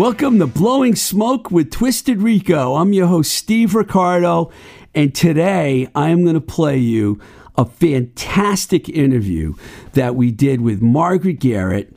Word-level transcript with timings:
Welcome 0.00 0.38
to 0.38 0.46
Blowing 0.46 0.96
Smoke 0.96 1.50
with 1.50 1.70
Twisted 1.70 2.22
Rico. 2.22 2.76
I'm 2.76 2.94
your 2.94 3.06
host, 3.06 3.32
Steve 3.32 3.74
Ricardo, 3.74 4.50
and 4.94 5.14
today 5.14 5.88
I 5.94 6.08
am 6.08 6.22
going 6.22 6.36
to 6.36 6.40
play 6.40 6.78
you 6.78 7.20
a 7.58 7.66
fantastic 7.66 8.88
interview 8.88 9.56
that 9.92 10.16
we 10.16 10.30
did 10.30 10.62
with 10.62 10.80
Margaret 10.80 11.34
Garrett. 11.34 11.94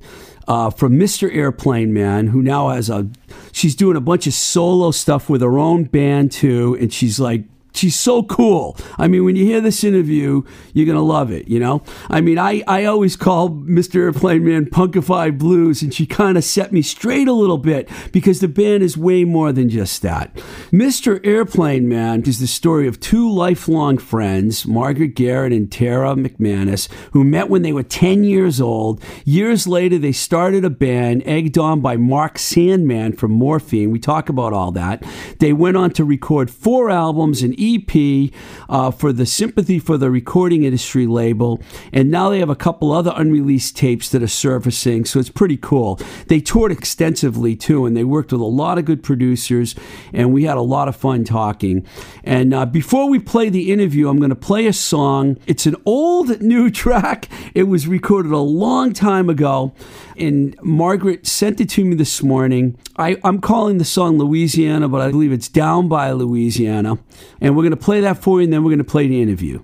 Uh, 0.49 0.69
from 0.69 0.99
Mr. 0.99 1.33
Airplane 1.33 1.93
Man, 1.93 2.27
who 2.27 2.41
now 2.41 2.67
has 2.67 2.89
a, 2.89 3.09
she's 3.53 3.73
doing 3.73 3.95
a 3.95 4.01
bunch 4.01 4.27
of 4.27 4.33
solo 4.33 4.91
stuff 4.91 5.29
with 5.29 5.41
her 5.41 5.57
own 5.57 5.85
band 5.85 6.33
too, 6.33 6.75
and 6.81 6.91
she's 6.91 7.21
like 7.21 7.45
she's 7.73 7.95
so 7.95 8.23
cool. 8.23 8.77
I 8.97 9.07
mean, 9.07 9.25
when 9.25 9.35
you 9.35 9.45
hear 9.45 9.61
this 9.61 9.83
interview, 9.83 10.43
you're 10.73 10.85
gonna 10.85 11.01
love 11.01 11.31
it. 11.31 11.47
You 11.47 11.59
know, 11.59 11.83
I 12.09 12.21
mean, 12.21 12.37
I 12.37 12.63
I 12.67 12.85
always 12.85 13.15
call 13.15 13.49
Mr. 13.49 13.95
Airplane 13.95 14.45
Man 14.45 14.65
Punkified 14.65 15.37
Blues, 15.37 15.81
and 15.81 15.93
she 15.93 16.05
kind 16.05 16.37
of 16.37 16.43
set 16.43 16.71
me 16.71 16.81
straight 16.81 17.27
a 17.27 17.33
little 17.33 17.57
bit 17.57 17.89
because 18.11 18.39
the 18.39 18.47
band 18.47 18.83
is 18.83 18.97
way 18.97 19.23
more 19.23 19.51
than 19.51 19.69
just 19.69 20.01
that. 20.01 20.33
Mr. 20.71 21.25
Airplane 21.25 21.87
Man 21.87 22.23
is 22.23 22.39
the 22.39 22.47
story 22.47 22.87
of 22.87 22.99
two 22.99 23.29
lifelong 23.29 23.97
friends, 23.97 24.65
Margaret 24.65 25.15
Garrett 25.15 25.53
and 25.53 25.71
Tara 25.71 26.15
McManus, 26.15 26.89
who 27.11 27.23
met 27.23 27.49
when 27.49 27.61
they 27.61 27.73
were 27.73 27.83
10 27.83 28.23
years 28.23 28.61
old. 28.61 29.01
Years 29.25 29.67
later, 29.67 29.97
they 29.97 30.11
started 30.11 30.65
a 30.65 30.69
band 30.69 31.23
egged 31.25 31.57
on 31.57 31.81
by 31.81 31.97
Mark 31.97 32.37
Sandman 32.37 33.13
from 33.13 33.31
Morphine. 33.31 33.91
We 33.91 33.99
talk 33.99 34.29
about 34.29 34.53
all 34.53 34.71
that. 34.71 35.03
They 35.39 35.53
went 35.53 35.77
on 35.77 35.91
to 35.91 36.03
record 36.03 36.49
four 36.51 36.89
albums, 36.89 37.41
an 37.41 37.53
EP 37.63 38.31
uh, 38.69 38.91
for 38.91 39.13
the 39.13 39.25
Sympathy 39.25 39.79
for 39.79 39.97
the 39.97 40.09
Recording 40.11 40.63
Industry 40.63 41.07
label, 41.07 41.61
and 41.91 42.11
now 42.11 42.29
they 42.29 42.39
have 42.39 42.49
a 42.49 42.55
couple 42.55 42.91
other 42.91 43.13
unreleased 43.15 43.77
tapes 43.77 44.09
that 44.09 44.21
are 44.21 44.27
surfacing, 44.27 45.05
so 45.05 45.19
it's 45.19 45.29
pretty 45.29 45.57
cool. 45.57 45.99
They 46.27 46.39
toured 46.39 46.71
extensively 46.71 47.55
too, 47.55 47.85
and 47.85 47.95
they 47.95 48.03
worked 48.03 48.31
with 48.31 48.41
a 48.41 48.45
lot 48.45 48.77
of 48.77 48.85
good 48.85 49.03
producers, 49.03 49.75
and 50.11 50.33
we 50.33 50.43
had 50.43 50.57
a 50.57 50.61
lot 50.61 50.87
of 50.87 50.95
fun 50.95 51.23
talking. 51.23 51.85
And 52.23 52.53
uh, 52.53 52.65
before 52.65 53.09
we 53.09 53.19
play 53.19 53.49
the 53.49 53.71
interview, 53.71 54.09
I'm 54.09 54.17
going 54.17 54.29
to 54.29 54.35
play 54.35 54.67
a 54.67 54.73
song. 54.73 55.37
It's 55.47 55.65
an 55.65 55.75
old 55.85 56.41
new 56.41 56.69
track. 56.69 57.29
It 57.53 57.63
was 57.63 57.87
recorded 57.87 58.31
a 58.31 58.37
long 58.37 58.93
time 58.93 59.29
ago, 59.29 59.73
and 60.17 60.55
Margaret 60.61 61.25
sent 61.27 61.59
it 61.61 61.69
to 61.69 61.85
me 61.85 61.95
this 61.95 62.21
morning. 62.21 62.77
I, 62.97 63.17
I'm 63.23 63.39
calling 63.39 63.77
the 63.77 63.85
song 63.85 64.17
Louisiana, 64.17 64.87
but 64.87 65.01
I 65.01 65.09
believe 65.11 65.31
it's 65.31 65.47
Down 65.47 65.87
by 65.87 66.11
Louisiana. 66.11 66.99
And 67.41 67.52
we're 67.55 67.63
going 67.63 67.71
to 67.71 67.77
play 67.77 68.01
that 68.01 68.17
for 68.21 68.39
you, 68.39 68.45
and 68.45 68.53
then 68.53 68.63
we're 68.63 68.69
going 68.69 68.77
to 68.79 68.83
play 68.83 69.07
the 69.07 69.21
interview. 69.21 69.63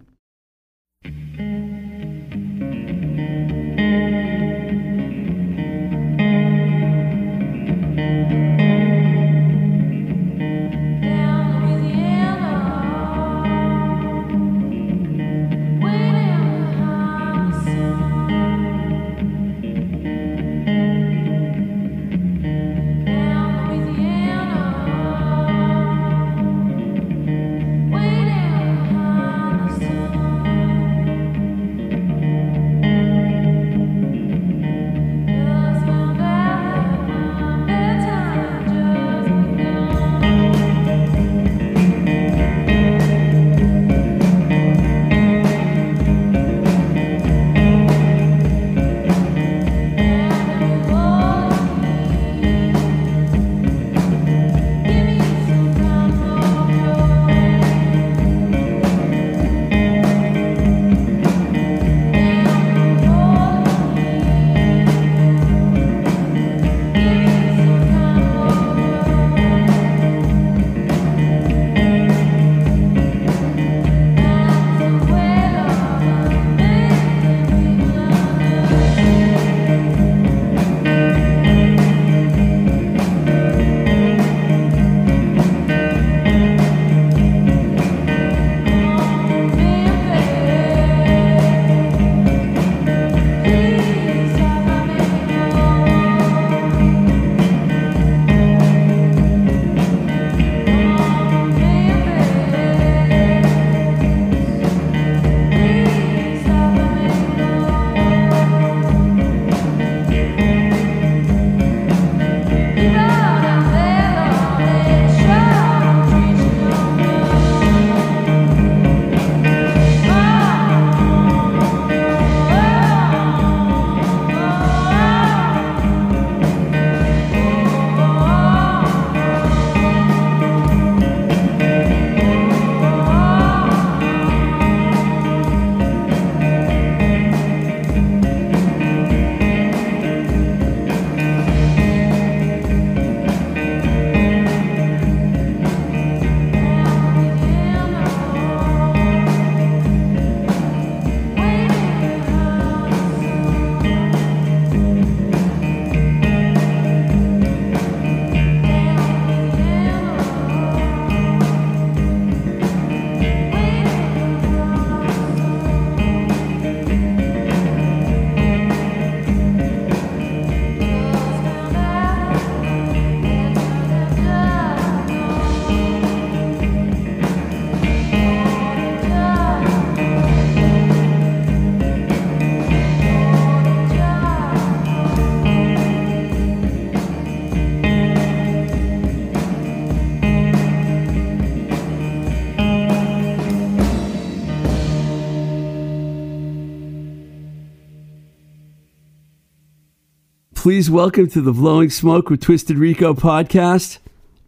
Please 200.70 200.88
welcome 200.92 201.28
to 201.30 201.42
the 201.42 201.52
Blowing 201.52 201.90
Smoke 201.90 202.30
with 202.30 202.42
Twisted 202.42 202.78
Rico 202.78 203.16
podcast, 203.16 203.98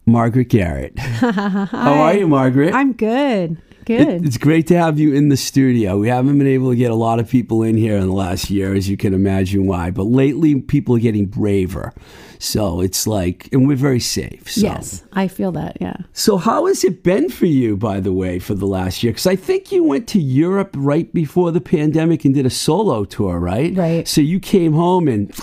Margaret 0.06 0.50
Garrett. 0.50 0.96
How 1.00 1.94
are 1.94 2.14
you, 2.14 2.28
Margaret? 2.28 2.72
I'm 2.72 2.92
good. 2.92 3.50
It- 3.58 3.58
Good. 3.84 4.24
it's 4.24 4.38
great 4.38 4.68
to 4.68 4.78
have 4.78 5.00
you 5.00 5.12
in 5.12 5.30
the 5.30 5.36
studio. 5.36 5.98
We 5.98 6.06
haven't 6.06 6.38
been 6.38 6.46
able 6.46 6.70
to 6.70 6.76
get 6.76 6.92
a 6.92 6.94
lot 6.94 7.18
of 7.18 7.28
people 7.28 7.64
in 7.64 7.76
here 7.76 7.96
in 7.96 8.06
the 8.06 8.12
last 8.12 8.48
year, 8.48 8.72
as 8.72 8.88
you 8.88 8.96
can 8.96 9.12
imagine 9.12 9.66
why. 9.66 9.90
But 9.90 10.04
lately, 10.04 10.60
people 10.60 10.94
are 10.94 11.00
getting 11.00 11.26
braver. 11.26 11.92
So 12.38 12.80
it's 12.80 13.08
like, 13.08 13.48
and 13.52 13.66
we're 13.66 13.74
very 13.76 13.98
safe. 13.98 14.48
So. 14.48 14.60
yes, 14.60 15.02
I 15.14 15.26
feel 15.26 15.50
that. 15.52 15.78
Yeah. 15.80 15.96
So 16.12 16.36
how 16.36 16.66
has 16.66 16.84
it 16.84 17.02
been 17.02 17.28
for 17.28 17.46
you, 17.46 17.76
by 17.76 17.98
the 17.98 18.12
way, 18.12 18.38
for 18.38 18.54
the 18.54 18.66
last 18.66 19.02
year? 19.02 19.12
Because 19.12 19.26
I 19.26 19.34
think 19.34 19.72
you 19.72 19.82
went 19.82 20.06
to 20.10 20.20
Europe 20.20 20.76
right 20.78 21.12
before 21.12 21.50
the 21.50 21.60
pandemic 21.60 22.24
and 22.24 22.32
did 22.32 22.46
a 22.46 22.50
solo 22.50 23.04
tour, 23.04 23.40
right? 23.40 23.76
Right. 23.76 24.06
So 24.06 24.20
you 24.20 24.38
came 24.38 24.74
home 24.74 25.08
and 25.08 25.34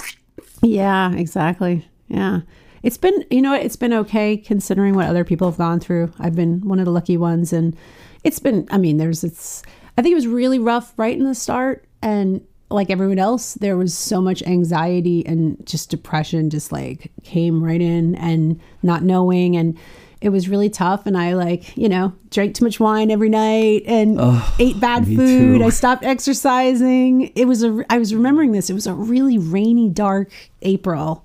Yeah, 0.62 1.14
exactly. 1.14 1.88
Yeah. 2.08 2.42
It's 2.82 2.98
been, 2.98 3.26
you 3.30 3.42
know 3.42 3.54
it's 3.54 3.76
been 3.76 3.94
okay 3.94 4.38
considering 4.38 4.96
what 4.96 5.08
other 5.08 5.24
people 5.24 5.50
have 5.50 5.58
gone 5.58 5.80
through. 5.80 6.12
I've 6.20 6.36
been 6.36 6.62
one 6.62 6.80
of 6.80 6.86
the 6.86 6.92
lucky 6.92 7.18
ones. 7.18 7.52
And 7.54 7.76
it's 8.24 8.40
been, 8.40 8.68
I 8.72 8.78
mean, 8.78 8.98
there's, 8.98 9.24
it's, 9.24 9.64
I 9.98 10.02
think 10.02 10.14
it 10.14 10.16
was 10.16 10.28
really 10.28 10.60
rough 10.60 10.94
right 10.98 11.18
in 11.18 11.26
the 11.26 11.36
start. 11.36 11.86
And 12.02 12.46
like 12.72 12.90
everyone 12.90 13.20
else, 13.20 13.56
there 13.56 13.78
was 13.78 13.98
so 13.98 14.22
much 14.22 14.44
anxiety 14.44 15.26
and 15.26 15.58
just 15.66 15.90
depression 15.90 16.50
just 16.50 16.72
like 16.72 17.12
came 17.24 17.64
right 17.64 17.82
in 17.82 18.16
and 18.16 18.60
not 18.84 19.04
knowing. 19.04 19.58
And 19.58 19.78
it 20.22 20.30
was 20.30 20.50
really 20.50 20.70
tough. 20.70 21.06
And 21.06 21.18
I 21.18 21.34
like, 21.34 21.78
you 21.78 21.88
know, 21.90 22.14
drank 22.30 22.56
too 22.56 22.66
much 22.66 22.80
wine 22.80 23.10
every 23.10 23.30
night 23.30 23.84
and 23.86 24.20
ate 24.60 24.80
bad 24.80 25.06
food. 25.06 25.60
too. 25.60 25.64
I 25.64 25.70
stopped 25.70 26.04
exercising. 26.04 27.32
It 27.36 27.46
was 27.46 27.64
a, 27.64 27.84
I 27.90 27.98
was 27.98 28.14
remembering 28.14 28.52
this. 28.52 28.70
It 28.70 28.74
was 28.74 28.88
a 28.88 28.94
really 28.94 29.38
rainy, 29.38 29.90
dark 29.90 30.30
April, 30.62 31.24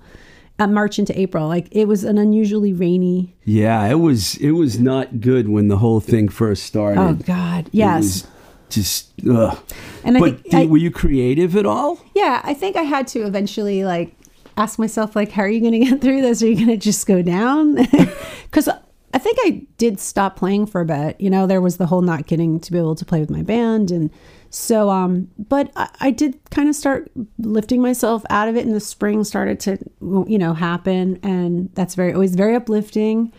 uh, 0.59 0.67
March 0.67 0.97
into 0.99 1.17
April. 1.19 1.47
Like 1.47 1.67
it 1.71 1.85
was 1.87 2.03
an 2.03 2.17
unusually 2.17 2.73
rainy. 2.73 3.35
yeah, 3.43 3.85
it 3.87 3.95
was 3.99 4.35
it 4.37 4.51
was 4.51 4.79
not 4.79 5.19
good 5.19 5.49
when 5.49 5.67
the 5.67 5.77
whole 5.77 5.99
thing 5.99 6.29
first 6.29 6.63
started. 6.63 7.01
Oh 7.01 7.13
God, 7.15 7.69
yes. 7.73 8.25
just 8.69 9.11
ugh. 9.29 9.57
And 10.03 10.15
I 10.17 10.19
but 10.19 10.39
think 10.41 10.43
did- 10.51 10.55
I- 10.55 10.65
were 10.67 10.77
you 10.77 10.91
creative 10.91 11.55
at 11.57 11.65
all? 11.65 11.99
Yeah, 12.15 12.41
I 12.43 12.53
think 12.53 12.75
I 12.77 12.83
had 12.83 13.07
to 13.09 13.23
eventually 13.23 13.83
like 13.83 14.15
ask 14.57 14.79
myself 14.79 15.15
like, 15.17 15.31
how 15.31 15.41
are 15.43 15.49
you 15.49 15.59
going 15.59 15.73
to 15.83 15.89
get 15.91 15.99
through 16.01 16.21
this? 16.21 16.41
Are 16.41 16.47
you 16.47 16.55
going 16.55 16.67
to 16.69 16.77
just 16.77 17.05
go 17.07 17.21
down? 17.21 17.77
Because 18.45 18.69
I 19.15 19.17
think 19.17 19.37
I 19.43 19.65
did 19.77 20.01
stop 20.01 20.35
playing 20.35 20.65
for 20.65 20.81
a 20.81 20.85
bit. 20.85 21.19
You 21.21 21.29
know, 21.29 21.47
there 21.47 21.61
was 21.61 21.77
the 21.77 21.85
whole 21.85 22.01
not 22.01 22.27
getting 22.27 22.59
to 22.59 22.69
be 22.69 22.77
able 22.77 22.95
to 22.95 23.05
play 23.05 23.21
with 23.21 23.29
my 23.29 23.43
band, 23.43 23.89
and 23.89 24.11
so 24.49 24.89
um. 24.89 25.29
But 25.39 25.71
I, 25.77 25.89
I 26.01 26.11
did 26.11 26.37
kind 26.51 26.67
of 26.67 26.75
start 26.75 27.09
lifting 27.39 27.81
myself 27.81 28.25
out 28.29 28.49
of 28.49 28.57
it, 28.57 28.65
and 28.65 28.75
the 28.75 28.81
spring 28.81 29.23
started 29.23 29.61
to 29.61 29.77
you 30.01 30.37
know 30.37 30.53
happen, 30.53 31.17
and 31.23 31.69
that's 31.75 31.95
very 31.95 32.11
always 32.11 32.35
very 32.35 32.55
uplifting. 32.55 33.31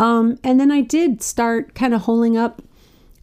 Um, 0.00 0.40
and 0.42 0.58
then 0.58 0.72
I 0.72 0.80
did 0.80 1.22
start 1.22 1.76
kind 1.76 1.94
of 1.94 2.00
holding 2.00 2.36
up 2.36 2.60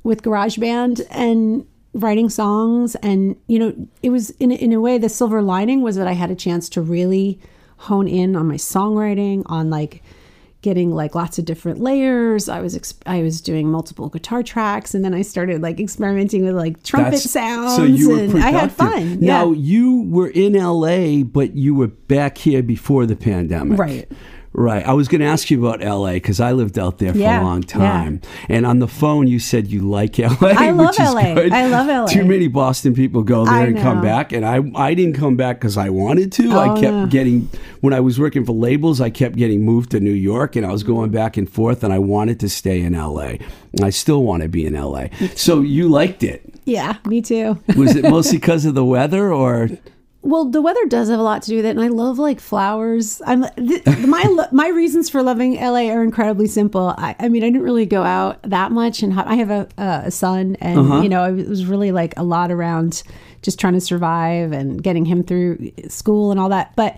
with 0.02 0.24
GarageBand 0.24 1.06
and 1.12 1.68
writing 1.94 2.30
songs 2.30 2.96
and 2.98 3.36
you 3.48 3.58
know 3.58 3.74
it 4.04 4.12
was 4.12 4.30
in 4.40 4.52
in 4.52 4.72
a 4.72 4.80
way 4.80 5.00
the 5.00 5.10
silver 5.10 5.42
lining 5.42 5.82
was 5.82 5.96
that 5.96 6.08
I 6.08 6.12
had 6.12 6.30
a 6.30 6.36
chance 6.36 6.70
to 6.70 6.82
really 6.82 7.40
hone 7.78 8.08
in 8.08 8.36
on 8.36 8.48
my 8.48 8.56
songwriting 8.56 9.42
on 9.48 9.72
like 9.72 10.04
getting 10.62 10.92
like 10.94 11.16
lots 11.16 11.40
of 11.40 11.46
different 11.46 11.80
layers 11.80 12.50
I 12.50 12.60
was 12.60 12.76
ex- 12.76 12.94
I 13.06 13.22
was 13.22 13.40
doing 13.40 13.72
multiple 13.72 14.10
guitar 14.10 14.44
tracks 14.44 14.94
and 14.94 15.06
then 15.06 15.14
I 15.14 15.22
started 15.22 15.62
like 15.62 15.80
experimenting 15.80 16.44
with 16.44 16.56
like 16.56 16.84
trumpet 16.84 17.12
That's- 17.12 17.32
sounds 17.32 17.76
So 17.78 17.84
you 17.84 18.10
were 18.10 18.20
and 18.20 18.32
productive. 18.32 18.56
I 18.56 18.60
had 18.60 18.72
fun 18.72 19.20
Now 19.22 19.52
yeah. 19.52 19.58
you 19.58 20.02
were 20.10 20.28
in 20.30 20.54
LA, 20.54 21.24
but 21.24 21.56
you 21.56 21.74
were 21.76 21.88
back 21.88 22.38
here 22.38 22.62
before 22.62 23.06
the 23.06 23.16
pandemic, 23.16 23.80
Right. 23.80 24.12
Right. 24.60 24.86
I 24.86 24.92
was 24.92 25.08
going 25.08 25.22
to 25.22 25.28
ask 25.28 25.50
you 25.50 25.66
about 25.66 25.80
LA 25.82 26.14
because 26.14 26.42
I 26.42 26.52
lived 26.52 26.78
out 26.78 26.98
there 26.98 27.14
for 27.14 27.18
Yeah, 27.18 27.42
a 27.42 27.44
long 27.44 27.64
time. 27.64 28.20
yeah. 28.24 28.56
and 28.58 28.66
on 28.66 28.80
the 28.80 28.90
phone 28.90 29.26
you 29.28 29.40
said 29.40 29.68
you 29.68 29.82
like 29.82 30.18
LA. 30.20 30.36
I 30.42 30.72
love 30.72 30.98
LA. 31.00 31.34
good. 31.34 31.54
I 31.54 31.68
love 31.68 31.88
LA. 31.88 32.08
Too 32.08 32.26
many 32.26 32.50
Boston 32.50 32.94
people 32.94 33.24
go 33.24 33.46
there 33.46 33.54
I 33.54 33.68
and 33.68 33.78
come 33.78 34.02
back, 34.02 34.34
and 34.34 34.46
I 34.46 34.60
I 34.76 34.94
didn't 34.96 35.16
come 35.16 35.38
back 35.38 35.60
because 35.62 35.78
I 35.78 35.90
wanted 35.90 36.34
to. 36.34 36.52
I 36.52 36.70
Oh, 36.72 36.74
kept 36.82 36.94
no. 36.94 37.08
getting 37.08 37.48
when 37.80 37.94
I 37.94 38.02
was 38.02 38.20
working 38.20 38.44
for 38.46 38.52
labels, 38.52 39.00
I 39.00 39.10
kept 39.10 39.38
getting 39.38 39.64
moved 39.64 39.92
to 39.92 40.02
New 40.02 40.12
York, 40.12 40.58
and 40.58 40.66
I 40.66 40.72
was 40.74 40.84
going 40.84 41.10
back 41.10 41.38
and 41.38 41.50
forth, 41.50 41.82
and 41.84 41.94
I 41.94 42.00
wanted 42.00 42.40
to 42.42 42.50
stay 42.50 42.82
in 42.82 42.94
LA. 42.94 43.36
And 43.72 43.82
I 43.84 43.92
still 43.92 44.24
want 44.24 44.44
to 44.44 44.50
be 44.50 44.66
in 44.66 44.74
LA. 44.74 45.06
So 45.36 45.62
you 45.62 45.88
liked 45.88 46.22
it. 46.24 46.42
yeah 46.66 46.98
me 47.06 47.22
too 47.22 47.58
Was 47.78 47.96
it 47.96 48.04
mostly 48.16 48.38
because 48.40 48.66
of 48.66 48.76
the 48.76 48.84
weather, 48.84 49.32
or 49.32 49.70
Well, 50.22 50.46
the 50.46 50.62
weather 50.62 50.86
does 50.86 51.10
have 51.10 51.20
a 51.20 51.24
lot 51.24 51.44
to 51.44 51.50
do 51.50 51.56
with 51.58 51.66
it, 51.66 51.70
and 51.70 51.80
I 51.82 51.88
love 51.88 52.20
like 52.20 52.42
flowers. 52.42 53.22
I'm 53.26 53.46
th- 53.56 53.86
my 54.06 54.48
my 54.52 54.68
reasons 54.68 55.10
for 55.10 55.24
loving 55.24 55.56
LA 55.56 55.90
are 55.90 56.04
incredibly 56.04 56.48
simple. 56.48 56.94
I, 56.98 57.16
I 57.20 57.30
mean, 57.30 57.42
I 57.44 57.48
didn't 57.48 57.64
really 57.64 57.86
go 57.86 58.04
out 58.04 58.42
that 58.44 58.72
much, 58.74 59.02
and 59.02 59.18
I 59.18 59.36
have 59.36 59.50
a, 59.50 59.68
a 59.78 60.12
son, 60.12 60.58
and 60.60 61.04
you 61.04 61.10
know, 61.10 61.24
it 61.24 61.48
was 61.48 61.66
really 61.66 61.92
like 61.94 62.14
a 62.18 62.24
lot 62.24 62.52
around 62.52 63.02
just 63.42 63.60
trying 63.60 63.74
to 63.76 63.82
survive 63.82 64.52
and 64.52 64.84
getting 64.84 65.06
him 65.06 65.24
through 65.24 65.72
school 65.88 66.32
and 66.32 66.40
all 66.40 66.50
that. 66.50 66.76
But 66.76 66.98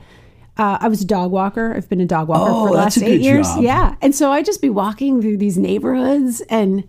uh, 0.58 0.80
I 0.82 0.88
was 0.88 1.02
a 1.02 1.06
dog 1.06 1.30
walker. 1.32 1.76
I've 1.78 1.88
been 1.88 2.02
a 2.02 2.06
dog 2.08 2.28
walker 2.28 2.52
Oh, 2.52 2.64
for 2.66 2.72
the 2.72 2.78
last 2.78 2.98
eight 3.04 3.22
years. 3.22 3.48
job. 3.48 3.64
Yeah, 3.64 3.96
and 4.02 4.16
so 4.16 4.32
I'd 4.32 4.46
just 4.46 4.62
be 4.64 4.70
walking 4.72 5.22
through 5.22 5.38
these 5.38 5.60
neighborhoods 5.60 6.42
and 6.50 6.86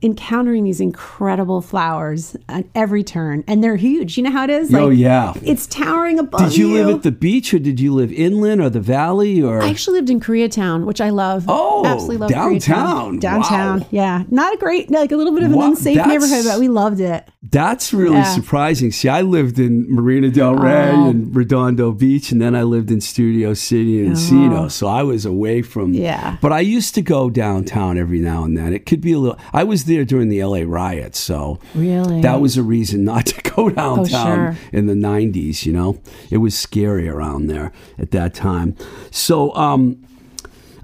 encountering 0.00 0.64
these 0.64 0.80
incredible 0.80 1.60
flowers 1.60 2.36
at 2.48 2.64
every 2.74 3.02
turn, 3.02 3.42
and 3.48 3.62
they're 3.64 3.76
huge. 3.76 4.16
You 4.16 4.22
know 4.24 4.30
how 4.30 4.44
it 4.44 4.50
is? 4.50 4.72
Oh, 4.72 4.90
yeah. 4.90 5.32
it's 5.42 5.66
towering 5.66 6.18
above 6.18 6.40
did 6.40 6.56
you 6.56 6.72
live 6.72 6.88
at 6.96 7.02
the 7.02 7.10
beach, 7.10 7.52
or 7.52 7.58
did 7.58 7.80
you 7.80 7.92
live 7.94 8.12
inland, 8.12 8.60
or 8.60 8.70
the 8.70 8.80
valley, 8.80 9.42
or 9.42 9.60
I 9.62 9.68
actually 9.70 9.98
lived 9.98 10.10
in 10.10 10.20
Koreatown, 10.20 10.84
which 10.84 11.00
I 11.00 11.10
love. 11.10 11.44
Oh, 11.48 11.84
absolutely 11.84 12.18
love 12.18 12.30
downtown. 12.30 13.16
Koreatown. 13.16 13.20
Downtown, 13.20 13.80
Wow. 13.80 13.86
yeah, 13.90 14.24
not 14.30 14.54
a 14.54 14.56
great, 14.56 14.90
like 14.90 15.10
a 15.12 15.16
little 15.16 15.32
bit 15.34 15.42
of 15.42 15.50
an 15.52 15.58
Wow, 15.58 15.68
unsafe 15.70 15.96
that's- 15.96 16.08
neighborhood, 16.12 16.44
but 16.44 16.60
we 16.60 16.68
loved 16.68 17.00
it. 17.00 17.28
That's 17.50 17.92
really 17.94 18.16
Yeah. 18.16 18.34
surprising. 18.34 18.92
See, 18.92 19.08
I 19.08 19.22
lived 19.22 19.58
in 19.58 19.86
Marina 19.88 20.30
Del 20.30 20.50
oh. 20.50 20.62
Rey 20.62 20.90
Oh. 20.94 21.10
and 21.10 21.34
Redondo 21.34 21.92
Beach, 21.92 22.30
and 22.30 22.40
then 22.40 22.54
I 22.54 22.62
lived 22.62 22.90
in 22.90 23.00
Studio 23.00 23.54
City 23.54 24.04
and 24.04 24.14
oh. 24.14 24.18
Encino. 24.18 24.70
So 24.70 24.86
I 24.86 25.02
was 25.02 25.24
away 25.24 25.62
from. 25.62 25.94
Yeah. 25.94 26.36
But 26.40 26.52
I 26.52 26.60
used 26.60 26.94
to 26.96 27.02
go 27.02 27.30
downtown 27.30 27.96
every 27.98 28.18
now 28.20 28.44
and 28.44 28.56
then. 28.56 28.72
It 28.72 28.86
could 28.86 29.00
be 29.00 29.12
a 29.12 29.18
little. 29.18 29.38
I 29.52 29.64
was 29.64 29.84
there 29.88 30.04
during 30.04 30.28
the 30.28 30.42
LA 30.44 30.62
riots, 30.64 31.18
so 31.18 31.58
Really? 31.74 32.20
that 32.20 32.40
was 32.40 32.56
a 32.56 32.62
reason 32.62 33.04
not 33.04 33.26
to 33.26 33.50
go 33.50 33.68
downtown 33.70 34.54
sure. 34.54 34.56
in 34.72 34.86
the 34.86 34.94
'90s. 34.94 35.66
You 35.66 35.72
know, 35.72 36.00
it 36.30 36.38
was 36.38 36.56
scary 36.56 37.08
around 37.08 37.48
there 37.48 37.72
at 37.98 38.12
that 38.12 38.34
time. 38.34 38.76
So, 39.10 39.52
um, 39.54 40.04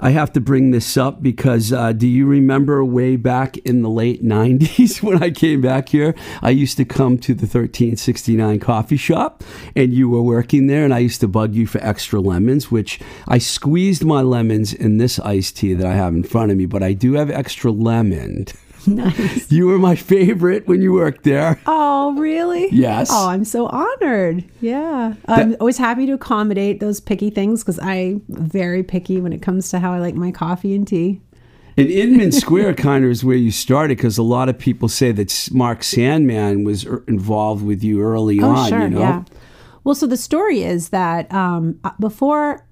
I 0.00 0.10
have 0.10 0.32
to 0.32 0.40
bring 0.40 0.72
this 0.72 0.96
up 0.96 1.22
because 1.22 1.72
uh, 1.72 1.92
do 1.92 2.08
you 2.08 2.26
remember 2.26 2.84
way 2.84 3.14
back 3.16 3.56
in 3.58 3.82
the 3.82 3.88
late 3.88 4.24
90s 4.36 5.00
when 5.02 5.22
I 5.22 5.30
came 5.30 5.60
back 5.60 5.88
here? 5.90 6.14
I 6.42 6.50
used 6.50 6.76
to 6.78 6.84
come 6.84 7.16
to 7.18 7.32
the 7.32 7.46
1369 7.46 8.58
coffee 8.58 8.96
shop 8.96 9.44
and 9.76 9.94
you 9.94 10.08
were 10.08 10.20
working 10.20 10.66
there, 10.66 10.84
and 10.84 10.92
I 10.92 10.98
used 10.98 11.20
to 11.20 11.28
bug 11.28 11.54
you 11.54 11.66
for 11.66 11.78
extra 11.82 12.20
lemons, 12.20 12.70
which 12.72 12.98
I 13.28 13.38
squeezed 13.38 14.04
my 14.04 14.20
lemons 14.20 14.74
in 14.74 14.98
this 14.98 15.18
iced 15.20 15.56
tea 15.58 15.74
that 15.74 15.86
I 15.86 15.94
have 15.94 16.12
in 16.12 16.24
front 16.24 16.50
of 16.50 16.58
me, 16.58 16.66
but 16.66 16.82
I 16.82 16.92
do 16.92 17.12
have 17.14 17.30
extra 17.30 17.70
lemon. 17.70 18.46
nice. 18.88 19.50
You 19.50 19.66
were 19.66 19.78
my 19.78 19.96
favorite 19.96 20.66
when 20.66 20.80
you 20.82 20.92
worked 20.92 21.24
there. 21.24 21.60
Oh, 21.66 22.14
really? 22.18 22.68
Yes. 22.70 23.08
Oh, 23.10 23.28
I'm 23.28 23.44
so 23.44 23.66
honored. 23.66 24.44
Yeah, 24.60 25.14
I'm 25.26 25.56
always 25.60 25.78
happy 25.78 26.06
to 26.06 26.12
accommodate 26.12 26.80
those 26.80 27.00
picky 27.00 27.30
things 27.30 27.62
because 27.62 27.78
I'm 27.80 28.22
very 28.28 28.82
picky 28.82 29.20
when 29.20 29.32
it 29.32 29.42
comes 29.42 29.70
to 29.70 29.78
how 29.78 29.92
I 29.92 29.98
like 29.98 30.14
my 30.14 30.30
coffee 30.30 30.74
and 30.74 30.86
tea. 30.86 31.20
And 31.76 31.88
Inman 31.88 32.30
Square 32.30 32.74
kind 32.76 33.04
of 33.04 33.10
is 33.10 33.24
where 33.24 33.36
you 33.36 33.50
started 33.50 33.96
because 33.98 34.16
a 34.16 34.22
lot 34.22 34.48
of 34.48 34.56
people 34.58 34.88
say 34.88 35.10
that 35.12 35.48
Mark 35.52 35.82
Sandman 35.82 36.62
was 36.64 36.86
er- 36.86 37.02
involved 37.08 37.64
with 37.64 37.82
you 37.82 38.00
early 38.02 38.40
Oh, 38.40 38.50
on. 38.50 38.68
sure, 38.68 38.82
you 38.82 38.90
know? 38.90 39.00
yeah. 39.00 39.24
Well, 39.82 39.94
so 39.96 40.06
the 40.06 40.16
story 40.16 40.62
is 40.62 40.90
that 40.90 41.32
um, 41.34 41.78
uh, 41.84 41.90
before, 42.00 42.64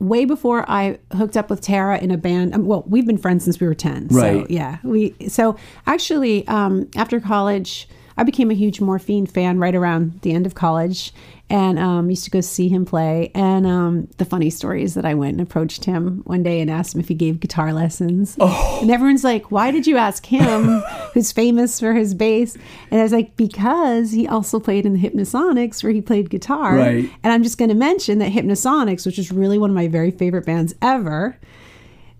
way 0.00 0.24
before 0.24 0.64
I 0.70 0.98
hooked 1.16 1.36
up 1.36 1.50
with 1.50 1.60
Tara 1.60 1.98
in 1.98 2.10
a 2.10 2.16
band. 2.16 2.54
Um, 2.54 2.66
well, 2.66 2.84
we've 2.86 3.06
been 3.06 3.18
friends 3.18 3.44
since 3.44 3.58
we 3.60 3.66
were 3.66 3.74
ten. 3.74 4.08
So 4.10 4.18
Right. 4.20 4.50
yeah, 4.50 4.78
we. 4.82 5.14
So 5.28 5.56
actually, 5.86 6.46
um, 6.48 6.88
after 6.96 7.20
college, 7.20 7.88
I 8.16 8.24
became 8.24 8.50
a 8.50 8.54
huge 8.54 8.80
Morphine 8.80 9.26
fan 9.26 9.58
right 9.58 9.74
around 9.74 10.20
the 10.22 10.32
end 10.32 10.46
of 10.46 10.54
college, 10.54 11.12
and 11.50 11.78
um, 11.78 12.10
used 12.10 12.24
to 12.24 12.30
go 12.30 12.40
see 12.40 12.68
him 12.68 12.84
play. 12.84 13.30
And 13.34 13.66
um, 13.66 14.08
the 14.18 14.24
funny 14.24 14.50
story 14.50 14.82
is 14.82 14.94
that 14.94 15.04
I 15.06 15.14
went 15.14 15.32
and 15.32 15.40
approached 15.40 15.84
him 15.84 16.22
one 16.24 16.42
day 16.42 16.60
and 16.60 16.70
asked 16.70 16.94
him 16.94 17.00
if 17.00 17.08
he 17.08 17.14
gave 17.14 17.40
guitar 17.40 17.72
lessons. 17.72 18.36
Oh. 18.38 18.78
And 18.82 18.90
everyone's 18.90 19.24
like, 19.24 19.50
"Why 19.50 19.70
did 19.70 19.86
you 19.86 19.96
ask 19.96 20.26
him, 20.26 20.80
who's 21.14 21.32
famous 21.32 21.80
for 21.80 21.94
his 21.94 22.14
bass?" 22.14 22.56
And 22.90 23.00
I 23.00 23.02
was 23.02 23.12
like, 23.12 23.36
"Because 23.36 24.12
he 24.12 24.28
also 24.28 24.60
played 24.60 24.84
in 24.84 24.92
the 24.92 25.00
Hypnosonics, 25.00 25.82
where 25.82 25.92
he 25.92 26.00
played 26.02 26.30
guitar." 26.30 26.76
Right. 26.76 27.10
And 27.22 27.32
I'm 27.32 27.42
just 27.42 27.58
going 27.58 27.70
to 27.70 27.74
mention 27.74 28.18
that 28.18 28.32
Hypnosonics, 28.32 29.06
which 29.06 29.18
is 29.18 29.32
really 29.32 29.58
one 29.58 29.70
of 29.70 29.76
my 29.76 29.88
very 29.88 30.10
favorite 30.10 30.44
bands 30.44 30.74
ever, 30.82 31.38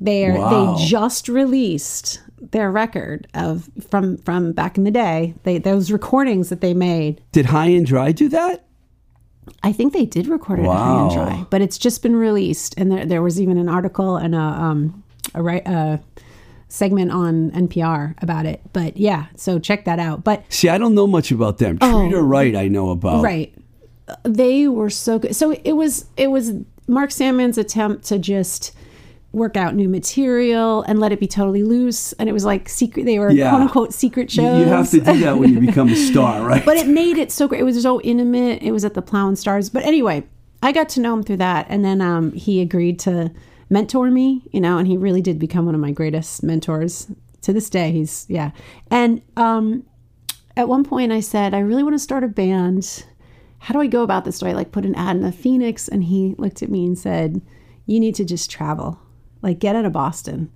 they 0.00 0.30
Wow. 0.30 0.76
they 0.76 0.86
just 0.86 1.28
released 1.28 2.22
their 2.52 2.70
record 2.70 3.26
of 3.34 3.68
from 3.90 4.16
from 4.18 4.52
back 4.52 4.78
in 4.78 4.84
the 4.84 4.90
day. 4.90 5.34
They 5.42 5.58
those 5.58 5.90
recordings 5.90 6.48
that 6.48 6.60
they 6.60 6.72
made. 6.72 7.20
Did 7.32 7.46
High 7.46 7.68
and 7.68 7.84
Dry 7.84 8.12
do 8.12 8.28
that? 8.28 8.64
I 9.62 9.72
think 9.72 9.92
they 9.92 10.04
did 10.06 10.26
record 10.26 10.58
it 10.60 10.62
Wow. 10.62 10.72
at 10.72 10.78
High 10.78 11.02
and 11.02 11.12
Dry, 11.38 11.46
but 11.50 11.60
it's 11.62 11.78
just 11.78 12.02
been 12.02 12.16
released, 12.16 12.74
and 12.76 12.90
there, 12.92 13.04
there 13.06 13.22
was 13.22 13.40
even 13.40 13.58
an 13.58 13.68
article 13.68 14.16
and 14.16 14.34
a 14.34 14.38
um 14.40 15.02
a 15.34 15.42
right 15.42 15.66
a 15.66 16.00
segment 16.68 17.10
on 17.10 17.50
NPR 17.52 18.14
about 18.22 18.44
it. 18.46 18.60
But 18.72 18.96
yeah, 18.98 19.26
so 19.36 19.58
check 19.58 19.84
that 19.86 19.98
out. 19.98 20.22
But 20.24 20.44
See, 20.52 20.68
I 20.68 20.76
don't 20.78 20.94
know 20.94 21.06
much 21.06 21.30
about 21.30 21.58
them. 21.58 21.78
Treat 21.78 22.10
Her 22.12 22.22
Right, 22.22 22.54
I 22.54 22.68
know 22.68 22.90
about. 22.90 23.20
Oh. 23.20 23.22
right, 23.22 23.54
they 24.22 24.68
were 24.68 24.90
so 24.90 25.18
good. 25.18 25.34
So 25.34 25.52
it 25.52 25.72
was 25.72 26.06
it 26.16 26.28
was 26.30 26.52
Mark 26.86 27.10
Sandman's 27.10 27.58
attempt 27.58 28.04
to 28.06 28.18
just 28.18 28.74
work 29.38 29.56
out 29.56 29.74
new 29.74 29.88
material 29.88 30.82
and 30.82 30.98
let 30.98 31.12
it 31.12 31.20
be 31.20 31.26
totally 31.26 31.62
loose, 31.62 32.12
and 32.14 32.28
it 32.28 32.32
was 32.32 32.44
like 32.44 32.68
secret. 32.68 33.04
They 33.06 33.18
were 33.18 33.30
Yeah. 33.30 33.48
quote 33.50 33.62
unquote 33.62 33.92
secret 33.94 34.30
shows. 34.30 34.58
you 34.58 34.64
have 34.66 34.90
to 34.90 35.00
do 35.00 35.18
that 35.20 35.38
when 35.38 35.54
you 35.54 35.60
become 35.60 35.88
a 35.88 35.96
star, 35.96 36.42
right? 36.46 36.64
but 36.64 36.76
it 36.76 36.86
made 36.88 37.16
it 37.16 37.32
so 37.32 37.48
great. 37.48 37.60
It 37.60 37.64
was 37.64 37.80
so 37.80 38.00
intimate. 38.02 38.62
It 38.62 38.72
was 38.72 38.84
at 38.84 38.94
the 38.94 39.02
Plough 39.02 39.28
and 39.28 39.38
Stars. 39.38 39.70
But 39.70 39.84
anyway, 39.84 40.24
I 40.62 40.72
got 40.72 40.88
to 40.90 41.00
know 41.00 41.14
him 41.14 41.22
through 41.22 41.38
that, 41.38 41.66
and 41.68 41.84
then 41.84 42.00
um, 42.00 42.32
he 42.32 42.60
agreed 42.60 42.98
to 43.00 43.30
mentor 43.70 44.10
me. 44.10 44.42
You 44.52 44.60
know, 44.60 44.76
and 44.78 44.86
he 44.88 44.96
really 44.96 45.22
did 45.22 45.38
become 45.38 45.64
one 45.66 45.74
of 45.74 45.80
my 45.80 45.92
greatest 45.92 46.42
mentors 46.42 47.06
to 47.42 47.52
this 47.52 47.70
day. 47.70 47.92
He's 47.92 48.26
yeah, 48.28 48.50
and 48.90 49.22
um, 49.36 49.84
at 50.56 50.68
one 50.68 50.84
point 50.84 51.12
I 51.12 51.20
said 51.20 51.54
I 51.54 51.60
really 51.60 51.84
want 51.84 51.94
to 51.94 51.98
start 52.00 52.24
a 52.24 52.28
band. 52.28 53.04
How 53.60 53.74
do 53.74 53.80
I 53.80 53.86
go 53.88 54.02
about 54.02 54.24
this? 54.24 54.38
Do 54.38 54.46
I 54.46 54.52
like 54.52 54.70
put 54.72 54.84
an 54.86 54.94
ad 54.94 55.16
in 55.16 55.22
the 55.22 55.32
Phoenix? 55.32 55.88
And 55.88 56.04
he 56.04 56.34
looked 56.38 56.62
at 56.62 56.70
me 56.70 56.84
and 56.86 56.96
said, 56.98 57.40
"You 57.86 57.98
need 58.00 58.14
to 58.16 58.24
just 58.24 58.50
travel, 58.50 58.98
like 59.42 59.58
get 59.58 59.76
out 59.76 59.84
of 59.84 59.92
Boston." 59.92 60.50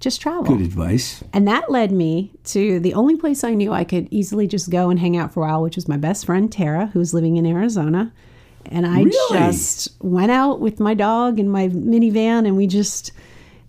Just 0.00 0.20
travel. 0.20 0.42
Good 0.56 0.60
advice. 0.66 1.22
And 1.32 1.46
that 1.46 1.70
led 1.70 1.92
me 1.92 2.32
to 2.46 2.80
the 2.80 2.92
only 2.94 3.16
place 3.16 3.44
I 3.44 3.54
knew 3.54 3.72
I 3.72 3.84
could 3.84 4.08
easily 4.10 4.48
just 4.48 4.68
go 4.68 4.90
and 4.90 4.98
hang 4.98 5.16
out 5.16 5.32
for 5.32 5.44
a 5.44 5.46
while, 5.46 5.62
which 5.62 5.76
was 5.76 5.86
my 5.86 5.96
best 5.96 6.26
friend 6.26 6.50
Tara, 6.50 6.86
who 6.86 6.98
was 6.98 7.14
living 7.14 7.36
in 7.36 7.46
Arizona. 7.46 8.12
And 8.66 8.84
I 8.84 9.02
Really? 9.02 9.38
just 9.38 9.90
went 10.02 10.32
out 10.32 10.58
with 10.60 10.80
my 10.80 10.94
dog 10.94 11.38
and 11.38 11.52
my 11.52 11.68
minivan, 11.68 12.48
and 12.48 12.56
we 12.56 12.66
just 12.66 13.12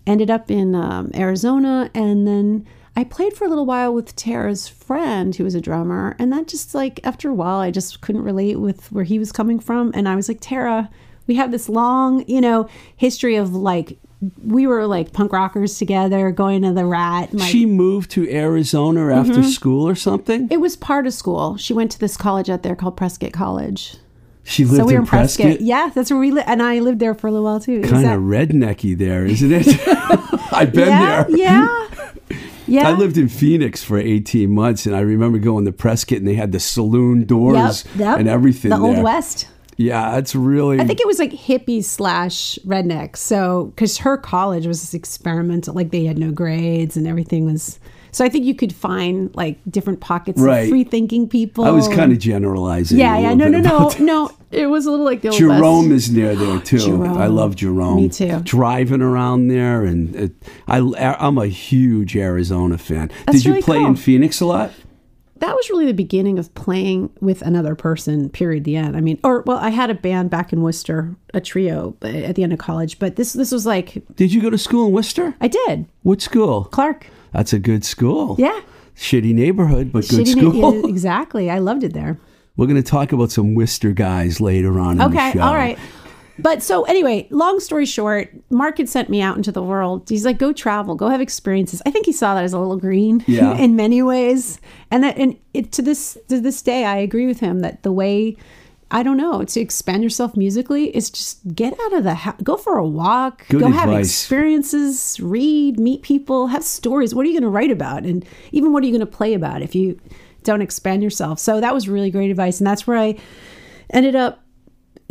ended 0.08 0.28
up 0.28 0.50
in 0.50 0.74
um, 0.74 1.12
Arizona. 1.14 1.88
And 1.94 2.26
then 2.26 2.66
I 2.96 3.04
played 3.04 3.34
for 3.34 3.44
a 3.44 3.48
little 3.48 3.66
while 3.66 3.94
with 3.94 4.16
Tara's 4.16 4.66
friend, 4.66 5.36
who 5.36 5.44
was 5.44 5.54
a 5.54 5.60
drummer. 5.60 6.16
And 6.18 6.32
that 6.32 6.48
just 6.48 6.74
like, 6.74 6.98
after 7.04 7.28
a 7.28 7.34
while, 7.34 7.58
I 7.60 7.70
just 7.70 8.00
couldn't 8.00 8.22
relate 8.22 8.56
with 8.58 8.90
where 8.90 9.04
he 9.04 9.20
was 9.20 9.30
coming 9.30 9.60
from. 9.60 9.92
And 9.94 10.08
I 10.08 10.16
was 10.16 10.28
like, 10.28 10.38
Tara, 10.40 10.90
we 11.28 11.36
have 11.36 11.52
this 11.52 11.68
long, 11.68 12.24
you 12.26 12.40
know, 12.40 12.68
history 12.96 13.36
of 13.36 13.54
like, 13.54 13.98
we 14.42 14.66
were 14.66 14.86
like 14.86 15.12
punk 15.12 15.32
rockers 15.32 15.78
together, 15.78 16.30
going 16.30 16.62
to 16.62 16.72
the 16.72 16.84
Rat. 16.84 17.32
Like, 17.32 17.50
she 17.50 17.66
moved 17.66 18.10
to 18.12 18.30
Arizona 18.30 19.14
after 19.14 19.34
mm-hmm. 19.34 19.42
school 19.42 19.88
or 19.88 19.94
something? 19.94 20.48
it 20.50 20.60
was 20.60 20.76
part 20.76 21.06
of 21.06 21.14
school. 21.14 21.56
She 21.56 21.72
went 21.72 21.90
to 21.92 21.98
this 21.98 22.16
college 22.16 22.50
out 22.50 22.62
there 22.62 22.76
called 22.76 22.96
Prescott 22.96 23.32
College. 23.32 23.96
She 24.44 24.64
lived 24.64 24.76
so 24.76 24.84
we 24.84 24.92
were 24.92 24.98
in 24.98 25.04
in 25.04 25.08
Prescott. 25.08 25.46
Prescott? 25.46 25.60
Yeah, 25.62 25.90
that's 25.94 26.10
where 26.10 26.20
we 26.20 26.30
lived. 26.30 26.48
And 26.48 26.62
I 26.62 26.80
lived 26.80 27.00
there 27.00 27.14
for 27.14 27.28
a 27.28 27.30
little 27.30 27.44
while 27.44 27.60
too. 27.60 27.80
Kind 27.82 28.04
that- 28.04 28.16
of 28.16 28.22
rednecky 28.22 28.96
there, 28.96 29.24
isn't 29.24 29.50
it? 29.52 29.66
I've 30.52 30.72
been 30.72 30.88
yeah, 30.88 31.24
there. 31.24 31.36
yeah. 31.36 31.88
Yeah. 32.66 32.88
I 32.88 32.92
lived 32.92 33.18
in 33.18 33.28
Phoenix 33.28 33.84
for 33.84 33.98
18 33.98 34.50
months, 34.50 34.86
and 34.86 34.96
I 34.96 35.00
remember 35.00 35.38
going 35.38 35.66
to 35.66 35.72
Prescott, 35.72 36.18
and 36.18 36.26
they 36.26 36.34
had 36.34 36.50
the 36.50 36.58
saloon 36.58 37.26
doors 37.26 37.84
Yep, 37.90 37.96
yep. 37.96 38.18
and 38.18 38.26
everything 38.26 38.70
The 38.70 38.78
Old. 38.78 39.02
West. 39.02 39.48
Yeah, 39.76 40.16
it's 40.18 40.34
really. 40.34 40.80
I 40.80 40.84
think 40.86 41.00
it 41.00 41.06
was 41.06 41.18
like 41.18 41.32
hippie 41.32 41.82
slash 41.82 42.58
redneck. 42.66 43.16
So, 43.16 43.66
because 43.74 43.98
her 43.98 44.16
college 44.16 44.66
was 44.66 44.80
this 44.80 44.94
experimental, 44.94 45.74
like 45.74 45.90
they 45.90 46.04
had 46.04 46.18
no 46.18 46.30
grades 46.30 46.96
and 46.96 47.06
everything 47.06 47.44
was. 47.44 47.78
So 48.12 48.24
I 48.24 48.28
think 48.28 48.44
you 48.44 48.54
could 48.54 48.72
find 48.72 49.34
like 49.34 49.58
different 49.68 49.98
pockets 50.00 50.40
Right. 50.40 50.60
of 50.60 50.68
free 50.68 50.84
thinking 50.84 51.28
people. 51.28 51.64
I 51.64 51.70
was 51.72 51.88
kind 51.88 52.12
of 52.12 52.20
generalizing. 52.20 52.96
Yeah, 52.96 53.18
yeah. 53.18 53.34
No, 53.34 53.48
no, 53.48 53.58
no, 53.58 53.88
that. 53.88 53.98
no. 54.00 54.30
It 54.52 54.66
was 54.66 54.86
a 54.86 54.90
little 54.92 55.04
like 55.04 55.22
the 55.22 55.30
Old 55.30 55.36
Jerome 55.38 55.90
West. 55.90 56.06
is 56.06 56.10
near 56.12 56.36
there 56.36 56.60
too. 56.60 56.78
Jerome. 56.78 57.18
I 57.18 57.26
love 57.26 57.56
Jerome. 57.56 57.96
Me 57.96 58.08
too. 58.08 58.38
Driving 58.44 59.02
around 59.02 59.48
there, 59.48 59.82
and 59.82 60.14
it, 60.14 60.32
I, 60.68 60.78
I'm 61.18 61.38
a 61.38 61.48
huge 61.48 62.16
Arizona 62.16 62.78
fan. 62.78 63.10
That's 63.26 63.38
Did 63.38 63.44
you 63.46 63.50
really 63.54 63.62
play 63.62 63.78
cool. 63.78 63.86
in 63.88 63.96
Phoenix 63.96 64.40
a 64.40 64.46
lot? 64.46 64.70
That 65.44 65.54
was 65.54 65.68
really 65.70 65.84
the 65.86 65.92
beginning 65.94 66.38
of 66.38 66.52
playing 66.54 67.10
with 67.20 67.42
another 67.42 67.74
person 67.74 68.28
period 68.30 68.64
the 68.64 68.76
end 68.76 68.96
i 68.96 69.00
mean 69.00 69.18
or 69.22 69.42
well 69.42 69.58
i 69.58 69.68
had 69.70 69.90
a 69.90 69.94
band 69.94 70.30
back 70.30 70.52
in 70.52 70.62
worcester 70.62 71.14
a 71.34 71.40
trio 71.40 71.94
uh, 72.02 72.06
at 72.08 72.34
the 72.34 72.42
end 72.42 72.52
of 72.52 72.58
college 72.58 72.98
but 72.98 73.16
this 73.16 73.32
this 73.34 73.52
was 73.52 73.66
like 73.66 74.02
Did 74.16 74.32
you 74.32 74.40
go 74.40 74.50
to 74.50 74.58
school 74.58 74.86
in 74.86 74.92
Worcester? 74.92 75.34
i 75.40 75.48
did 75.48 75.86
What 76.02 76.20
school? 76.22 76.64
clark 76.64 77.06
That's 77.32 77.52
a 77.52 77.58
good 77.58 77.84
school. 77.84 78.36
yeah 78.38 78.60
Shitty 78.96 79.34
neighborhood, 79.34 79.90
but 79.92 80.08
good 80.08 80.20
Shitty- 80.26 80.38
school. 80.38 80.74
yeah, 80.82 80.88
exactly 80.88 81.50
i 81.50 81.58
loved 81.58 81.84
it 81.84 81.92
there 81.94 82.18
We're 82.56 82.66
going 82.68 82.80
to 82.80 82.88
talk 82.88 83.10
about 83.10 83.32
some 83.32 83.54
Worcester 83.56 83.90
guys 83.92 84.40
later 84.40 84.78
on 84.78 85.00
in 85.00 85.02
okay 85.08 85.32
the 85.32 85.38
show. 85.38 85.40
all 85.42 85.54
right 85.54 85.76
but 86.38 86.62
so 86.62 86.82
anyway 86.84 87.26
long 87.30 87.60
story 87.60 87.86
short 87.86 88.30
mark 88.50 88.78
had 88.78 88.88
sent 88.88 89.08
me 89.08 89.20
out 89.20 89.36
into 89.36 89.52
the 89.52 89.62
world. 89.62 90.08
He's 90.08 90.24
like 90.24 90.38
go 90.38 90.52
travel. 90.52 90.94
Go 90.94 91.08
have 91.08 91.20
experiences. 91.20 91.80
I 91.86 91.90
think 91.90 92.06
he 92.06 92.12
saw 92.12 92.34
that 92.34 92.44
as 92.44 92.52
a 92.52 92.58
little 92.58 92.76
green 92.76 93.22
Yeah. 93.26 93.56
in 93.58 93.76
many 93.76 94.02
ways. 94.02 94.60
And 94.90 95.04
that 95.04 95.16
and 95.16 95.36
it, 95.52 95.72
to 95.72 95.82
this 95.82 96.18
to 96.28 96.40
this 96.40 96.62
day 96.62 96.84
i 96.84 96.96
agree 96.96 97.26
with 97.26 97.40
him 97.40 97.60
that 97.60 97.82
the 97.82 97.92
way 97.92 98.36
I 98.90 99.02
don't 99.02 99.16
know 99.16 99.42
to 99.42 99.60
expand 99.60 100.04
yourself 100.04 100.36
musically 100.36 100.94
is 100.94 101.10
just 101.10 101.54
get 101.54 101.72
out 101.80 101.94
of 101.94 102.04
the 102.04 102.14
house, 102.14 102.36
go 102.44 102.56
for 102.56 102.76
a 102.78 102.86
walk, 102.86 103.44
Good 103.48 103.60
go 103.60 103.68
have 103.68 103.90
experiences, 103.90 105.18
read, 105.20 105.80
meet 105.80 106.02
people, 106.02 106.48
have 106.48 106.62
stories. 106.62 107.12
What 107.12 107.24
are 107.24 107.28
you 107.28 107.32
going 107.32 107.42
to 107.42 107.48
write 107.48 107.72
about, 107.72 108.04
and 108.04 108.24
even 108.52 108.72
what 108.72 108.84
are 108.84 108.86
you 108.86 108.92
going 108.92 109.00
to 109.00 109.06
play 109.06 109.34
about 109.34 109.62
if 109.62 109.74
you 109.74 109.98
don't 110.44 110.62
expand 110.62 111.02
yourself? 111.02 111.40
So 111.40 111.60
that 111.60 111.74
was 111.74 111.88
really 111.88 112.10
great 112.10 112.30
advice, 112.30 112.60
and 112.60 112.66
that's 112.66 112.86
where 112.86 112.98
I 112.98 113.18
ended 113.90 114.14
up 114.14 114.44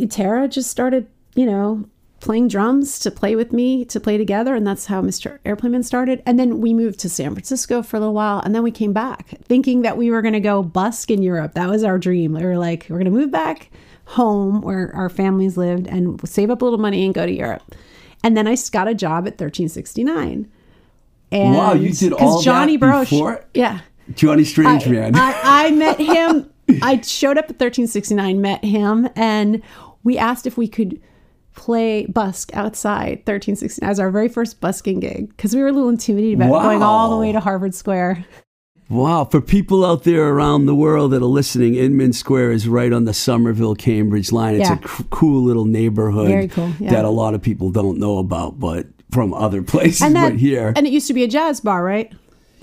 Tara 0.08 0.48
just 0.48 0.70
started, 0.70 1.06
you 1.34 1.46
know, 1.46 1.84
playing 2.20 2.48
drums 2.48 2.98
to 3.00 3.10
play 3.10 3.36
with 3.36 3.52
me, 3.52 3.84
to 3.84 4.00
play 4.00 4.16
together. 4.16 4.54
And 4.54 4.66
that's 4.66 4.86
how 4.86 5.02
Mr. 5.02 5.38
Airplane 5.44 5.72
Man 5.72 5.82
started. 5.82 6.22
And 6.24 6.38
then 6.38 6.60
we 6.60 6.72
moved 6.72 6.98
to 7.00 7.08
San 7.08 7.32
Francisco 7.32 7.82
for 7.82 7.98
a 7.98 8.00
little 8.00 8.14
while. 8.14 8.40
And 8.40 8.54
then 8.54 8.62
we 8.62 8.70
came 8.70 8.94
back 8.94 9.34
thinking 9.44 9.82
that 9.82 9.98
we 9.98 10.10
were 10.10 10.22
going 10.22 10.32
to 10.32 10.40
go 10.40 10.62
busk 10.62 11.10
in 11.10 11.22
Europe. 11.22 11.52
That 11.52 11.68
was 11.68 11.84
our 11.84 11.98
dream. 11.98 12.32
We 12.32 12.44
were 12.44 12.56
like, 12.56 12.86
we're 12.88 12.96
going 12.96 13.04
to 13.04 13.10
move 13.10 13.30
back 13.30 13.70
home 14.06 14.62
where 14.62 14.90
our 14.94 15.10
families 15.10 15.56
lived 15.58 15.86
and 15.86 16.26
save 16.26 16.50
up 16.50 16.62
a 16.62 16.64
little 16.64 16.78
money 16.80 17.04
and 17.04 17.12
go 17.12 17.26
to 17.26 17.32
Europe. 17.32 17.74
And 18.22 18.36
then 18.36 18.48
I 18.48 18.56
got 18.72 18.88
a 18.88 18.94
job 18.94 19.26
at 19.26 19.38
1369. 19.38 20.50
And 21.30 21.54
Wow, 21.54 21.74
you 21.74 21.90
did 21.90 22.14
all 22.14 22.38
that 22.38 22.44
Johnny 22.44 22.78
Broche, 22.78 23.10
before? 23.10 23.44
Yeah. 23.52 23.80
Johnny 24.14 24.44
Strange 24.44 24.86
I, 24.86 24.90
Man. 24.90 25.14
I, 25.14 25.40
I 25.42 25.70
met 25.72 25.98
him. 26.00 26.50
I 26.80 27.02
showed 27.02 27.36
up 27.36 27.44
at 27.44 27.60
1369, 27.60 28.40
met 28.40 28.64
him, 28.64 29.10
and 29.14 29.62
we 30.02 30.16
asked 30.16 30.46
if 30.46 30.56
we 30.56 30.66
could 30.66 31.00
play 31.54 32.06
busk 32.06 32.54
outside 32.54 33.18
1369 33.26 33.88
as 33.88 34.00
our 34.00 34.10
very 34.10 34.28
first 34.28 34.60
busking 34.60 35.00
gig 35.00 35.28
because 35.28 35.54
we 35.54 35.62
were 35.62 35.68
a 35.68 35.72
little 35.72 35.88
intimidated 35.88 36.34
about 36.40 36.62
going 36.62 36.82
all 36.82 37.10
the 37.10 37.16
way 37.16 37.32
to 37.32 37.40
Harvard 37.40 37.74
Square. 37.74 38.24
Wow, 38.90 39.24
for 39.24 39.40
people 39.40 39.84
out 39.84 40.04
there 40.04 40.28
around 40.28 40.66
the 40.66 40.74
world 40.74 41.12
that 41.12 41.22
are 41.22 41.26
listening, 41.26 41.74
Inman 41.74 42.12
Square 42.12 42.52
is 42.52 42.68
right 42.68 42.92
on 42.92 43.04
the 43.06 43.14
Somerville 43.14 43.74
Cambridge 43.74 44.30
line. 44.30 44.56
It's 44.56 44.68
Yeah. 44.68 44.78
a 44.84 44.88
c- 44.88 45.04
cool 45.10 45.42
little 45.42 45.64
neighborhood 45.64 46.28
Very 46.28 46.48
cool, 46.48 46.70
yeah. 46.78 46.90
that 46.90 47.04
a 47.06 47.10
lot 47.10 47.32
of 47.34 47.40
people 47.40 47.70
don't 47.70 47.98
know 47.98 48.18
about, 48.18 48.60
but 48.60 48.86
from 49.10 49.32
other 49.32 49.62
places, 49.72 50.02
And 50.02 50.14
that, 50.16 50.32
but 50.32 50.38
here. 50.38 50.72
and 50.76 50.86
it 50.86 50.92
used 50.92 51.06
to 51.06 51.14
be 51.14 51.24
a 51.24 51.28
jazz 51.28 51.60
bar, 51.60 51.82
right? 51.82 52.12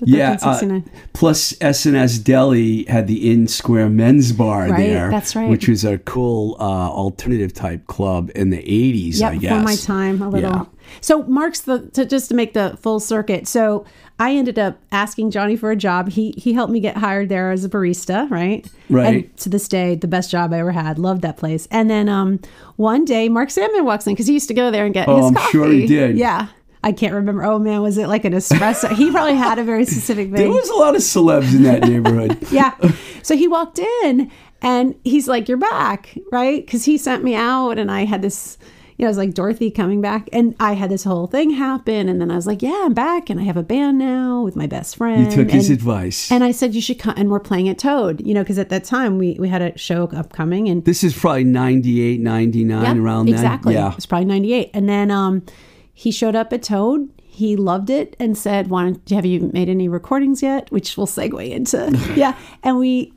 Yeah, 0.04 0.36
uh, 0.42 0.80
plus 1.12 1.54
S&S 1.60 2.18
Deli 2.18 2.84
had 2.84 3.06
the 3.06 3.30
In 3.30 3.46
Square 3.46 3.90
Men's 3.90 4.32
Bar 4.32 4.68
Right, 4.68 4.76
there. 4.78 5.10
that's 5.10 5.36
right. 5.36 5.48
Which 5.48 5.68
was 5.68 5.84
a 5.84 5.98
cool 5.98 6.56
uh, 6.58 6.62
alternative 6.64 7.52
type 7.54 7.86
club 7.86 8.30
in 8.34 8.50
the 8.50 8.58
80s, 8.58 9.20
yeah, 9.20 9.28
I 9.28 9.36
guess. 9.36 9.50
before 9.52 9.62
my 9.64 9.76
time 9.76 10.22
a 10.22 10.28
little. 10.28 10.50
Yeah. 10.50 10.64
So 11.00 11.22
Mark's 11.24 11.60
the 11.62 11.88
to, 11.90 12.04
just 12.04 12.28
to 12.28 12.34
make 12.34 12.52
the 12.52 12.76
full 12.80 13.00
circuit. 13.00 13.46
So 13.48 13.86
I 14.18 14.34
ended 14.34 14.58
up 14.58 14.78
asking 14.92 15.30
Johnny 15.30 15.56
for 15.56 15.70
a 15.70 15.76
job. 15.76 16.10
He 16.10 16.34
he 16.36 16.52
helped 16.52 16.70
me 16.72 16.80
get 16.80 16.96
hired 16.98 17.28
there 17.30 17.50
as 17.50 17.64
a 17.64 17.68
barista, 17.68 18.30
right? 18.30 18.66
Right. 18.90 19.14
And 19.24 19.36
to 19.38 19.48
this 19.48 19.68
day, 19.68 19.94
the 19.94 20.06
best 20.08 20.30
job 20.30 20.52
I 20.52 20.58
ever 20.58 20.72
had. 20.72 20.98
Loved 20.98 21.22
that 21.22 21.38
place. 21.38 21.66
And 21.70 21.88
then 21.88 22.08
um 22.10 22.40
one 22.76 23.04
day 23.06 23.28
Mark 23.30 23.48
Sandman 23.50 23.84
walks 23.86 24.06
in 24.06 24.12
because 24.12 24.26
he 24.26 24.34
used 24.34 24.48
to 24.48 24.54
go 24.54 24.70
there 24.70 24.84
and 24.84 24.92
get 24.92 25.08
Oh, 25.08 25.16
his 25.16 25.26
I'm 25.28 25.34
coffee. 25.34 25.50
sure 25.52 25.68
he 25.72 25.86
did. 25.86 26.18
Yeah. 26.18 26.48
I 26.84 26.92
can't 26.92 27.14
remember. 27.14 27.44
Oh 27.44 27.58
man, 27.58 27.80
was 27.82 27.96
it 27.98 28.08
like 28.08 28.24
an 28.24 28.32
espresso? 28.32 28.90
he 28.94 29.10
probably 29.10 29.36
had 29.36 29.58
a 29.58 29.64
very 29.64 29.84
specific 29.84 30.26
thing 30.32 30.34
There 30.34 30.50
was 30.50 30.68
a 30.68 30.74
lot 30.74 30.94
of 30.96 31.02
celebs 31.02 31.54
in 31.54 31.62
that 31.62 31.82
neighborhood. 31.82 32.38
yeah. 32.50 32.74
So 33.22 33.36
he 33.36 33.46
walked 33.48 33.78
in 33.78 34.30
and 34.62 34.94
he's 35.04 35.28
like, 35.28 35.48
You're 35.48 35.58
back, 35.58 36.16
right? 36.30 36.64
Because 36.64 36.84
he 36.84 36.98
sent 36.98 37.22
me 37.22 37.34
out 37.34 37.78
and 37.78 37.90
I 37.90 38.04
had 38.04 38.20
this, 38.22 38.58
you 38.98 39.04
know, 39.04 39.06
it 39.06 39.10
was 39.10 39.16
like 39.18 39.32
Dorothy 39.34 39.70
coming 39.70 40.00
back 40.00 40.28
and 40.32 40.54
I 40.60 40.72
had 40.72 40.90
this 40.90 41.04
whole 41.04 41.26
thing 41.28 41.50
happen. 41.50 42.08
And 42.08 42.20
then 42.20 42.30
I 42.32 42.34
was 42.36 42.46
like, 42.48 42.62
Yeah, 42.62 42.82
I'm 42.84 42.94
back 42.94 43.30
and 43.30 43.38
I 43.38 43.44
have 43.44 43.56
a 43.56 43.62
band 43.62 43.98
now 43.98 44.42
with 44.42 44.56
my 44.56 44.66
best 44.66 44.96
friend. 44.96 45.24
You 45.24 45.30
took 45.44 45.50
his 45.52 45.70
advice. 45.70 46.30
and 46.32 46.42
I 46.42 46.50
said, 46.50 46.74
You 46.74 46.80
should 46.80 46.98
come. 46.98 47.14
And 47.16 47.30
we're 47.30 47.40
playing 47.40 47.68
at 47.68 47.78
Toad, 47.78 48.20
you 48.26 48.34
know, 48.34 48.42
because 48.42 48.58
at 48.58 48.70
that 48.70 48.82
time 48.84 49.18
we, 49.18 49.36
we 49.38 49.48
had 49.48 49.62
a 49.62 49.78
show 49.78 50.04
upcoming 50.14 50.68
and 50.68 50.84
this 50.84 51.04
is 51.04 51.16
probably 51.16 51.44
98, 51.44 52.20
99, 52.20 52.98
around 52.98 53.26
then. 53.26 53.34
exactly. 53.34 53.74
Yeah. 53.74 53.90
It 53.90 53.96
was 53.96 54.06
probably 54.06 54.26
98. 54.26 54.70
And 54.74 54.88
then 54.88 55.10
um, 55.12 55.44
he 55.92 56.10
showed 56.10 56.34
up 56.34 56.52
at 56.52 56.62
Toad. 56.62 57.10
He 57.22 57.56
loved 57.56 57.90
it 57.90 58.16
and 58.18 58.36
said, 58.36 58.68
"Why 58.68 58.84
don't 58.84 59.08
have 59.10 59.26
you 59.26 59.50
made 59.52 59.68
any 59.68 59.88
recordings 59.88 60.42
yet?" 60.42 60.70
Which 60.70 60.96
will 60.96 61.06
segue 61.06 61.50
into 61.50 61.98
yeah. 62.16 62.36
And 62.62 62.78
we, 62.78 63.12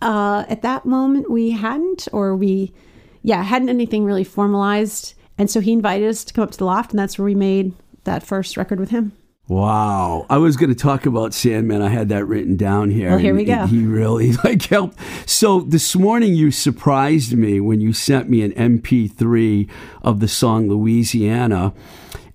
uh, 0.00 0.44
at 0.48 0.62
that 0.62 0.84
moment, 0.84 1.30
we 1.30 1.50
hadn't, 1.50 2.08
or 2.12 2.36
we 2.36 2.72
yeah, 3.22 3.42
hadn't 3.42 3.68
anything 3.68 4.04
really 4.04 4.24
formalized. 4.24 5.14
And 5.38 5.50
so 5.50 5.60
he 5.60 5.72
invited 5.72 6.08
us 6.08 6.24
to 6.24 6.34
come 6.34 6.44
up 6.44 6.50
to 6.52 6.58
the 6.58 6.64
loft, 6.64 6.90
and 6.90 6.98
that's 6.98 7.18
where 7.18 7.24
we 7.24 7.34
made 7.34 7.72
that 8.04 8.22
first 8.22 8.56
record 8.56 8.78
with 8.78 8.90
him. 8.90 9.12
Wow. 9.48 10.24
I 10.30 10.38
was 10.38 10.56
going 10.56 10.70
to 10.70 10.76
talk 10.76 11.04
about 11.04 11.34
Sandman. 11.34 11.82
I 11.82 11.88
had 11.88 12.08
that 12.10 12.24
written 12.26 12.56
down 12.56 12.90
here. 12.90 13.10
Well, 13.10 13.18
here 13.18 13.30
and 13.30 13.38
we 13.38 13.44
go. 13.44 13.66
He 13.66 13.84
really 13.84 14.32
like 14.44 14.62
helped. 14.66 14.98
So 15.28 15.60
this 15.60 15.94
morning 15.96 16.34
you 16.34 16.50
surprised 16.50 17.34
me 17.36 17.60
when 17.60 17.80
you 17.80 17.92
sent 17.92 18.30
me 18.30 18.42
an 18.42 18.52
MP3 18.52 19.68
of 20.02 20.20
the 20.20 20.28
song 20.28 20.68
Louisiana. 20.68 21.74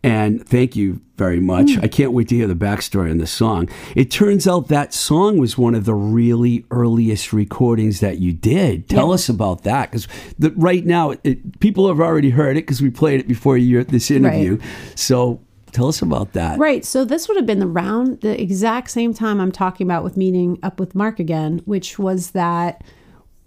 And 0.03 0.47
thank 0.47 0.75
you 0.75 1.01
very 1.17 1.39
much. 1.39 1.67
Mm. 1.69 1.83
I 1.83 1.87
can't 1.87 2.11
wait 2.13 2.27
to 2.29 2.35
hear 2.35 2.45
the 2.47 2.53
backstory 2.55 3.09
on 3.09 3.17
the 3.17 3.25
song. 3.27 3.67
It 3.95 4.11
turns 4.11 4.47
out 4.47 4.67
that 4.67 4.93
song 4.93 5.37
was 5.37 5.57
one 5.57 5.73
of 5.75 5.85
the 5.85 5.95
really 5.95 6.65
earliest 6.71 7.33
recordings 7.33 7.99
that 8.01 8.19
you 8.19 8.31
did. 8.31 8.87
Tell 8.87 9.07
Yeah. 9.07 9.13
us 9.15 9.27
about 9.27 9.63
that, 9.63 9.91
because 9.91 10.07
right 10.55 10.85
now 10.85 11.15
it, 11.23 11.59
people 11.59 11.87
have 11.87 11.99
already 11.99 12.29
heard 12.29 12.57
it 12.57 12.61
because 12.61 12.81
we 12.81 12.91
played 12.91 13.19
it 13.19 13.27
before 13.27 13.57
you 13.57 13.83
this 13.83 14.11
interview. 14.11 14.59
So 14.93 15.41
tell 15.77 15.87
us 15.87 16.01
about 16.01 16.33
that. 16.33 16.57
Right. 16.57 16.83
So 16.83 17.05
this 17.05 17.27
would 17.27 17.37
have 17.37 17.45
been 17.45 17.59
the 17.59 17.67
round, 17.67 18.21
the 18.21 18.41
exact 18.41 18.89
same 18.89 19.13
time 19.13 19.39
I'm 19.39 19.51
talking 19.51 19.85
about 19.85 20.03
with 20.03 20.17
meeting 20.17 20.57
up 20.63 20.79
with 20.79 20.95
Mark 20.95 21.19
again, 21.19 21.61
which 21.65 21.99
was 21.99 22.31
that 22.31 22.83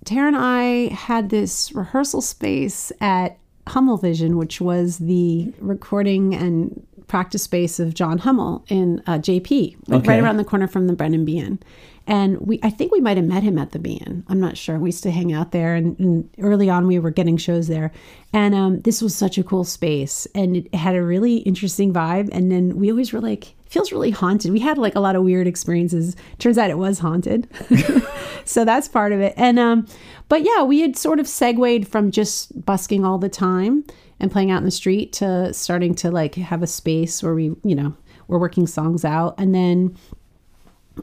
Tara 0.04 0.28
and 0.28 0.36
I 0.36 0.94
had 0.94 1.30
this 1.30 1.72
rehearsal 1.72 2.22
space 2.22 2.92
at 3.00 3.38
Hummel 3.66 3.96
Vision, 3.96 4.36
which 4.36 4.60
was 4.60 4.98
the 4.98 5.52
recording 5.58 6.34
and 6.34 6.86
practice 7.10 7.42
space 7.42 7.80
of 7.80 7.92
John 7.92 8.18
Hummel 8.18 8.64
in 8.68 9.02
uh, 9.06 9.18
JP, 9.18 9.76
like 9.88 10.00
Okay. 10.02 10.08
right 10.08 10.22
around 10.22 10.36
the 10.36 10.44
corner 10.44 10.68
from 10.68 10.86
the 10.86 10.92
Brendan 10.94 11.24
Behan. 11.24 11.58
And 12.06 12.40
we, 12.40 12.60
I 12.62 12.70
think 12.70 12.92
we 12.92 13.00
might 13.00 13.16
have 13.16 13.26
met 13.26 13.42
him 13.42 13.58
at 13.58 13.72
the 13.72 13.78
Behan. 13.80 14.24
I'm 14.28 14.38
not 14.40 14.56
sure. 14.56 14.78
We 14.78 14.88
used 14.88 15.02
to 15.02 15.10
hang 15.10 15.32
out 15.32 15.50
there, 15.50 15.74
and, 15.74 15.98
and 15.98 16.28
early 16.38 16.70
on 16.70 16.86
we 16.86 16.98
were 17.00 17.10
getting 17.10 17.36
shows 17.36 17.66
there. 17.66 17.90
And 18.32 18.54
um, 18.54 18.80
this 18.80 19.02
was 19.02 19.14
such 19.14 19.38
a 19.38 19.42
cool 19.44 19.64
space, 19.64 20.26
and 20.36 20.56
it 20.56 20.72
had 20.74 20.94
a 20.94 21.02
really 21.02 21.38
interesting 21.38 21.92
vibe. 21.92 22.28
And 22.32 22.50
then 22.50 22.76
we 22.76 22.90
always 22.90 23.12
were 23.12 23.20
like, 23.20 23.54
feels 23.66 23.90
really 23.92 24.10
haunted. 24.10 24.52
We 24.52 24.60
had 24.60 24.78
like 24.78 24.94
a 24.94 25.00
lot 25.00 25.16
of 25.16 25.22
weird 25.24 25.46
experiences. 25.48 26.16
Turns 26.38 26.58
out 26.58 26.70
it 26.70 26.78
was 26.78 27.00
haunted. 27.00 27.48
so 28.44 28.64
that's 28.64 28.88
part 28.88 29.12
of 29.12 29.20
it. 29.20 29.34
And 29.36 29.58
um, 29.58 29.86
but 30.28 30.42
yeah, 30.42 30.62
we 30.62 30.80
had 30.80 30.96
sort 30.96 31.20
of 31.20 31.26
segued 31.28 31.86
from 31.88 32.10
just 32.10 32.64
busking 32.64 33.04
all 33.04 33.18
the 33.18 33.28
time 33.28 33.84
and 34.20 34.30
playing 34.30 34.50
out 34.50 34.58
in 34.58 34.64
the 34.64 34.70
street 34.70 35.12
to 35.14 35.52
starting 35.52 35.94
to 35.96 36.10
like 36.10 36.34
have 36.36 36.62
a 36.62 36.66
space 36.66 37.22
where 37.22 37.34
we, 37.34 37.44
you 37.64 37.74
know, 37.74 37.94
we're 38.28 38.38
working 38.38 38.66
songs 38.66 39.04
out. 39.04 39.34
And 39.38 39.54
then 39.54 39.96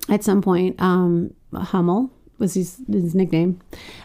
at 0.09 0.23
some 0.23 0.41
point, 0.41 0.79
um, 0.81 1.33
Hummel 1.53 2.11
was 2.37 2.53
his, 2.53 2.79
his 2.91 3.15
nickname, 3.15 3.59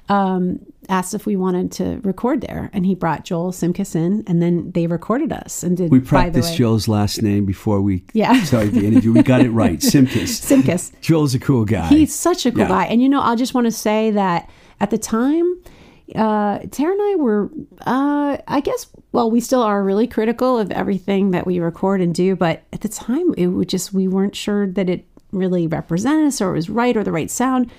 um, 0.08 0.58
asked 0.88 1.12
if 1.12 1.26
we 1.26 1.36
wanted 1.36 1.70
to 1.70 2.00
record 2.02 2.40
there, 2.40 2.70
and 2.72 2.86
he 2.86 2.94
brought 2.94 3.24
Joel 3.26 3.52
Simkis 3.52 3.94
in, 3.94 4.24
and 4.26 4.40
then 4.40 4.72
they 4.72 4.86
recorded 4.86 5.32
us 5.34 5.62
and 5.62 5.76
did. 5.76 5.90
We 5.90 6.00
practiced 6.00 6.56
Joel's 6.56 6.88
last 6.88 7.20
name 7.20 7.44
before 7.44 7.82
we 7.82 8.04
Yeah. 8.14 8.42
started 8.44 8.72
the 8.72 8.86
interview. 8.86 9.12
We 9.12 9.22
got 9.22 9.42
it 9.42 9.50
right. 9.50 9.78
Simkis. 9.80 10.40
Simkis. 10.40 10.92
Joel's 11.02 11.34
a 11.34 11.38
cool 11.38 11.66
guy. 11.66 11.88
He's 11.88 12.14
such 12.14 12.46
a 12.46 12.50
cool 12.50 12.60
Yeah. 12.60 12.68
guy. 12.68 12.84
And 12.86 13.02
you 13.02 13.08
know, 13.10 13.20
I 13.20 13.34
just 13.36 13.52
want 13.52 13.66
to 13.66 13.70
say 13.70 14.10
that 14.12 14.48
at 14.80 14.88
the 14.90 14.98
time, 14.98 15.58
uh, 16.14 16.60
Tara 16.70 16.92
and 16.92 17.02
I 17.02 17.14
were, 17.16 17.50
uh, 17.80 18.38
I 18.46 18.60
guess, 18.60 18.86
well, 19.12 19.30
we 19.30 19.40
still 19.40 19.62
are 19.62 19.82
really 19.82 20.06
critical 20.06 20.58
of 20.58 20.70
everything 20.70 21.30
that 21.32 21.46
we 21.46 21.58
record 21.60 22.00
and 22.00 22.14
do, 22.14 22.36
but 22.36 22.62
at 22.72 22.80
the 22.80 22.88
time, 22.88 23.34
it 23.36 23.48
would 23.48 23.68
just, 23.68 23.92
we 23.92 24.08
weren't 24.08 24.36
sure 24.36 24.66
that 24.66 24.88
it 24.88 25.06
really 25.32 25.66
represented 25.66 26.26
us 26.26 26.40
or 26.40 26.50
it 26.50 26.56
was 26.56 26.70
right 26.70 26.96
or 26.96 27.04
the 27.04 27.12
right 27.12 27.30
sound. 27.30 27.70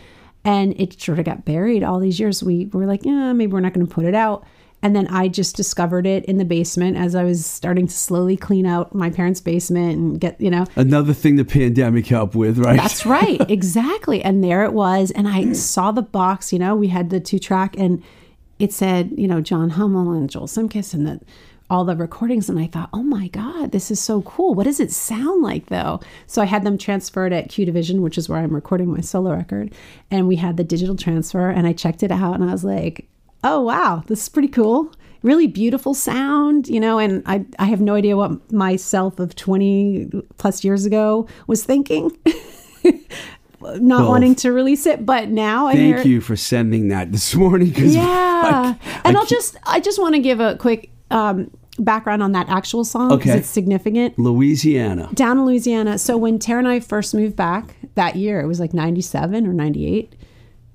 And 0.46 0.80
it 0.80 1.00
sort 1.00 1.20
of 1.20 1.26
got 1.26 1.46
buried 1.46 1.84
all 1.84 2.00
these 2.00 2.20
years. 2.20 2.44
We 2.44 2.66
were 2.66 2.86
like, 2.86 3.06
yeah, 3.06 3.32
maybe 3.32 3.54
we're 3.54 3.62
not 3.62 3.74
going 3.74 3.88
to 3.88 3.94
put 3.94 4.06
it 4.06 4.16
out. 4.16 4.46
And 4.84 4.94
then 4.94 5.08
I 5.08 5.30
just 5.30 5.56
discovered 5.56 6.06
it 6.06 6.26
in 6.26 6.38
the 6.38 6.46
basement 6.46 6.98
as 6.98 7.16
I 7.16 7.24
was 7.24 7.46
starting 7.46 7.88
to 7.88 7.94
slowly 7.94 8.36
clean 8.36 8.66
out 8.66 8.94
my 8.94 9.10
parents' 9.10 9.40
basement 9.40 9.98
and 9.98 10.20
get, 10.20 10.40
you 10.42 10.52
know, 10.52 10.66
Another 10.76 11.14
thing 11.14 11.38
the 11.38 11.46
pandemic 11.46 12.06
helped 12.06 12.36
with, 12.36 12.60
right? 12.60 12.76
that's 12.76 13.06
right, 13.06 13.40
exactly. 13.50 14.22
And 14.22 14.44
there 14.44 14.66
it 14.66 14.74
was. 14.74 15.10
And 15.12 15.28
I 15.28 15.54
saw 15.54 15.94
the 15.94 16.02
box, 16.02 16.52
you 16.52 16.60
know, 16.60 16.76
we 16.76 16.90
had 16.90 17.10
the 17.10 17.22
two 17.22 17.40
track 17.40 17.78
and 17.80 18.04
it 18.60 18.74
said, 18.74 19.14
you 19.18 19.28
know, 19.28 19.40
John 19.40 19.72
Hummel 19.72 20.12
and 20.12 20.30
Joel 20.30 20.48
Simkis 20.48 20.94
and 20.94 21.08
the, 21.08 21.22
all 21.70 21.86
the 21.86 21.96
recordings. 21.96 22.50
And 22.50 22.60
I 22.60 22.68
thought, 22.68 22.90
oh 22.92 23.04
my 23.04 23.30
God, 23.30 23.72
this 23.72 23.90
is 23.90 24.02
so 24.02 24.22
cool. 24.24 24.54
What 24.54 24.66
does 24.66 24.82
it 24.82 24.92
sound 24.92 25.42
like 25.42 25.68
though? 25.68 26.02
So 26.28 26.42
I 26.42 26.46
had 26.46 26.64
them 26.66 26.78
transferred 26.78 27.32
at 27.32 27.48
Q 27.50 27.66
Division, 27.66 28.02
which 28.02 28.18
is 28.18 28.28
where 28.28 28.40
I'm 28.40 28.54
recording 28.54 28.92
my 28.92 29.00
solo 29.00 29.32
record. 29.34 29.74
And 30.12 30.28
we 30.28 30.36
had 30.36 30.58
the 30.58 30.64
digital 30.66 30.98
transfer 30.98 31.50
and 31.50 31.66
I 31.66 31.72
checked 31.72 32.04
it 32.04 32.12
out 32.12 32.36
and 32.36 32.44
I 32.44 32.52
was 32.52 32.66
like, 32.66 33.08
oh 33.44 33.62
wow, 33.62 34.04
this 34.08 34.22
is 34.24 34.30
pretty 34.30 34.48
cool. 34.48 34.92
Really 35.22 35.48
beautiful 35.48 35.94
sound, 35.94 36.68
you 36.68 36.80
know, 36.82 37.00
and 37.00 37.24
I, 37.26 37.46
I 37.58 37.66
have 37.66 37.80
no 37.80 37.96
idea 37.96 38.18
what 38.18 38.52
myself 38.52 39.20
of 39.20 39.36
20 39.36 40.10
plus 40.38 40.66
years 40.66 40.86
ago 40.86 41.28
was 41.48 41.64
thinking. 41.64 42.12
not 43.64 44.02
Well, 44.02 44.10
wanting 44.10 44.36
to 44.36 44.52
release 44.52 44.86
it, 44.86 45.06
but 45.06 45.30
now 45.30 45.68
I 45.68 45.74
Thank 45.76 46.06
you 46.06 46.20
for 46.20 46.36
sending 46.36 46.90
that 46.90 47.12
this 47.14 47.34
morning. 47.44 47.74
Yeah, 47.76 48.02
I- 48.04 48.78
and 49.06 49.16
I 49.16 49.20
I'll 49.20 49.26
just 49.26 49.56
I 49.66 49.80
just 49.80 50.00
want 50.00 50.16
to 50.16 50.20
give 50.20 50.40
a 50.42 50.58
quick 50.58 50.90
um, 51.12 51.50
background 51.80 52.22
on 52.22 52.34
that 52.34 52.50
actual 52.50 52.84
song 52.84 53.10
because 53.10 53.32
Okay. 53.32 53.40
it's 53.40 53.48
significant. 53.50 54.20
Louisiana. 54.20 55.10
Down 55.14 55.40
in 55.40 55.46
Louisiana. 55.46 55.98
So 55.98 56.18
when 56.18 56.38
Tara 56.40 56.60
and 56.60 56.68
I 56.68 56.82
first 56.82 57.16
moved 57.16 57.36
back 57.38 57.76
that 57.96 58.16
year, 58.18 58.42
it 58.42 58.48
was 58.48 58.60
like 58.60 58.74
'97 58.74 59.48
or 59.48 59.54
'98 59.54 60.14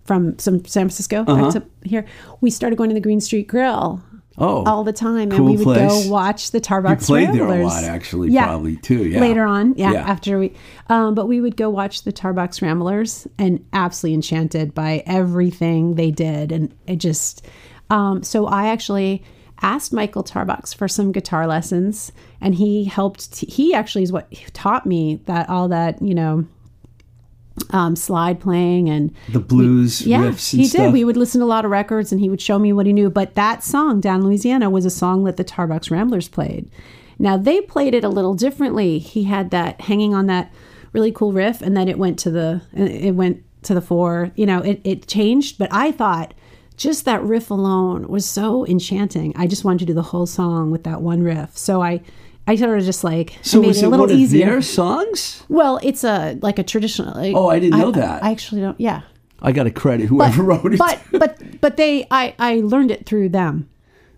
from 0.08 0.36
some 0.40 0.64
San 0.64 0.86
Francisco 0.86 1.24
Uh-huh. 1.28 1.42
back 1.52 1.52
to 1.52 1.62
here. 1.88 2.04
We 2.40 2.50
started 2.50 2.74
going 2.76 2.90
to 2.90 2.94
the 2.94 3.00
Green 3.00 3.20
Street 3.20 3.46
Grill 3.46 4.02
Oh, 4.40 4.62
all 4.64 4.84
the 4.84 4.92
time, 4.92 5.30
Cool 5.30 5.38
and 5.38 5.46
we 5.46 5.56
would 5.64 5.64
place. 5.76 6.06
go 6.06 6.10
watch 6.12 6.52
the 6.52 6.60
Tarbox 6.60 7.00
You 7.02 7.06
played 7.06 7.32
there 7.32 7.42
a 7.44 7.48
Ramblers. 7.48 7.64
lot, 7.74 7.82
actually, 7.84 8.30
yeah. 8.30 8.46
probably, 8.46 8.76
too, 8.76 9.04
yeah. 9.08 9.20
later 9.20 9.44
on, 9.44 9.74
yeah, 9.76 9.92
Yeah. 9.94 10.02
after 10.08 10.38
we, 10.38 10.52
um, 10.88 11.14
but 11.16 11.26
we 11.26 11.40
would 11.40 11.56
go 11.56 11.68
watch 11.70 12.02
the 12.04 12.12
Tarbox 12.12 12.62
Ramblers, 12.62 13.26
and 13.38 13.64
absolutely 13.72 14.14
enchanted 14.14 14.74
by 14.74 15.02
everything 15.06 15.96
they 15.96 16.12
did, 16.12 16.52
and 16.52 16.72
it 16.86 16.96
just, 16.98 17.44
um, 17.90 18.22
so 18.22 18.46
I 18.46 18.68
actually 18.68 19.24
asked 19.60 19.92
Michael 19.92 20.22
Tarbox 20.22 20.72
for 20.72 20.86
some 20.86 21.10
guitar 21.10 21.48
lessons, 21.48 22.12
and 22.40 22.54
he 22.54 22.84
helped. 22.84 23.32
T- 23.32 23.46
he 23.50 23.74
actually 23.74 24.04
is 24.04 24.12
what 24.12 24.32
taught 24.52 24.86
me 24.86 25.20
that 25.26 25.48
all 25.48 25.66
that 25.68 26.00
you 26.00 26.14
know. 26.14 26.44
Um, 27.70 27.96
slide 27.96 28.40
playing 28.40 28.88
and 28.88 29.14
the 29.30 29.40
blues 29.40 30.02
yeah, 30.02 30.22
riffs 30.22 30.50
he 30.56 30.64
stuff. 30.64 30.86
did. 30.86 30.92
We 30.92 31.04
would 31.04 31.16
listen 31.16 31.40
to 31.40 31.44
a 31.44 31.46
lot 31.46 31.64
of 31.64 31.70
records, 31.70 32.12
and 32.12 32.20
he 32.20 32.28
would 32.30 32.40
show 32.40 32.58
me 32.58 32.72
what 32.72 32.86
he 32.86 32.92
knew. 32.92 33.10
But 33.10 33.34
that 33.34 33.62
song, 33.62 34.00
"Down 34.00 34.22
Louisiana," 34.24 34.70
was 34.70 34.84
a 34.84 34.90
song 34.90 35.24
that 35.24 35.36
the 35.36 35.44
Tarbox 35.44 35.90
Ramblers 35.90 36.28
played. 36.28 36.70
Now 37.18 37.36
they 37.36 37.60
played 37.60 37.94
it 37.94 38.04
a 38.04 38.08
little 38.08 38.34
differently. 38.34 38.98
He 38.98 39.24
had 39.24 39.50
that 39.50 39.80
hanging 39.82 40.14
on 40.14 40.26
that 40.26 40.52
really 40.92 41.12
cool 41.12 41.32
riff, 41.32 41.60
and 41.60 41.76
then 41.76 41.88
it 41.88 41.98
went 41.98 42.18
to 42.20 42.30
the 42.30 42.62
it 42.72 43.14
went 43.14 43.42
to 43.64 43.74
the 43.74 43.80
four. 43.82 44.30
You 44.36 44.46
know, 44.46 44.60
it 44.60 44.80
it 44.84 45.06
changed. 45.06 45.58
But 45.58 45.68
I 45.72 45.92
thought 45.92 46.34
just 46.76 47.04
that 47.04 47.22
riff 47.22 47.50
alone 47.50 48.08
was 48.08 48.24
so 48.24 48.66
enchanting. 48.66 49.32
I 49.36 49.46
just 49.46 49.64
wanted 49.64 49.80
to 49.80 49.86
do 49.86 49.94
the 49.94 50.02
whole 50.02 50.26
song 50.26 50.70
with 50.70 50.84
that 50.84 51.02
one 51.02 51.22
riff. 51.22 51.56
So 51.58 51.82
I. 51.82 52.02
I 52.48 52.56
sort 52.56 52.78
of 52.78 52.84
just 52.84 53.04
like 53.04 53.36
so 53.42 53.60
made 53.60 53.76
it 53.76 53.82
a 53.82 53.88
little 53.88 54.06
one 54.06 54.10
of 54.10 54.18
easier. 54.18 54.46
their 54.46 54.62
songs? 54.62 55.44
Well, 55.48 55.78
it's 55.82 56.02
a 56.02 56.38
like 56.42 56.58
a 56.58 56.62
traditional. 56.64 57.14
like- 57.14 57.34
Oh, 57.36 57.48
I 57.48 57.58
didn't 57.60 57.78
know 57.78 57.88
I- 57.88 58.00
that. 58.00 58.24
I 58.24 58.30
actually 58.30 58.62
don't. 58.62 58.80
Yeah, 58.80 59.02
I 59.42 59.52
got 59.52 59.64
to 59.64 59.70
credit 59.70 60.06
whoever 60.06 60.42
wrote 60.42 60.72
it. 60.74 60.78
but 60.78 60.98
but 61.12 61.38
but 61.60 61.76
they 61.76 62.06
I 62.10 62.34
I 62.38 62.60
learned 62.64 62.90
it 62.90 63.06
through 63.06 63.28
them. 63.28 63.68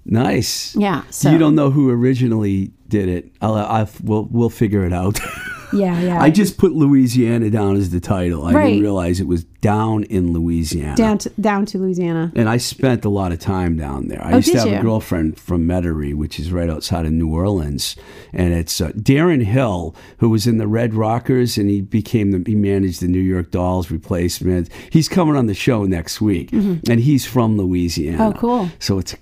nice. 0.07 0.75
Yeah. 0.77 1.03
So 1.11 1.31
you 1.31 1.38
don't 1.38 1.55
know 1.55 1.71
who 1.71 1.90
originally 1.90 2.71
did 2.88 3.09
it. 3.09 3.31
I'll, 3.43 3.55
I'll 3.55 3.88
we'll 4.03 4.29
we'll 4.31 4.51
figure 4.51 4.85
it 4.87 4.93
out. 4.93 5.19
Yeah, 5.72 6.00
yeah. 6.00 6.20
I 6.20 6.30
just 6.30 6.59
put 6.59 6.72
Louisiana 6.72 7.48
down 7.50 7.76
as 7.76 7.90
the 7.90 8.00
title. 8.00 8.44
I 8.44 8.52
Right. 8.52 8.66
didn't 8.70 8.83
realize 8.83 9.20
it 9.20 9.26
was 9.26 9.44
down 9.61 10.02
in 10.04 10.33
Louisiana. 10.33 10.96
down 10.96 11.18
to 11.18 11.30
down 11.40 11.66
to 11.66 11.78
Louisiana. 11.78 12.33
And 12.35 12.48
I 12.48 12.56
spent 12.56 13.04
a 13.04 13.09
lot 13.09 13.30
of 13.33 13.38
time 13.38 13.76
down 13.76 14.09
there. 14.09 14.24
I 14.24 14.33
Oh, 14.33 14.37
used 14.37 14.52
to 14.52 14.59
have 14.59 14.68
you? 14.68 14.78
a 14.78 14.83
girlfriend 14.83 15.38
from 15.38 15.66
Metairie, 15.66 16.14
which 16.14 16.40
is 16.40 16.50
right 16.50 16.68
outside 16.70 17.06
of 17.06 17.12
New 17.12 17.28
Orleans, 17.33 17.94
and 18.33 18.52
it's 18.54 18.80
uh, 18.80 18.88
Darren 18.92 19.42
Hill, 19.44 19.94
who 20.18 20.28
was 20.30 20.46
in 20.46 20.59
the 20.59 20.66
Red 20.66 20.94
Rockers, 20.94 21.56
and 21.59 21.68
he 21.70 21.80
became 21.80 22.30
the 22.33 22.42
he 22.46 22.54
managed 22.56 23.00
the 23.00 23.09
New 23.09 23.20
York 23.20 23.50
Dolls 23.50 23.90
replacement. 23.90 24.68
He's 24.90 25.09
coming 25.09 25.37
on 25.37 25.46
the 25.46 25.54
show 25.54 25.85
next 25.85 26.20
week, 26.20 26.52
and 26.52 27.00
he's 27.00 27.24
from 27.26 27.56
Louisiana. 27.56 28.18
Mm-hmm. 28.18 28.37
Oh, 28.37 28.40
cool. 28.40 28.70
So 28.78 28.98
it's 28.98 29.14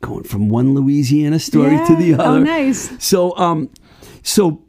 going 0.00 0.22
from 0.24 0.48
one 0.48 0.74
Louisiana 0.74 1.38
story 1.40 1.76
to 1.76 1.92
Yeah. 1.94 1.98
the 1.98 2.14
Oh, 2.14 2.24
other. 2.24 2.40
nice. 2.40 2.90
So 3.04 3.36
um, 3.36 3.68
so 4.22 4.60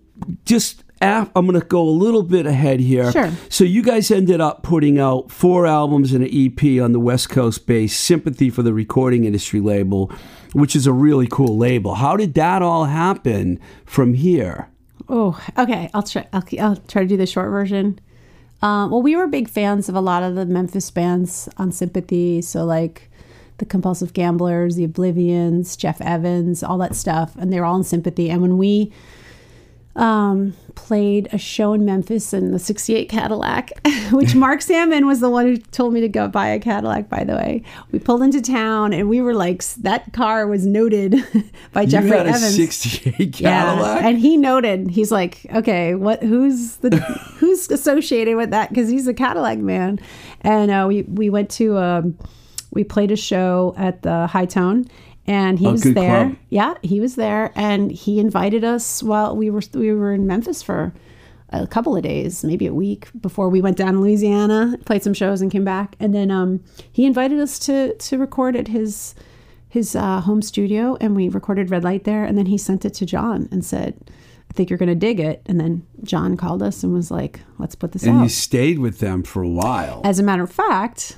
just. 0.46 0.84
Af- 1.02 1.30
I'm 1.36 1.48
going 1.48 1.60
to 1.60 1.66
go 1.66 1.82
a 1.82 1.90
little 1.90 2.24
bit 2.24 2.46
ahead 2.46 2.80
here. 2.80 3.12
Sure. 3.12 3.32
So 3.50 3.64
you 3.64 3.82
guys 3.82 4.12
ended 4.12 4.42
up 4.42 4.64
putting 4.64 5.00
out 5.00 5.32
four 5.32 5.66
albums 5.66 6.14
and 6.14 6.24
an 6.24 6.30
EP 6.32 6.82
on 6.82 6.92
the 6.92 7.00
West 7.00 7.30
Coast 7.30 7.66
based 7.66 8.00
Sympathy 8.00 8.50
for 8.50 8.64
the 8.64 8.74
Recording 8.74 9.26
Industry 9.26 9.60
label, 9.60 10.12
which 10.54 10.76
is 10.76 10.88
a 10.88 10.94
really 10.94 11.28
cool 11.28 11.58
label. 11.58 11.96
How 11.96 12.16
did 12.18 12.34
that 12.36 12.62
all 12.62 12.86
happen 12.86 13.60
from 13.86 14.14
here? 14.14 14.70
Oh, 15.08 15.40
okay. 15.58 15.90
I'll 15.94 16.04
try. 16.04 16.28
I'll, 16.34 16.44
I'll 16.60 16.76
try 16.76 17.02
to 17.02 17.08
do 17.08 17.18
the 17.18 17.26
short 17.26 17.50
version. 17.50 18.00
Um, 18.62 18.92
well, 18.92 19.02
we 19.02 19.16
were 19.16 19.28
big 19.28 19.50
fans 19.50 19.88
of 19.90 19.96
a 19.96 20.02
lot 20.02 20.22
of 20.22 20.36
the 20.36 20.46
Memphis 20.46 20.92
bands 20.92 21.48
on 21.58 21.72
Sympathy. 21.72 22.42
So 22.42 22.66
like 22.66 23.10
the 23.58 23.66
Compulsive 23.66 24.14
Gamblers, 24.14 24.76
the 24.76 24.84
Oblivions, 24.84 25.78
Jeff 25.78 26.02
Evans, 26.02 26.64
all 26.64 26.78
that 26.80 26.96
stuff, 26.96 27.36
and 27.38 27.52
they 27.54 27.60
were 27.60 27.66
all 27.66 27.78
in 27.78 27.84
sympathy. 27.84 28.30
And 28.30 28.42
when 28.42 28.58
we 28.58 28.92
um, 29.96 30.54
played 30.76 31.28
a 31.34 31.38
show 31.38 31.74
in 31.74 31.84
Memphis 31.84 32.34
in 32.34 32.52
the 32.52 32.60
68 32.60 33.10
Cadillac, 33.10 33.72
which 34.12 34.34
Mark 34.34 34.62
Sandman 34.62 35.06
was 35.06 35.20
the 35.20 35.30
one 35.30 35.46
who 35.46 35.58
told 35.58 35.94
me 35.94 36.02
to 36.02 36.08
go 36.08 36.28
buy 36.28 36.48
a 36.48 36.60
Cadillac, 36.60 37.10
by 37.10 37.24
the 37.24 37.34
way. 37.34 37.64
We 37.92 38.00
pulled 38.00 38.22
into 38.22 38.42
town 38.42 38.94
and 38.94 39.10
we 39.10 39.20
were 39.22 39.34
like, 39.34 39.64
that 39.76 40.14
car 40.14 40.48
was 40.48 40.66
noted 40.66 41.16
by 41.74 41.86
Jeffrey 41.86 42.10
you 42.10 42.16
had 42.16 42.28
a 42.28 42.30
Evans. 42.30 42.56
68 42.56 43.34
Cadillac? 43.34 43.42
Yeah, 43.42 44.08
and 44.08 44.18
he 44.18 44.38
noted. 44.38 44.90
He's 44.90 45.12
like, 45.12 45.46
okay, 45.54 45.96
what? 45.96 46.24
Who's 46.24 46.78
the 46.78 46.96
who's 47.38 47.70
associated 47.70 48.38
with 48.38 48.52
that? 48.52 48.70
Because 48.70 48.90
he's 48.90 49.08
a 49.08 49.14
Cadillac 49.14 49.60
man. 49.60 50.00
And 50.42 50.72
uh, 50.72 50.86
we 50.88 51.02
we 51.04 51.30
went 51.30 51.50
to 51.52 51.78
um, 51.78 52.18
we 52.72 52.84
played 52.84 53.12
a 53.12 53.16
show 53.16 53.74
at 53.78 54.04
the 54.04 54.28
Hi-Tone, 54.28 54.86
and 55.30 55.60
he 55.60 55.68
Oh, 55.68 55.72
was 55.74 55.84
there. 55.84 55.94
club. 56.26 56.36
Yeah, 56.50 56.74
he 56.82 57.00
was 57.00 57.16
there, 57.16 57.52
and 57.56 57.92
he 57.92 58.20
invited 58.20 58.64
us 58.64 59.04
while 59.04 59.36
we 59.38 59.50
were 59.52 59.62
we 59.74 59.94
were 59.94 60.12
in 60.12 60.26
Memphis 60.26 60.64
for 60.64 60.92
a 61.52 61.66
couple 61.68 61.96
of 61.96 62.04
days, 62.04 62.44
maybe 62.44 62.66
a 62.68 62.74
week 62.74 63.08
before 63.22 63.50
we 63.50 63.62
went 63.62 63.78
down 63.78 63.94
to 63.94 64.00
Louisiana, 64.00 64.78
played 64.86 65.04
some 65.04 65.14
shows, 65.14 65.42
and 65.42 65.52
came 65.52 65.64
back. 65.64 65.96
And 66.00 66.14
then 66.14 66.30
um, 66.32 66.62
he 66.92 67.06
invited 67.06 67.40
us 67.40 67.60
to 67.60 67.94
to 67.94 68.18
record 68.18 68.56
at 68.56 68.68
his 68.68 69.14
his 69.68 69.96
uh, 69.96 70.22
home 70.22 70.42
studio, 70.42 70.98
and 71.00 71.16
we 71.16 71.30
recorded 71.30 71.70
Red 71.70 71.84
Light 71.84 72.04
there. 72.06 72.24
And 72.24 72.36
then 72.38 72.48
he 72.48 72.58
sent 72.58 72.84
it 72.86 72.94
to 72.96 73.06
John 73.06 73.48
and 73.52 73.64
said, 73.64 73.94
"I 74.50 74.54
think 74.54 74.70
you're 74.72 74.80
going 74.80 74.90
to 74.90 74.96
dig 75.08 75.20
it." 75.20 75.44
And 75.46 75.60
then 75.60 75.86
John 76.04 76.38
called 76.38 76.64
us 76.64 76.84
and 76.84 76.92
was 76.92 77.12
like, 77.12 77.40
"Let's 77.60 77.76
put 77.76 77.92
this 77.92 78.04
and 78.04 78.18
out." 78.18 78.24
you 78.24 78.30
stayed 78.30 78.80
with 78.80 78.98
them 79.00 79.22
for 79.22 79.44
a 79.44 79.50
while. 79.50 80.02
As 80.04 80.18
a 80.18 80.24
matter 80.24 80.44
of 80.44 80.52
fact, 80.52 81.18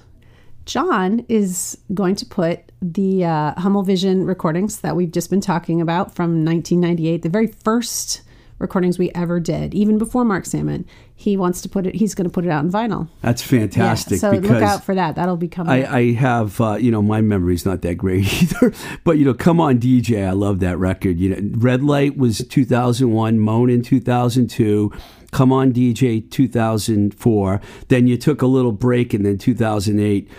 John 0.72 1.26
is 1.28 1.78
going 1.94 2.16
to 2.16 2.26
put 2.26 2.72
the 2.82 3.26
uh, 3.26 3.60
Hummel 3.60 3.84
Vision 3.84 4.26
recordings 4.26 4.80
that 4.80 4.96
we've 4.96 5.12
just 5.12 5.30
been 5.30 5.42
talking 5.42 5.82
about 5.82 6.16
from 6.16 6.46
1998, 6.46 7.24
the 7.24 7.28
very 7.28 7.48
first 7.48 8.22
recordings 8.58 8.98
we 8.98 9.12
ever 9.12 9.42
did, 9.42 9.74
even 9.74 9.98
before 9.98 10.24
Mark 10.24 10.46
Sandman. 10.46 10.86
He 11.14 11.36
wants 11.36 11.62
to 11.64 11.70
put 11.70 11.86
it. 11.88 11.96
He's 11.96 12.16
going 12.16 12.24
to 12.24 12.32
put 12.32 12.46
it 12.46 12.50
out 12.50 12.64
in 12.64 12.72
vinyl. 12.72 13.10
That's 13.20 13.42
fantastic 13.42 14.20
so 14.20 14.32
because 14.32 14.50
look 14.50 14.64
out 14.64 14.86
for 14.86 14.96
that. 14.96 15.16
That'll 15.16 15.36
be 15.36 15.50
coming. 15.50 15.74
I, 15.74 15.98
I 15.98 16.14
have, 16.14 16.62
uh, 16.62 16.76
you 16.76 16.90
know, 16.90 17.02
my 17.02 17.20
memory's 17.20 17.66
not 17.66 17.82
that 17.82 17.96
great 17.96 18.26
either. 18.42 18.74
But 19.04 19.18
you 19.18 19.26
know, 19.26 19.34
come 19.34 19.60
on, 19.60 19.78
DJ, 19.78 20.26
I 20.26 20.32
love 20.32 20.62
that 20.62 20.78
record. 20.78 21.20
You 21.20 21.36
know, 21.36 21.58
Red 21.58 21.84
Light 21.84 22.16
was 22.16 22.48
2001, 22.48 23.40
Moan 23.40 23.70
in 23.70 23.82
2002, 23.82 24.94
Come 25.32 25.54
on, 25.54 25.72
DJ 25.72 26.30
2004. 26.30 27.62
Then 27.88 28.08
you 28.08 28.18
took 28.18 28.42
a 28.42 28.48
little 28.48 28.74
break, 28.74 29.14
and 29.14 29.26
then 29.26 29.38
2008, 29.38 30.30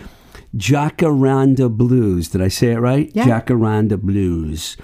Jacaranda 0.55 1.69
Blues. 1.75 2.29
Did 2.29 2.41
I 2.41 2.47
say 2.47 2.71
it 2.71 2.79
right? 2.79 3.11
Yeah. 3.13 3.25
Jacaranda 3.25 3.99
Blues. 3.99 4.77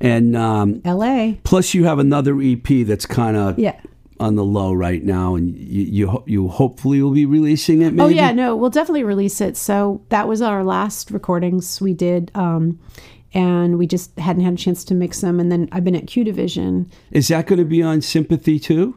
And 0.00 0.36
um, 0.36 0.80
L.A. 0.84 1.40
plus, 1.44 1.72
you 1.74 1.84
have 1.84 1.98
another 1.98 2.40
EP 2.40 2.66
that's 2.86 3.06
kind 3.06 3.36
of 3.36 3.58
Yeah. 3.58 3.78
on 4.20 4.34
the 4.34 4.44
low 4.44 4.72
right 4.72 5.02
now, 5.02 5.34
and 5.34 5.56
you 5.56 5.82
you, 5.84 6.22
you 6.26 6.48
hopefully 6.48 7.00
will 7.02 7.12
be 7.12 7.26
releasing 7.26 7.80
it. 7.82 7.92
Maybe? 7.94 8.00
Oh 8.00 8.08
yeah, 8.08 8.32
no, 8.32 8.56
we'll 8.56 8.70
definitely 8.70 9.04
release 9.04 9.40
it. 9.40 9.56
So 9.56 10.02
that 10.08 10.28
was 10.28 10.42
our 10.42 10.64
last 10.64 11.10
recordings 11.10 11.80
we 11.80 11.94
did, 11.94 12.30
um, 12.34 12.78
and 13.32 13.78
we 13.78 13.86
just 13.86 14.18
hadn't 14.18 14.42
had 14.44 14.54
a 14.54 14.56
chance 14.56 14.84
to 14.86 14.94
mix 14.94 15.20
them. 15.20 15.38
And 15.40 15.50
then 15.50 15.68
I've 15.72 15.84
been 15.84 15.96
at 15.96 16.06
Q 16.08 16.24
Division. 16.24 16.90
Is 17.12 17.28
that 17.28 17.46
going 17.46 17.58
to 17.60 17.64
be 17.64 17.82
on 17.82 18.02
Sympathy 18.02 18.58
too? 18.58 18.96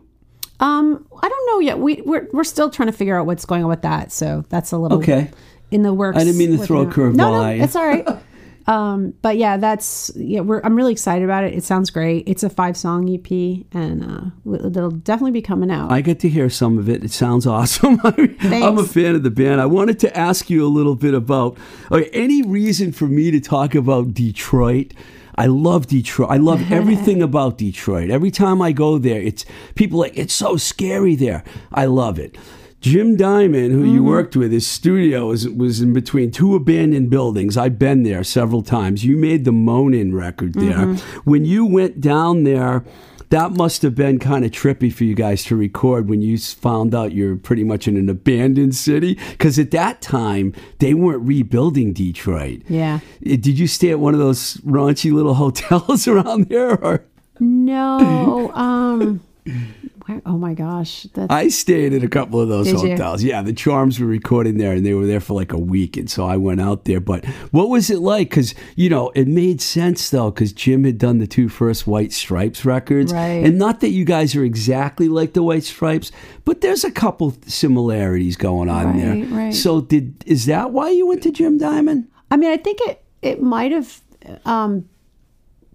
Um, 0.60 1.06
I 1.22 1.30
don't 1.30 1.46
know 1.48 1.60
yet. 1.60 1.78
We 1.80 2.02
we're 2.06 2.28
we're 2.34 2.44
still 2.44 2.72
trying 2.72 2.88
to 2.88 2.94
figure 2.94 3.18
out 3.18 3.28
what's 3.28 3.46
going 3.46 3.64
on 3.64 3.70
with 3.70 3.84
that. 3.84 4.12
So 4.12 4.44
that's 4.50 4.72
a 4.72 4.78
little 4.80 4.98
Okay. 4.98 5.30
In 5.72 5.82
the 5.82 5.94
works. 5.94 6.18
I 6.18 6.24
didn't 6.24 6.38
mean 6.38 6.58
to 6.58 6.66
throw 6.66 6.82
a 6.82 6.86
curveball 6.86 7.16
No, 7.16 7.44
no, 7.44 7.64
it's 7.64 7.76
all 7.76 7.86
right. 7.86 8.08
um, 8.68 9.14
but 9.22 9.38
yeah, 9.38 9.58
that's 9.58 10.12
yeah. 10.16 10.42
We're 10.42 10.62
I'm 10.64 10.76
really 10.76 10.92
excited 10.92 11.24
about 11.24 11.44
it. 11.44 11.54
It 11.54 11.64
sounds 11.64 11.90
great. 11.90 12.28
It's 12.28 12.44
a 12.44 12.50
five 12.50 12.78
song 12.78 13.10
EP, 13.10 13.66
and 13.74 14.04
uh, 14.04 14.56
it'll 14.66 14.92
definitely 14.92 15.32
be 15.32 15.42
coming 15.42 15.72
out. 15.72 15.92
I 15.92 16.02
get 16.02 16.20
to 16.22 16.30
hear 16.30 16.50
some 16.50 16.78
of 16.78 16.90
it. 16.90 17.04
It 17.04 17.12
sounds 17.12 17.46
awesome. 17.48 18.00
I'm 18.04 18.78
a 18.78 18.84
fan 18.84 19.16
of 19.16 19.24
the 19.24 19.32
band. 19.32 19.62
I 19.62 19.66
wanted 19.66 20.00
to 20.00 20.18
ask 20.18 20.50
you 20.50 20.66
a 20.66 20.70
little 20.70 20.96
bit 20.96 21.14
about 21.14 21.58
okay, 21.92 22.10
any 22.14 22.42
reason 22.44 22.92
for 22.92 23.08
me 23.08 23.32
to 23.32 23.40
talk 23.40 23.76
about 23.76 24.14
Detroit. 24.14 24.94
I 25.40 25.46
love 25.46 25.86
Detroit. 25.86 26.32
I 26.32 26.38
love 26.38 26.72
everything 26.72 27.22
about 27.22 27.58
Detroit. 27.60 28.10
Every 28.10 28.32
time 28.32 28.62
I 28.62 28.72
go 28.72 28.98
there, 28.98 29.22
it's 29.22 29.46
people 29.76 30.00
like 30.00 30.18
it's 30.18 30.34
so 30.34 30.58
scary 30.58 31.16
there. 31.16 31.44
I 31.72 31.86
love 31.86 32.18
it. 32.18 32.38
Jim 32.80 33.16
Diamond, 33.16 33.72
who 33.72 33.84
you 33.84 34.04
worked 34.04 34.36
with, 34.36 34.52
his 34.52 34.68
studio 34.68 35.28
was, 35.28 35.50
was 35.50 35.82
in 35.82 35.94
between 35.94 36.32
two 36.32 36.56
abandoned 36.56 37.10
buildings. 37.10 37.58
I've 37.58 37.80
been 37.80 38.04
there 38.04 38.24
several 38.24 38.62
times. 38.62 39.04
You 39.04 39.18
made 39.18 39.46
the 39.46 39.52
Moanin' 39.52 40.14
record 40.14 40.54
there. 40.54 40.94
When 41.24 41.44
you 41.44 41.66
went 41.66 42.00
down 42.00 42.44
there, 42.44 42.86
that 43.30 43.52
must 43.52 43.82
have 43.82 43.96
been 43.96 44.20
kind 44.20 44.46
of 44.46 44.52
trippy 44.52 44.94
for 44.94 45.04
you 45.04 45.16
guys 45.16 45.44
to 45.46 45.56
record 45.56 46.08
when 46.08 46.22
you 46.22 46.38
found 46.38 46.96
out 46.96 47.12
you're 47.12 47.36
pretty 47.36 47.64
much 47.64 47.88
in 47.88 47.98
an 47.98 48.10
abandoned 48.10 48.76
city. 48.76 49.16
Because 49.32 49.60
at 49.60 49.72
that 49.72 50.02
time, 50.02 50.54
they 50.80 50.94
weren't 50.94 51.24
rebuilding 51.28 51.94
Detroit. 51.94 52.62
Yeah. 52.70 53.00
Did 53.22 53.60
you 53.60 53.68
stay 53.68 53.90
at 53.92 54.00
one 54.00 54.14
of 54.14 54.20
those 54.20 54.58
raunchy 54.58 55.12
little 55.12 55.34
hotels 55.44 56.08
around 56.08 56.50
there? 56.50 56.82
Or? 56.84 57.04
no. 57.40 58.52
Um. 58.54 59.22
where- 60.08 60.22
oh 60.26 60.38
my 60.38 60.54
gosh. 60.54 61.04
That's 61.14 61.32
I 61.32 61.50
stayed 61.50 61.94
at 61.94 62.04
a 62.04 62.08
couple 62.08 62.40
of 62.42 62.50
those 62.50 62.66
Did 62.66 62.82
you? 62.82 62.90
hotels. 62.92 63.24
Yeah, 63.24 63.42
the 63.44 63.54
Charms 63.54 64.00
were 64.00 64.08
recording 64.08 64.58
there, 64.58 64.72
and 64.74 64.86
they 64.86 64.94
were 64.94 65.06
there 65.06 65.20
for 65.20 65.34
like 65.36 65.54
a 65.54 65.58
week, 65.60 65.96
and 65.98 66.10
so 66.10 66.26
I 66.26 66.38
went 66.38 66.60
out 66.62 66.86
there. 66.86 67.00
But 67.00 67.26
what 67.52 67.70
was 67.70 67.90
it 67.90 68.00
like? 68.00 68.30
Because 68.30 68.56
you 68.76 68.90
know, 68.90 69.12
it 69.16 69.28
made 69.28 69.62
sense 69.62 70.10
though, 70.10 70.32
because 70.32 70.54
Jim 70.54 70.84
had 70.84 70.98
done 70.98 71.20
the 71.20 71.28
two 71.28 71.50
first 71.50 71.86
White 71.86 72.12
Stripes 72.14 72.66
records, 72.66 73.14
Right. 73.14 73.44
and 73.46 73.58
not 73.60 73.82
that 73.82 73.90
you 73.90 74.06
guys 74.06 74.36
are 74.36 74.44
exactly 74.44 75.08
like 75.08 75.34
the 75.34 75.44
White 75.44 75.64
Stripes, 75.66 76.12
but 76.46 76.62
there's 76.62 76.84
a 76.84 76.92
couple 76.92 77.36
similarities 77.46 78.38
going 78.38 78.70
on 78.70 78.86
Right, 78.88 78.98
there. 79.00 79.26
right. 79.38 79.54
So 79.54 79.82
did 79.82 80.24
is 80.26 80.46
that 80.48 80.72
why 80.72 80.90
you 80.90 81.06
went 81.08 81.22
to 81.24 81.32
Jim 81.32 81.58
Diamond? 81.58 82.08
I 82.32 82.38
mean, 82.38 82.50
I 82.52 82.58
think 82.58 82.80
it 82.82 83.04
it 83.22 83.42
might 83.42 83.72
have 83.72 84.02
um, 84.46 84.86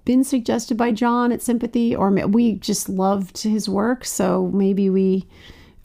been 0.05 0.25
suggested 0.25 0.77
by 0.77 0.91
John 0.93 1.33
at 1.33 1.43
Sympathy, 1.43 1.95
or 1.95 2.11
we 2.11 2.55
just 2.55 2.89
loved 2.89 3.43
his 3.43 3.69
work, 3.69 4.05
so 4.05 4.51
maybe 4.53 4.91
we. 4.91 5.27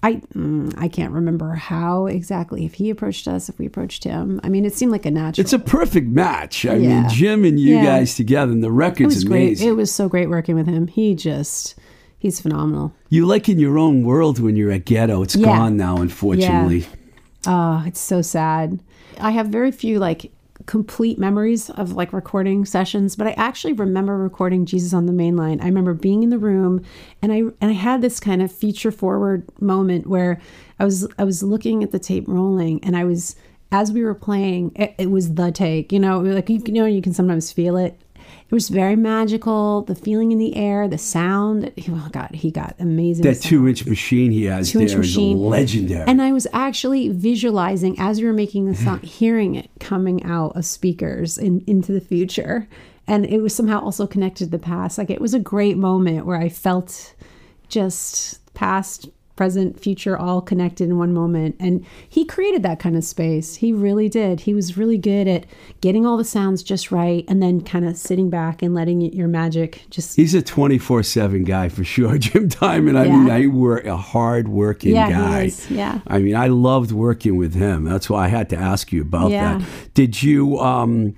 I 0.04 0.22
mm, 0.36 0.72
I 0.78 0.88
can't 0.90 1.12
remember 1.12 1.56
how 1.56 2.06
exactly 2.06 2.66
if 2.66 2.76
he 2.76 2.92
approached 2.92 3.28
us, 3.28 3.50
if 3.50 3.58
we 3.58 3.66
approached 3.66 4.04
him. 4.04 4.40
I 4.44 4.50
mean, 4.50 4.64
it 4.64 4.74
seemed 4.76 4.92
like 4.92 5.08
a 5.08 5.12
natural. 5.12 5.44
It's 5.44 5.54
a 5.54 5.60
perfect 5.60 6.08
match. 6.08 6.66
I 6.68 6.76
Yeah. 6.76 7.02
mean, 7.02 7.10
Jim 7.10 7.44
and 7.44 7.60
you 7.60 7.76
Yeah. 7.76 7.84
guys 7.86 8.16
together, 8.16 8.52
and 8.52 8.64
the 8.64 8.68
it 8.68 8.74
record's 8.74 9.16
was 9.16 9.24
great. 9.24 9.44
amazing. 9.48 9.70
It 9.70 9.72
was 9.76 9.92
so 9.92 10.08
great 10.08 10.30
working 10.30 10.54
with 10.56 10.68
him. 10.68 10.86
He 10.88 11.16
just 11.16 11.74
he's 12.20 12.40
phenomenal. 12.40 12.94
you 13.10 13.26
like 13.26 13.50
in 13.50 13.58
your 13.58 13.78
own 13.80 14.04
world 14.04 14.40
when 14.40 14.56
you're 14.56 14.72
at 14.72 14.86
Ghetto. 14.86 15.24
It's 15.24 15.36
Yeah. 15.36 15.46
gone 15.48 15.78
now, 15.78 15.98
unfortunately. 15.98 16.86
Oh, 17.48 17.84
it's 17.88 18.00
so 18.00 18.22
sad. 18.22 18.80
I 19.20 19.32
have 19.32 19.48
very 19.48 19.72
few 19.72 19.98
like 19.98 20.32
complete 20.68 21.18
memories 21.18 21.70
of 21.72 21.94
like 21.94 22.14
recording 22.14 22.66
sessions, 22.66 23.16
but 23.16 23.26
I 23.26 23.32
actually 23.32 23.74
remember 23.74 24.18
recording 24.18 24.66
Jesus 24.66 24.94
on 24.94 25.08
the 25.08 25.14
Main 25.14 25.36
Line. 25.36 25.60
I 25.62 25.66
remember 25.66 25.94
being 25.94 26.22
in 26.22 26.30
the 26.30 26.38
room 26.38 26.84
and 27.22 27.32
I 27.34 27.38
and 27.38 27.72
I 27.72 27.72
had 27.72 28.02
this 28.02 28.20
kind 28.20 28.42
of 28.42 28.52
feature 28.52 28.92
forward 28.92 29.48
moment 29.60 30.08
where 30.08 30.40
I 30.78 30.86
was 30.86 31.08
I 31.18 31.24
was 31.24 31.42
looking 31.42 31.84
at 31.84 31.92
the 31.92 32.00
tape 32.00 32.28
rolling 32.28 32.84
and 32.84 32.96
I 32.96 33.06
was 33.06 33.36
as 33.72 33.92
we 33.92 34.04
were 34.04 34.16
playing, 34.16 34.72
it, 34.76 34.96
it 34.98 35.12
was 35.12 35.34
the 35.34 35.52
take, 35.52 35.92
you 35.92 36.00
know, 36.00 36.20
like 36.20 36.50
you, 36.50 36.62
you 36.66 36.74
know, 36.74 36.86
you 36.86 37.02
can 37.02 37.14
sometimes 37.14 37.52
feel 37.52 37.76
it. 37.76 38.00
It 38.50 38.54
was 38.54 38.70
very 38.70 38.96
magical. 38.96 39.82
The 39.82 39.96
feeling 39.96 40.32
in 40.32 40.38
the 40.38 40.56
air, 40.56 40.88
the 40.88 40.98
sound. 40.98 41.72
Oh 41.90 42.10
God, 42.12 42.30
he 42.34 42.50
got 42.50 42.76
amazing. 42.80 43.24
That 43.24 43.36
sound 43.36 43.48
two 43.48 43.68
inch 43.68 43.86
machine 43.86 44.32
he 44.32 44.46
has 44.46 44.72
two 44.72 44.80
there 44.80 45.02
is 45.02 45.18
legendary. 45.18 46.08
and 46.08 46.22
i 46.22 46.32
was 46.32 46.48
actually 46.54 47.10
visualizing 47.10 48.00
as 48.00 48.20
we 48.20 48.28
were 48.28 48.34
making 48.34 48.66
the 48.66 48.76
song 48.76 48.98
mm-hmm. 48.98 49.06
hearing 49.06 49.56
it 49.56 49.70
coming 49.80 50.24
out 50.24 50.56
of 50.56 50.66
speakers 50.66 51.38
in, 51.38 51.64
into 51.68 51.92
the 51.92 52.02
future 52.02 52.68
and 53.08 53.26
it 53.26 53.42
was 53.42 53.56
somehow 53.56 53.80
also 53.80 54.06
connected 54.06 54.46
to 54.46 54.52
the 54.52 54.60
past 54.60 54.98
like 54.98 55.10
it 55.10 55.22
was 55.22 55.34
a 55.34 55.40
great 55.40 55.78
moment 55.78 56.26
where 56.26 56.38
i 56.38 56.50
felt 56.50 57.16
just 57.70 58.54
past 58.54 59.10
present 59.38 59.80
future 59.80 60.18
all 60.18 60.42
connected 60.42 60.90
in 60.90 60.98
one 60.98 61.14
moment 61.14 61.56
and 61.60 61.86
he 62.10 62.26
created 62.26 62.64
that 62.64 62.80
kind 62.80 62.98
of 62.98 63.04
space 63.04 63.56
he 63.56 63.72
really 63.72 64.10
did 64.10 64.42
he 64.42 64.54
was 64.54 64.76
really 64.78 64.98
good 64.98 65.28
at 65.28 65.46
getting 65.80 66.06
all 66.06 66.18
the 66.18 66.26
sounds 66.26 66.62
just 66.64 66.92
right 66.92 67.24
and 67.30 67.42
then 67.42 67.62
kind 67.62 67.88
of 67.88 67.96
sitting 67.96 68.30
back 68.30 68.62
and 68.62 68.74
letting 68.76 69.00
your 69.00 69.28
magic 69.30 69.84
just 69.90 70.16
He's 70.18 70.34
a 70.34 70.42
24 70.42 71.04
7 71.04 71.44
guy 71.44 71.70
for 71.70 71.84
sure. 71.84 72.18
Jim 72.28 72.48
Diamond, 72.48 72.98
I 72.98 73.04
mean, 73.08 73.28
Yeah. 73.28 73.36
I 73.36 73.48
work 73.48 73.86
a 73.86 73.96
hard 73.96 74.48
working 74.48 74.96
Yeah, 74.96 75.10
guy. 75.12 75.52
Yeah. 75.70 76.00
I 76.08 76.18
mean, 76.18 76.36
I 76.36 76.48
loved 76.48 76.92
working 76.92 77.38
with 77.38 77.54
him. 77.54 77.84
That's 77.86 78.10
why 78.10 78.26
I 78.26 78.28
had 78.30 78.50
to 78.50 78.58
ask 78.58 78.92
you 78.92 79.02
about 79.04 79.30
Yeah. 79.32 79.60
that. 79.60 79.68
Did 79.94 80.24
you, 80.24 80.58
um, 80.60 81.16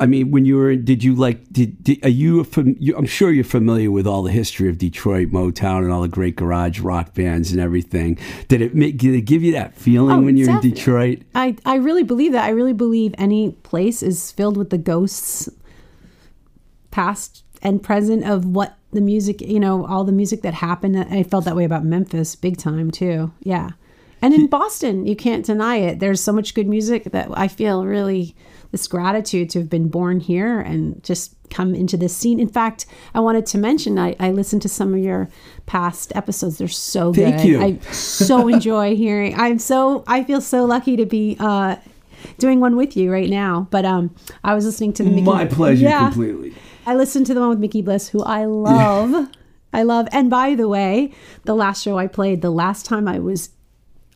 I 0.00 0.06
mean, 0.06 0.30
when 0.30 0.44
you 0.46 0.56
were, 0.56 0.74
did 0.76 1.04
you 1.04 1.14
like? 1.14 1.52
Did, 1.52 1.84
did 1.84 2.04
are 2.04 2.08
you, 2.08 2.42
fam- 2.44 2.76
you? 2.80 2.96
I'm 2.96 3.06
sure 3.06 3.30
you're 3.30 3.44
familiar 3.44 3.90
with 3.90 4.06
all 4.06 4.22
the 4.22 4.32
history 4.32 4.68
of 4.68 4.78
Detroit 4.78 5.28
Motown 5.28 5.78
and 5.84 5.92
all 5.92 6.00
the 6.02 6.08
great 6.08 6.36
garage 6.36 6.80
rock 6.80 7.14
bands 7.14 7.52
and 7.52 7.60
everything. 7.60 8.18
Did 8.48 8.62
it 8.62 8.74
make? 8.74 8.96
Did 8.98 9.14
it 9.14 9.22
give 9.22 9.42
you 9.42 9.52
that 9.52 9.76
feeling 9.76 10.16
Oh, 10.16 10.20
when 10.22 10.36
you're 10.36 10.50
in. 10.50 10.60
Detroit? 10.60 11.20
I, 11.34 11.56
I 11.66 11.76
really 11.76 12.02
believe 12.02 12.32
that. 12.32 12.44
I 12.44 12.48
really 12.50 12.72
believe 12.72 13.14
any 13.18 13.52
place 13.62 14.02
is 14.02 14.32
filled 14.32 14.56
with 14.56 14.70
the 14.70 14.78
ghosts, 14.78 15.48
past 16.90 17.44
and 17.62 17.82
present, 17.82 18.24
of 18.24 18.44
what 18.46 18.76
the 18.92 19.00
music, 19.00 19.40
you 19.40 19.60
know, 19.60 19.86
all 19.86 20.04
the 20.04 20.12
music 20.12 20.42
that 20.42 20.54
happened. 20.54 20.98
I 20.98 21.22
felt 21.22 21.44
that 21.44 21.54
way 21.56 21.64
about 21.64 21.84
Memphis 21.84 22.34
big 22.36 22.56
time 22.56 22.90
too. 22.90 23.32
Yeah. 23.42 23.70
And 24.22 24.34
in 24.34 24.48
Boston, 24.48 25.06
you 25.06 25.16
can't 25.16 25.46
deny 25.46 25.76
it. 25.76 25.98
There's 25.98 26.20
so 26.20 26.32
much 26.32 26.54
good 26.54 26.66
music 26.68 27.04
that 27.04 27.28
I 27.32 27.48
feel 27.48 27.86
really 27.86 28.34
this 28.72 28.86
gratitude 28.86 29.50
to 29.50 29.58
have 29.60 29.68
been 29.70 29.88
born 29.88 30.20
here 30.20 30.60
and 30.60 31.02
just 31.02 31.34
come 31.50 31.74
into 31.74 31.96
this 31.96 32.16
scene. 32.16 32.38
In 32.38 32.48
fact, 32.48 32.86
I 33.14 33.20
wanted 33.20 33.44
to 33.46 33.58
mention 33.58 33.98
I, 33.98 34.14
I 34.20 34.30
listened 34.30 34.62
to 34.62 34.68
some 34.68 34.94
of 34.94 35.00
your 35.00 35.28
past 35.66 36.12
episodes. 36.14 36.58
They're 36.58 36.68
so 36.68 37.12
Thank 37.12 37.38
good. 37.38 37.44
you. 37.46 37.60
I 37.62 37.78
so 37.92 38.46
enjoy 38.56 38.94
hearing. 38.96 39.34
I'm 39.38 39.58
so 39.58 40.04
I 40.06 40.22
feel 40.24 40.40
so 40.40 40.64
lucky 40.64 40.96
to 40.96 41.06
be 41.06 41.36
uh, 41.40 41.76
doing 42.38 42.60
one 42.60 42.76
with 42.76 42.96
you 42.96 43.10
right 43.12 43.28
now. 43.30 43.66
But 43.70 43.84
um, 43.84 44.14
I 44.44 44.54
was 44.54 44.64
listening 44.64 44.92
to 44.94 45.02
the 45.02 45.10
Mickey, 45.10 45.22
My 45.22 45.46
pleasure, 45.46 45.84
Yeah. 45.86 46.04
completely. 46.10 46.54
I 46.86 46.94
listened 46.94 47.26
to 47.26 47.34
the 47.34 47.40
one 47.40 47.50
with 47.50 47.58
Mickey 47.58 47.82
Bliss, 47.82 48.08
who 48.08 48.22
I 48.22 48.44
love. 48.44 49.28
I 49.72 49.82
love. 49.82 50.08
And 50.12 50.30
by 50.30 50.54
the 50.54 50.68
way, 50.68 51.12
the 51.44 51.54
last 51.54 51.82
show 51.82 51.98
I 51.98 52.06
played, 52.06 52.42
the 52.42 52.50
last 52.50 52.86
time 52.86 53.06
I 53.06 53.18
was 53.18 53.50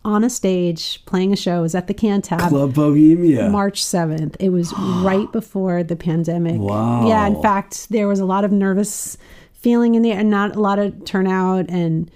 on 0.05 0.25
a 0.25 0.31
stage 0.31 1.05
playing 1.07 1.33
a 1.33 1.37
show 1.37 1.63
was 1.63 1.75
at 1.75 1.87
the 1.87 1.95
Cantab. 1.95 2.49
Club 2.49 2.75
Bohemia. 2.75 3.49
March 3.49 3.83
7th. 3.83 4.37
It 4.39 4.51
was 4.51 4.73
right 5.03 5.31
before 5.33 5.83
the 5.83 5.97
pandemic. 5.97 6.61
Wow. 6.61 7.09
Yeah, 7.09 7.27
in 7.27 7.41
fact, 7.41 7.89
there 7.91 8.09
was 8.09 8.21
a 8.21 8.25
lot 8.25 8.45
of 8.45 8.53
nervous 8.53 9.17
feeling 9.53 9.95
in 9.95 10.03
the 10.03 10.13
air 10.13 10.21
and 10.21 10.31
not 10.31 10.57
a 10.57 10.61
lot 10.61 10.79
of 10.79 11.05
turnout 11.07 11.65
and 11.71 12.11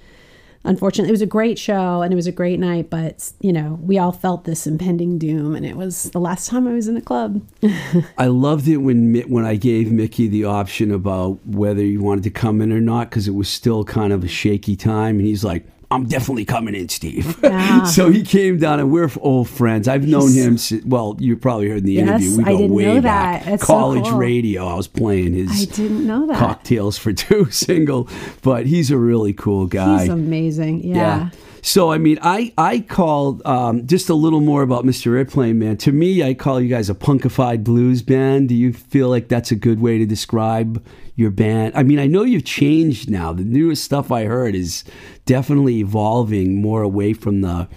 unfortunately 0.65 1.09
it 1.09 1.13
was 1.13 1.23
a 1.23 1.27
great 1.27 1.59
show 1.59 2.03
and 2.03 2.13
it 2.13 2.17
was 2.17 2.27
a 2.27 2.33
great 2.33 2.61
night 2.61 2.91
but 2.91 3.33
you 3.41 3.51
know 3.51 3.79
we 3.83 3.97
all 3.97 4.13
felt 4.13 4.45
this 4.45 4.67
impending 4.67 5.17
doom 5.17 5.55
and 5.55 5.65
it 5.65 5.75
was 5.75 6.11
the 6.11 6.21
last 6.21 6.51
time 6.51 6.69
i 6.69 6.73
was 6.75 6.89
in 6.89 6.97
a 6.99 7.01
club 7.01 7.41
I 8.19 8.27
loved 8.27 8.69
it 8.69 8.79
when 8.79 9.15
when 9.29 9.45
I 9.45 9.57
gave 9.57 9.91
Mickey 9.91 10.29
the 10.29 10.45
option 10.45 10.91
about 10.91 11.39
whether 11.47 11.83
he 11.83 11.97
wanted 11.97 12.25
to 12.25 12.31
come 12.31 12.61
in 12.61 12.73
or 12.73 12.81
not 12.81 13.09
because 13.09 13.29
it 13.29 13.35
was 13.35 13.49
still 13.49 13.85
kind 13.85 14.13
of 14.13 14.25
a 14.25 14.29
shaky 14.29 14.77
time, 14.77 15.19
and 15.19 15.27
he's 15.27 15.45
like. 15.45 15.65
I'm 15.91 16.05
definitely 16.07 16.45
coming 16.45 16.75
in, 16.75 16.89
Steve. 16.89 17.37
Yeah. 17.43 17.85
so 17.85 18.11
he 18.11 18.23
came 18.23 18.59
down, 18.59 18.79
and 18.79 18.91
we're 18.91 19.11
old 19.21 19.49
friends. 19.49 19.89
I've 19.89 20.07
known 20.07 20.33
him. 20.33 20.59
Well, 20.85 21.17
you 21.19 21.37
probably 21.37 21.69
heard 21.69 21.79
in 21.79 21.85
the 21.87 21.93
Yes, 21.95 22.09
interview. 22.23 22.37
We 22.39 22.45
I 22.45 22.49
go 22.49 22.59
didn't 22.59 22.75
way 22.77 22.85
know 22.85 23.01
back. 23.01 23.45
that. 23.45 23.53
It's 23.55 23.63
so 23.63 23.67
College 23.73 24.05
cool. 24.05 24.19
radio. 24.19 24.67
I 24.67 24.75
was 24.75 24.87
playing 24.89 25.33
his 25.33 25.51
i 25.51 25.65
didn't 25.75 26.07
know 26.07 26.27
that 26.27 26.39
cocktails 26.39 26.99
for 26.99 27.13
two 27.25 27.51
single, 27.51 28.09
but 28.43 28.67
he's 28.67 28.91
a 28.91 28.99
really 28.99 29.33
cool 29.33 29.67
guy. 29.67 30.01
he's 30.01 30.09
amazing 30.11 30.85
yeah, 30.85 31.31
So 31.63 31.91
I 31.91 31.97
mean, 31.99 32.19
I 32.23 32.53
I 32.59 32.81
called 32.81 33.41
um, 33.47 33.87
just 33.87 34.09
a 34.11 34.15
little 34.15 34.41
more 34.41 34.63
about 34.63 34.85
Mr. 34.85 35.17
Airplane 35.17 35.59
Man. 35.59 35.77
To 35.79 35.93
me, 35.93 36.23
I 36.23 36.35
call 36.35 36.61
you 36.61 36.69
guys 36.69 36.91
a 36.91 36.95
punkified 36.95 37.65
blues 37.65 38.03
band. 38.03 38.51
Do 38.51 38.55
you 38.55 38.73
feel 38.75 39.09
like 39.09 39.29
that's 39.29 39.51
a 39.51 39.57
good 39.57 39.81
way 39.81 39.97
to 39.99 40.05
describe 40.07 40.85
your 41.17 41.31
band? 41.31 41.73
I 41.75 41.83
mean, 41.83 41.99
I 41.99 42.07
know 42.07 42.23
you've 42.25 42.45
changed 42.45 43.11
now. 43.11 43.33
The 43.33 43.45
newest 43.45 43.85
stuff 43.85 44.13
I 44.13 44.25
heard 44.25 44.55
is 44.55 44.85
definitely 45.29 45.79
evolving 45.81 46.61
more 46.61 46.81
away 46.83 47.13
from 47.13 47.43
the 47.43 47.69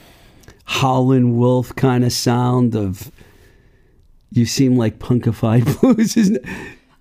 Howlin' 0.66 1.38
Wolf 1.38 1.76
kind 1.76 2.04
of 2.04 2.12
sound 2.14 2.76
of. 2.76 3.12
You 4.32 4.46
seem 4.46 4.78
like 4.78 4.98
punkified 4.98 5.66
blues, 5.82 6.16
isn't 6.16 6.38
it? 6.38 6.46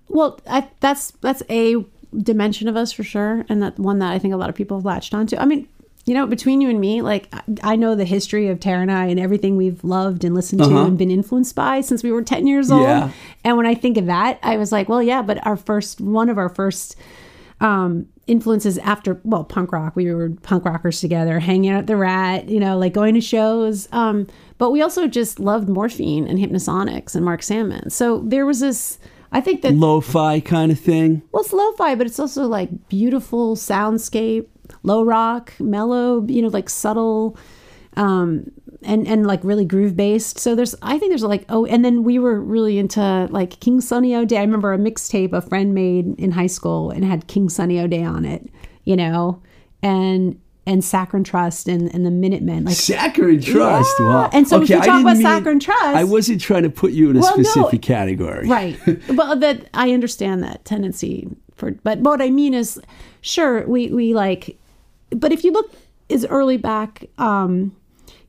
Well, 0.09 0.39
I, 0.45 0.67
that's 0.81 1.11
that's 1.21 1.41
a 1.49 1.77
dimension 2.15 2.67
of 2.67 2.75
us 2.75 2.91
for 2.91 3.03
sure, 3.03 3.45
and 3.47 3.63
that 3.63 3.79
one 3.79 3.99
that 3.99 4.11
I 4.11 4.19
think 4.19 4.33
a 4.33 4.37
lot 4.37 4.49
of 4.49 4.55
people 4.55 4.77
have 4.77 4.83
latched 4.85 5.13
onto. 5.13 5.37
I 5.37 5.45
mean, 5.45 5.65
you 6.05 6.13
know, 6.13 6.27
between 6.27 6.59
you 6.59 6.69
and 6.69 6.81
me, 6.81 7.01
like 7.01 7.29
I, 7.31 7.41
I 7.63 7.75
know 7.77 7.95
the 7.95 8.03
history 8.03 8.49
of 8.49 8.59
Tara 8.59 8.81
and 8.81 8.91
I 8.91 9.05
and 9.05 9.17
everything 9.17 9.55
we've 9.55 9.81
loved 9.85 10.25
and 10.25 10.35
listened 10.35 10.59
to 10.59 10.67
Uh-huh. 10.67 10.87
and 10.87 10.97
been 10.97 11.09
influenced 11.11 11.55
by 11.55 11.79
since 11.79 12.03
we 12.03 12.11
were 12.11 12.21
ten 12.23 12.45
years 12.47 12.69
old. 12.69 12.83
Yeah. 12.83 13.11
And 13.45 13.55
when 13.55 13.65
I 13.65 13.75
think 13.75 13.95
of 13.95 14.07
that, 14.07 14.37
I 14.43 14.57
was 14.57 14.73
like, 14.73 14.89
well, 14.89 15.01
yeah, 15.01 15.21
but 15.21 15.45
our 15.47 15.55
first 15.55 16.01
one 16.01 16.27
of 16.27 16.37
our 16.37 16.49
first 16.49 16.97
um 17.61 18.07
influences 18.27 18.77
after 18.79 19.19
well 19.23 19.43
punk 19.43 19.71
rock. 19.71 19.95
We 19.95 20.13
were 20.13 20.29
punk 20.41 20.65
rockers 20.65 20.99
together 20.99 21.39
hanging 21.39 21.71
out 21.71 21.79
at 21.79 21.87
the 21.87 21.95
rat 21.95 22.49
you 22.49 22.59
know 22.59 22.77
like 22.77 22.93
going 22.93 23.15
to 23.15 23.21
shows. 23.21 23.87
Um 23.91 24.27
but 24.57 24.71
we 24.71 24.81
also 24.81 25.07
just 25.07 25.39
loved 25.39 25.69
morphine 25.69 26.27
and 26.27 26.37
hypnosonics 26.37 27.15
and 27.15 27.25
mark 27.25 27.41
Sandman. 27.43 27.89
So 27.89 28.19
there 28.19 28.45
was 28.45 28.59
this 28.59 28.99
i 29.31 29.39
think 29.39 29.61
that 29.61 29.73
Lo-fi 29.73 30.41
kind 30.41 30.71
of 30.73 30.79
thing. 30.79 31.21
well, 31.31 31.41
it's 31.41 31.53
lo-fi, 31.53 31.95
but 31.95 32.05
it's 32.05 32.19
also 32.19 32.47
like 32.47 32.89
beautiful 32.89 33.55
soundscape, 33.55 34.47
low 34.83 35.03
rock, 35.05 35.53
mellow, 35.59 36.25
you 36.27 36.41
know, 36.41 36.49
like 36.49 36.69
subtle, 36.69 37.37
um, 37.95 38.51
and 38.83 39.07
and 39.07 39.27
like 39.27 39.43
really 39.43 39.65
groove 39.65 39.95
based. 39.95 40.39
So 40.39 40.55
there's, 40.55 40.75
I 40.81 40.97
think 40.97 41.11
there's 41.11 41.23
like, 41.23 41.45
oh, 41.49 41.65
and 41.65 41.83
then 41.85 42.03
we 42.03 42.17
were 42.19 42.39
really 42.39 42.77
into 42.79 43.27
like 43.31 43.59
King 43.59 43.81
Sunny 43.81 44.11
Adé. 44.11 44.37
I 44.37 44.41
remember 44.41 44.73
a 44.73 44.77
mixtape 44.77 45.33
a 45.33 45.41
friend 45.41 45.73
made 45.73 46.15
in 46.19 46.31
high 46.31 46.47
school 46.47 46.89
and 46.91 47.05
had 47.05 47.27
King 47.27 47.49
Sunny 47.49 47.75
Adé 47.75 48.07
on 48.09 48.25
it, 48.25 48.49
you 48.85 48.95
know, 48.95 49.41
and 49.83 50.39
and 50.67 50.83
Saccharine 50.83 51.23
Trust 51.23 51.67
and 51.67 51.93
and 51.93 52.05
the 52.05 52.11
Minutemen, 52.11 52.65
like 52.65 52.75
Saccharine 52.75 53.41
Trust. 53.41 53.95
Yeah. 53.99 54.05
Wow. 54.05 54.29
And 54.33 54.47
so 54.47 54.61
if 54.61 54.69
you 54.69 54.75
I 54.75 54.79
talk 54.79 54.85
didn't 54.85 55.01
about 55.01 55.13
mean- 55.17 55.25
Saccharine 55.25 55.59
Trust- 55.59 55.83
I 55.83 56.03
wasn't 56.03 56.41
trying 56.41 56.63
to 56.63 56.69
put 56.69 56.91
you 56.91 57.09
in 57.09 57.17
a 57.17 57.19
Well, 57.19 57.37
no. 57.37 57.43
specific 57.43 57.81
category. 57.81 58.47
right 58.47 58.77
well 59.09 59.35
that 59.39 59.67
i 59.73 59.91
understand 59.91 60.43
that 60.43 60.63
tendency 60.65 61.27
for 61.55 61.71
but 61.83 61.99
what 61.99 62.21
i 62.21 62.29
mean 62.29 62.53
is 62.53 62.79
sure 63.21 63.65
we 63.67 63.89
we 63.89 64.13
like 64.13 64.57
but 65.11 65.31
if 65.31 65.43
you 65.43 65.51
look 65.51 65.71
as 66.09 66.25
early 66.25 66.57
back 66.57 67.05
um 67.17 67.75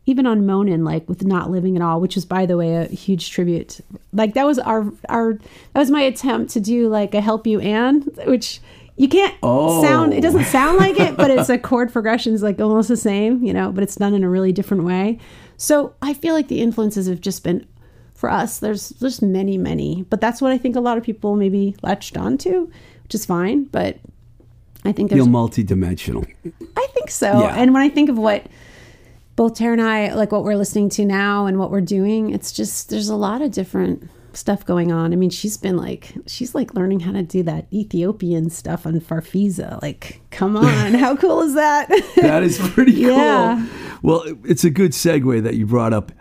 even 0.06 0.26
on 0.26 0.42
Moanin', 0.42 0.84
like 0.84 1.08
with 1.08 1.24
not 1.24 1.50
living 1.50 1.76
at 1.76 1.82
all, 1.82 2.00
which 2.00 2.16
is 2.16 2.24
by 2.24 2.46
the 2.46 2.56
way 2.56 2.74
a 2.74 2.86
huge 2.86 3.30
tribute. 3.30 3.80
Like 4.12 4.34
that 4.34 4.46
was 4.46 4.58
our 4.58 4.92
our 5.08 5.34
that 5.34 5.80
was 5.80 5.90
my 5.90 6.02
attempt 6.02 6.52
to 6.52 6.60
do 6.60 6.88
like 6.88 7.14
a 7.14 7.20
help 7.20 7.46
you 7.46 7.60
Ann, 7.60 8.02
which 8.26 8.60
you 8.96 9.08
can't 9.08 9.34
Oh. 9.42 9.82
sound 9.82 10.12
it 10.12 10.20
doesn't 10.20 10.40
oh. 10.40 10.44
sound 10.44 10.78
like 10.78 10.98
it, 10.98 11.16
but 11.16 11.30
it's 11.30 11.48
a 11.48 11.58
chord 11.70 11.92
progression 11.92 12.34
is 12.34 12.42
like 12.42 12.60
almost 12.60 12.88
the 12.88 12.96
same, 12.96 13.42
you 13.44 13.52
know, 13.52 13.70
but 13.70 13.82
it's 13.82 13.96
done 13.96 14.14
in 14.14 14.24
a 14.24 14.28
really 14.28 14.52
different 14.52 14.84
way. 14.84 15.18
So 15.56 15.94
I 16.02 16.14
feel 16.14 16.34
like 16.34 16.48
the 16.48 16.60
influences 16.60 17.06
have 17.06 17.20
just 17.20 17.44
been 17.44 17.66
for 18.22 18.30
us, 18.30 18.60
there's 18.60 18.90
there's 18.90 19.20
many, 19.20 19.58
many. 19.58 20.04
But 20.08 20.20
that's 20.20 20.40
what 20.40 20.52
I 20.52 20.58
think 20.58 20.76
a 20.76 20.80
lot 20.80 20.96
of 20.96 21.02
people 21.02 21.34
maybe 21.34 21.74
latched 21.82 22.16
onto, 22.16 22.70
which 23.02 23.16
is 23.16 23.26
fine. 23.26 23.64
But 23.64 23.98
I 24.84 24.92
think 24.92 25.10
there's 25.10 25.18
You're 25.18 25.26
multidimensional. 25.26 26.24
I 26.76 26.86
think 26.94 27.10
so. 27.10 27.40
Yeah. 27.40 27.56
And 27.56 27.74
when 27.74 27.82
I 27.82 27.88
think 27.88 28.08
of 28.08 28.16
what 28.16 28.46
both 29.36 29.54
Tara 29.56 29.72
and 29.72 29.82
I 29.82 30.14
like 30.14 30.32
what 30.32 30.44
we're 30.44 30.56
listening 30.56 30.88
to 30.90 31.04
now 31.04 31.46
and 31.46 31.58
what 31.58 31.70
we're 31.70 31.80
doing, 31.80 32.30
it's 32.30 32.52
just 32.52 32.90
there's 32.90 33.08
a 33.08 33.16
lot 33.16 33.42
of 33.42 33.50
different 33.50 34.08
stuff 34.34 34.64
going 34.64 34.90
on. 34.90 35.12
I 35.12 35.16
mean, 35.16 35.30
she's 35.30 35.56
been 35.56 35.76
like 35.76 36.14
she's 36.26 36.54
like 36.54 36.74
learning 36.74 37.00
how 37.00 37.12
to 37.12 37.22
do 37.22 37.42
that 37.44 37.66
Ethiopian 37.72 38.50
stuff 38.50 38.86
on 38.86 38.98
Farfisa. 39.00 39.80
Like, 39.82 40.20
come 40.30 40.56
on, 40.58 40.94
how 40.94 41.16
cool 41.16 41.40
is 41.42 41.54
that? 41.54 41.88
That 42.16 42.42
is 42.42 42.58
pretty 42.58 42.92
cool. 43.04 43.16
Yeah. 43.16 43.66
Well, 44.02 44.24
it's 44.44 44.64
a 44.64 44.70
good 44.70 44.92
segue 44.92 45.42
that 45.42 45.54
you 45.54 45.66
brought 45.66 45.92
up 45.92 46.12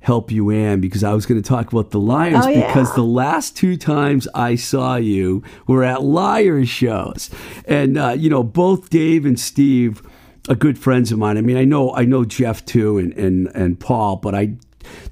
Help 0.00 0.30
You 0.30 0.50
Ann 0.50 0.80
because 0.80 1.04
I 1.04 1.12
was 1.12 1.26
going 1.26 1.40
to 1.42 1.46
talk 1.48 1.70
about 1.72 1.90
the 1.90 2.00
Liars 2.00 2.44
Oh, 2.44 2.48
yeah. 2.48 2.66
because 2.66 2.94
the 2.94 3.02
last 3.04 3.56
two 3.56 3.76
times 3.76 4.26
I 4.34 4.54
saw 4.54 4.96
you 4.96 5.42
were 5.66 5.84
at 5.84 6.02
Liars 6.02 6.68
shows. 6.68 7.30
And, 7.66 7.98
uh, 7.98 8.14
you 8.18 8.30
know, 8.30 8.42
both 8.42 8.88
Dave 8.90 9.26
and 9.26 9.38
Steve 9.38 10.02
are 10.48 10.54
good 10.54 10.78
friends 10.78 11.12
of 11.12 11.18
mine. 11.18 11.36
I 11.38 11.42
mean, 11.42 11.56
I 11.56 11.64
know 11.64 11.94
I 11.94 12.04
know 12.04 12.24
Jeff 12.24 12.64
too 12.64 12.98
and, 12.98 13.12
and, 13.14 13.48
and 13.54 13.78
Paul, 13.78 14.16
but 14.16 14.34
I 14.34 14.54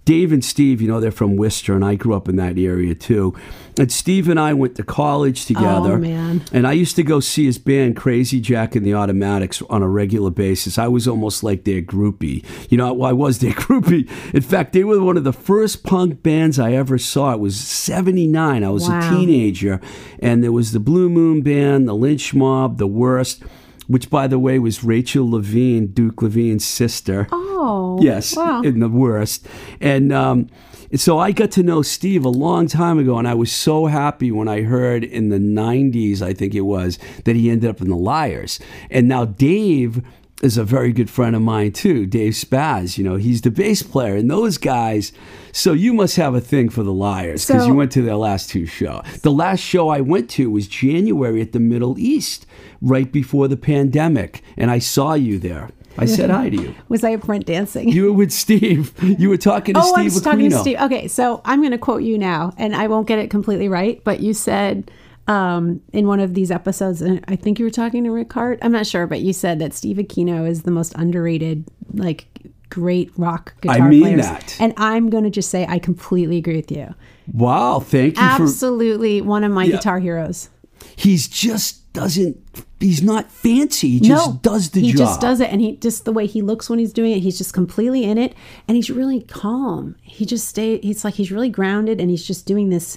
Dave 0.04 0.32
and 0.32 0.42
Steve, 0.42 0.80
you 0.80 0.88
know, 0.88 0.98
they're 1.00 1.10
from 1.10 1.36
Worcester, 1.36 1.74
and 1.74 1.84
I 1.84 1.94
grew 1.94 2.14
up 2.14 2.28
in 2.28 2.36
that 2.36 2.58
area 2.58 2.94
too. 2.94 3.34
And 3.78 3.92
Steve 3.92 4.28
and 4.28 4.40
I 4.40 4.54
went 4.54 4.74
to 4.76 4.82
college 4.82 5.44
together. 5.44 5.92
Oh, 5.92 5.98
man. 5.98 6.42
And 6.52 6.66
I 6.66 6.72
used 6.72 6.96
to 6.96 7.02
go 7.02 7.20
see 7.20 7.44
his 7.44 7.58
band, 7.58 7.94
Crazy 7.94 8.40
Jack 8.40 8.74
and 8.74 8.84
the 8.84 8.94
Automatics, 8.94 9.62
on 9.68 9.82
a 9.82 9.88
regular 9.88 10.30
basis. 10.30 10.78
I 10.78 10.88
was 10.88 11.06
almost 11.06 11.44
like 11.44 11.64
their 11.64 11.82
groupie. 11.82 12.44
You 12.70 12.78
know, 12.78 13.02
I 13.02 13.12
was 13.12 13.38
their 13.40 13.52
groupie. 13.52 14.08
In 14.34 14.42
fact, 14.42 14.72
they 14.72 14.82
were 14.82 15.00
one 15.04 15.18
of 15.18 15.24
the 15.24 15.32
first 15.34 15.84
punk 15.84 16.22
bands 16.22 16.58
I 16.58 16.72
ever 16.72 16.96
saw. 16.98 17.34
It 17.34 17.40
was 17.40 17.60
79. 17.60 18.64
I 18.64 18.70
was 18.70 18.88
Wow. 18.88 18.98
a 18.98 19.14
teenager. 19.14 19.80
And 20.18 20.42
there 20.42 20.52
was 20.52 20.72
the 20.72 20.80
Blue 20.80 21.10
Moon 21.10 21.42
Band, 21.42 21.86
the 21.86 21.94
Lynch 21.94 22.34
Mob, 22.34 22.78
the 22.78 22.86
Worst, 22.88 23.42
which, 23.88 24.08
by 24.08 24.28
the 24.28 24.38
way, 24.38 24.58
was 24.58 24.84
Rachel 24.84 25.28
Levine, 25.28 25.88
Duke 25.88 26.22
Levine's 26.22 26.64
sister. 26.64 27.26
oh, 27.32 27.98
Yes, 28.00 28.36
wow. 28.36 28.62
in 28.62 28.78
the 28.78 28.88
worst. 28.88 29.46
And 29.80 30.12
um, 30.12 30.48
so 30.94 31.18
I 31.18 31.32
got 31.32 31.50
to 31.52 31.62
know 31.62 31.82
Steve 31.82 32.24
a 32.24 32.28
long 32.30 32.68
time 32.68 32.98
ago, 32.98 33.18
and 33.18 33.26
I 33.26 33.34
was 33.34 33.50
so 33.50 33.86
happy 33.86 34.30
when 34.30 34.46
I 34.46 34.62
heard 34.62 35.04
in 35.04 35.30
the 35.30 35.38
90s, 35.38 36.22
I 36.22 36.32
think 36.32 36.54
it 36.54 36.62
was, 36.62 36.98
that 37.24 37.34
he 37.34 37.50
ended 37.50 37.68
up 37.68 37.80
in 37.80 37.88
the 37.88 37.96
Lyres. 37.96 38.60
And 38.90 39.08
now 39.08 39.24
Dave 39.24 40.02
is 40.42 40.56
a 40.56 40.64
very 40.64 40.92
good 40.92 41.10
friend 41.10 41.34
of 41.34 41.42
mine 41.42 41.72
too, 41.72 42.06
Dave 42.06 42.34
Spaz. 42.34 42.96
You 42.98 43.04
know, 43.04 43.16
he's 43.16 43.40
the 43.40 43.50
bass 43.50 43.82
player, 43.82 44.16
and 44.16 44.30
those 44.30 44.58
guys. 44.58 45.12
So 45.52 45.72
you 45.72 45.92
must 45.92 46.16
have 46.16 46.34
a 46.34 46.40
thing 46.40 46.68
for 46.68 46.82
the 46.82 46.92
Lyres 46.92 47.44
because 47.46 47.62
So- 47.62 47.68
you 47.68 47.74
went 47.74 47.90
to 47.92 48.02
their 48.02 48.16
last 48.16 48.50
two 48.50 48.66
shows. 48.66 49.02
The 49.22 49.32
last 49.32 49.60
show 49.60 49.88
I 49.88 50.00
went 50.00 50.30
to 50.30 50.50
was 50.50 50.68
January 50.68 51.40
at 51.40 51.52
the 51.52 51.60
Middle 51.60 51.98
East, 51.98 52.46
right 52.80 53.10
before 53.10 53.48
the 53.48 53.56
pandemic, 53.56 54.42
and 54.56 54.70
I 54.70 54.78
saw 54.78 55.14
you 55.14 55.38
there. 55.38 55.70
I 56.00 56.04
said 56.04 56.30
hi 56.30 56.48
to 56.48 56.56
you. 56.56 56.74
Was 56.88 57.02
I 57.02 57.14
up 57.14 57.24
front 57.24 57.44
dancing? 57.44 57.88
You 57.88 58.04
were 58.04 58.12
with 58.12 58.30
Steve. 58.30 58.92
You 59.02 59.30
were 59.30 59.36
talking 59.36 59.74
to 59.74 59.80
oh, 59.80 59.94
I 59.94 60.02
Steve 60.02 60.14
was 60.14 60.22
talking 60.22 60.50
to 60.50 60.58
Steve. 60.58 60.78
Okay, 60.80 61.08
so 61.08 61.40
I'm 61.44 61.58
going 61.60 61.72
to 61.72 61.78
quote 61.78 62.02
you 62.02 62.16
now, 62.16 62.52
and 62.56 62.76
I 62.76 62.86
won't 62.86 63.08
get 63.08 63.18
it 63.18 63.30
completely 63.30 63.68
right, 63.68 64.00
but 64.04 64.20
you 64.20 64.32
said 64.32 64.92
um, 65.28 65.80
in 65.92 66.06
one 66.06 66.20
of 66.20 66.34
these 66.34 66.50
episodes, 66.50 67.00
and 67.02 67.24
I 67.28 67.36
think 67.36 67.58
you 67.58 67.64
were 67.64 67.70
talking 67.70 68.02
to 68.04 68.10
Rick 68.10 68.32
Harte. 68.32 68.58
I'm 68.62 68.72
not 68.72 68.86
sure, 68.86 69.06
but 69.06 69.20
you 69.20 69.32
said 69.32 69.58
that 69.60 69.74
Steve 69.74 69.98
Aquino 69.98 70.48
is 70.48 70.62
the 70.62 70.70
most 70.70 70.94
underrated, 70.96 71.64
like, 71.92 72.26
great 72.70 73.10
rock 73.16 73.54
guitar 73.62 73.88
mean 73.88 74.02
players. 74.02 74.22
that. 74.26 74.56
And 74.60 74.74
I'm 74.76 75.08
going 75.10 75.24
to 75.24 75.30
just 75.30 75.50
say 75.50 75.66
I 75.66 75.78
completely 75.78 76.38
agree 76.38 76.56
with 76.56 76.70
you. 76.70 76.94
Wow, 77.32 77.80
thank 77.80 78.16
you 78.16 78.22
for. 78.36 78.42
Absolutely 78.42 79.20
one 79.20 79.44
of 79.44 79.52
my 79.52 79.64
Yeah. 79.64 79.76
guitar 79.76 80.00
heroes. 80.00 80.50
He's 80.96 81.28
just 81.28 81.92
doesn't. 81.92 82.36
He's 82.80 83.02
not 83.02 83.30
fancy. 83.30 83.88
He 83.98 84.00
just 84.00 84.28
no, 84.28 84.38
does 84.42 84.70
the 84.70 84.80
he 84.80 84.92
job. 84.92 84.98
He 84.98 84.98
just 84.98 85.20
does 85.20 85.40
it, 85.40 85.50
and 85.50 85.60
he 85.60 85.76
just 85.76 86.04
the 86.04 86.12
way 86.12 86.26
he 86.26 86.42
looks 86.42 86.70
when 86.70 86.78
he's 86.78 86.92
doing 86.92 87.12
it, 87.12 87.20
he's 87.20 87.36
just 87.36 87.52
completely 87.52 88.04
in 88.04 88.18
it, 88.18 88.34
and 88.68 88.76
he's 88.76 88.88
really 88.88 89.22
calm. 89.22 89.96
He 90.02 90.24
just 90.24 90.46
stay. 90.46 90.78
He's 90.78 91.04
like 91.04 91.14
he's 91.14 91.32
really 91.32 91.48
grounded, 91.48 92.00
and 92.00 92.08
he's 92.10 92.24
just 92.24 92.46
doing 92.46 92.68
this 92.68 92.96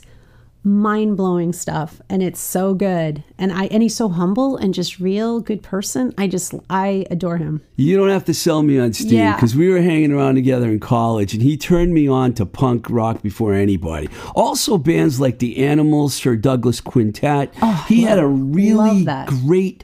mind 0.63 1.17
blowing 1.17 1.51
stuff, 1.53 2.01
and 2.09 2.21
it's 2.21 2.39
so 2.39 2.73
good. 2.73 3.23
And 3.37 3.51
I 3.51 3.65
and 3.65 3.81
he's 3.81 3.95
so 3.95 4.09
humble 4.09 4.57
and 4.57 4.73
just 4.73 4.99
real 4.99 5.39
good 5.39 5.63
person. 5.63 6.13
I 6.17 6.27
just 6.27 6.53
I 6.69 7.05
adore 7.09 7.37
him. 7.37 7.61
You 7.77 7.97
don't 7.97 8.09
have 8.09 8.25
to 8.25 8.33
sell 8.33 8.61
me 8.61 8.79
on 8.79 8.93
Steve 8.93 9.13
Yeah. 9.13 9.35
because 9.35 9.55
we 9.55 9.69
were 9.69 9.81
hanging 9.81 10.11
around 10.11 10.35
together 10.35 10.69
in 10.69 10.79
college, 10.79 11.33
and 11.33 11.41
he 11.41 11.57
turned 11.57 11.93
me 11.93 12.07
on 12.07 12.33
to 12.35 12.45
punk 12.45 12.89
rock 12.89 13.21
before 13.23 13.53
anybody. 13.53 14.07
Also, 14.35 14.77
bands 14.77 15.19
like 15.19 15.39
the 15.39 15.63
Animals, 15.65 16.13
Sir 16.13 16.35
Douglas 16.35 16.79
Quintet. 16.79 17.53
Oh, 17.61 17.85
he 17.87 18.03
had 18.03 18.19
a 18.19 18.27
really 18.27 19.01
Oh, 19.01 19.03
love 19.05 19.27
great 19.45 19.83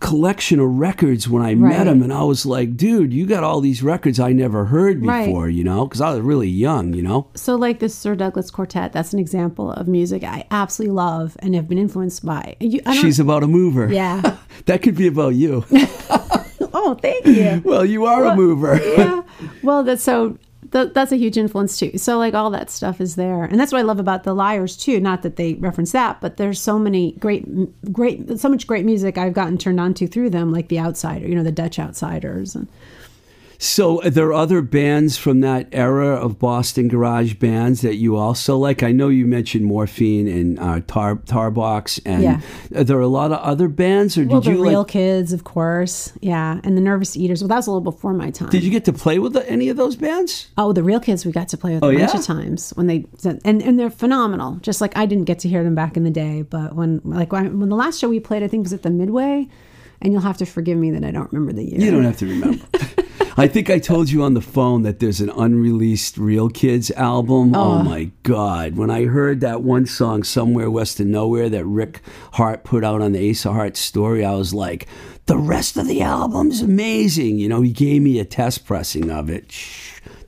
collection 0.00 0.60
of 0.60 0.68
records 0.78 1.28
when 1.28 1.42
I 1.42 1.54
met 1.54 1.78
Right. 1.78 1.86
him, 1.86 2.02
and 2.02 2.12
I 2.12 2.22
was 2.24 2.46
like, 2.46 2.76
"Dude, 2.76 3.12
you 3.12 3.26
got 3.26 3.44
all 3.44 3.60
these 3.60 3.82
records 3.82 4.18
I 4.18 4.32
never 4.32 4.64
heard 4.66 5.04
Right. 5.04 5.26
before," 5.26 5.48
you 5.50 5.62
know, 5.64 5.84
because 5.86 6.00
I 6.00 6.12
was 6.12 6.20
really 6.22 6.48
young, 6.48 6.94
you 6.94 7.02
know. 7.02 7.26
So 7.34 7.54
like 7.56 7.78
this 7.78 7.94
Sir 7.94 8.14
Douglas 8.14 8.50
Quartet, 8.50 8.92
that's 8.92 9.12
an 9.12 9.18
example 9.18 9.70
of 9.72 9.86
music 9.86 10.24
I 10.24 10.44
absolutely 10.50 10.94
love 10.94 11.36
and 11.40 11.54
have 11.54 11.68
been 11.68 11.78
influenced 11.78 12.24
by. 12.24 12.56
You, 12.60 12.80
She's 12.94 13.20
about 13.20 13.42
a 13.42 13.46
mover. 13.46 13.92
yeah. 13.92 14.36
that 14.66 14.80
could 14.82 14.94
be 14.96 15.06
about 15.06 15.34
you. 15.34 15.64
oh, 16.72 16.96
thank 17.00 17.26
you. 17.26 17.60
well, 17.64 17.84
you 17.84 18.04
are 18.06 18.24
a 18.24 18.36
mover. 18.36 18.80
yeah. 18.96 19.22
Well, 19.62 19.84
that's 19.84 20.02
so. 20.02 20.38
Th- 20.72 20.92
that's 20.92 21.12
a 21.12 21.16
huge 21.16 21.38
influence 21.38 21.78
too. 21.78 21.96
So 21.98 22.18
like 22.18 22.34
all 22.34 22.50
that 22.50 22.70
stuff 22.70 23.00
is 23.00 23.16
there, 23.16 23.44
and 23.44 23.58
that's 23.58 23.72
what 23.72 23.78
I 23.78 23.82
love 23.82 23.98
about 23.98 24.24
the 24.24 24.34
Lyres 24.34 24.76
too. 24.76 25.00
Not 25.00 25.22
that 25.22 25.36
they 25.36 25.54
reference 25.54 25.92
that, 25.92 26.20
but 26.20 26.36
there's 26.36 26.60
so 26.60 26.78
many 26.78 27.12
great, 27.12 27.92
great, 27.92 28.38
so 28.38 28.48
much 28.48 28.66
great 28.66 28.84
music 28.84 29.16
I've 29.16 29.32
gotten 29.32 29.58
turned 29.58 29.80
on 29.80 29.94
to 29.94 30.06
through 30.06 30.30
them, 30.30 30.52
like 30.52 30.68
the 30.68 30.78
Outsider, 30.78 31.26
you 31.26 31.34
know, 31.34 31.42
the 31.42 31.52
Dutch 31.52 31.78
Outsiders, 31.78 32.54
and 32.54 32.68
So, 33.60 34.00
there 34.04 34.12
are 34.12 34.28
there 34.28 34.32
other 34.32 34.62
bands 34.62 35.16
from 35.18 35.40
that 35.40 35.68
era 35.72 36.14
of 36.14 36.38
Boston 36.38 36.86
garage 36.86 37.34
bands 37.34 37.80
that 37.80 37.96
you 37.96 38.16
also 38.16 38.56
like? 38.56 38.82
I 38.84 38.92
know 38.92 39.08
you 39.08 39.26
mentioned 39.26 39.64
Morphine 39.64 40.28
and 40.28 40.58
uh, 40.60 40.80
Tar 40.86 41.16
Tarbox, 41.16 42.00
and 42.06 42.22
Yeah. 42.22 42.40
are 42.76 42.84
there 42.84 43.00
a 43.00 43.08
lot 43.08 43.32
of 43.32 43.38
other 43.38 43.68
bands, 43.68 44.16
or 44.16 44.22
did 44.22 44.30
well, 44.30 44.40
the 44.40 44.52
you 44.52 44.62
Real 44.62 44.78
like? 44.80 44.88
Kids, 44.88 45.32
of 45.32 45.42
course, 45.44 46.12
yeah, 46.20 46.60
and 46.62 46.76
the 46.76 46.80
Nervous 46.80 47.16
Eaters. 47.16 47.42
Well, 47.42 47.48
that 47.48 47.56
was 47.56 47.66
a 47.66 47.70
little 47.70 47.80
before 47.80 48.12
my 48.12 48.30
time. 48.30 48.50
Did 48.50 48.62
you 48.62 48.70
get 48.70 48.84
to 48.84 48.92
play 48.92 49.18
with 49.18 49.32
the, 49.32 49.48
any 49.50 49.68
of 49.70 49.76
those 49.76 49.96
bands? 49.96 50.48
Oh, 50.56 50.72
the 50.72 50.82
real 50.84 51.00
kids 51.00 51.26
we 51.26 51.32
got 51.32 51.48
to 51.48 51.56
play 51.56 51.74
with 51.74 51.82
Oh, 51.82 51.88
a 51.90 51.96
bunch 51.98 52.12
yeah? 52.14 52.20
of 52.20 52.24
times 52.26 52.70
when 52.76 52.86
they 52.86 53.06
and 53.44 53.62
and 53.62 53.78
they're 53.78 53.90
phenomenal. 53.90 54.56
Just 54.62 54.80
like 54.80 54.96
I 54.96 55.06
didn't 55.06 55.24
get 55.24 55.40
to 55.40 55.48
hear 55.48 55.64
them 55.64 55.74
back 55.74 55.96
in 55.96 56.04
the 56.04 56.10
day, 56.10 56.42
but 56.42 56.74
when 56.76 57.00
like 57.04 57.32
when, 57.32 57.58
when 57.58 57.68
the 57.70 57.76
last 57.76 57.98
show 57.98 58.08
we 58.08 58.20
played, 58.20 58.42
I 58.42 58.48
think 58.48 58.64
was 58.64 58.72
at 58.72 58.82
the 58.82 58.90
Midway, 58.90 59.48
and 60.00 60.12
you'll 60.12 60.22
have 60.22 60.38
to 60.38 60.46
forgive 60.46 60.78
me 60.78 60.90
that 60.92 61.04
I 61.04 61.10
don't 61.10 61.32
remember 61.32 61.52
the 61.52 61.64
year. 61.64 61.80
You 61.80 61.90
don't 61.90 62.04
have 62.04 62.18
to 62.18 62.26
remember. 62.26 62.64
I 63.38 63.46
think 63.46 63.70
I 63.70 63.78
told 63.78 64.10
you 64.10 64.24
on 64.24 64.34
the 64.34 64.40
phone 64.40 64.82
that 64.82 64.98
there's 64.98 65.20
an 65.20 65.30
unreleased 65.30 66.18
Real 66.18 66.48
Kids 66.48 66.90
album. 66.90 67.54
Oh, 67.54 67.78
oh, 67.78 67.82
my 67.84 68.10
God. 68.24 68.76
When 68.76 68.90
I 68.90 69.04
heard 69.04 69.40
that 69.42 69.62
one 69.62 69.86
song, 69.86 70.24
Somewhere 70.24 70.68
West 70.68 70.98
of 70.98 71.06
Nowhere, 71.06 71.48
that 71.48 71.64
Rick 71.64 72.00
Harte 72.32 72.64
put 72.64 72.82
out 72.82 73.00
on 73.00 73.12
the 73.12 73.20
Ace 73.20 73.46
of 73.46 73.52
Hearts 73.54 73.78
story, 73.78 74.24
I 74.24 74.34
was 74.34 74.52
like, 74.52 74.88
the 75.26 75.38
rest 75.38 75.76
of 75.76 75.86
the 75.86 76.02
album's 76.02 76.62
amazing. 76.62 77.38
You 77.38 77.48
know, 77.48 77.60
he 77.60 77.70
gave 77.70 78.02
me 78.02 78.18
a 78.18 78.24
test 78.24 78.66
pressing 78.66 79.08
of 79.08 79.30
it. 79.30 79.54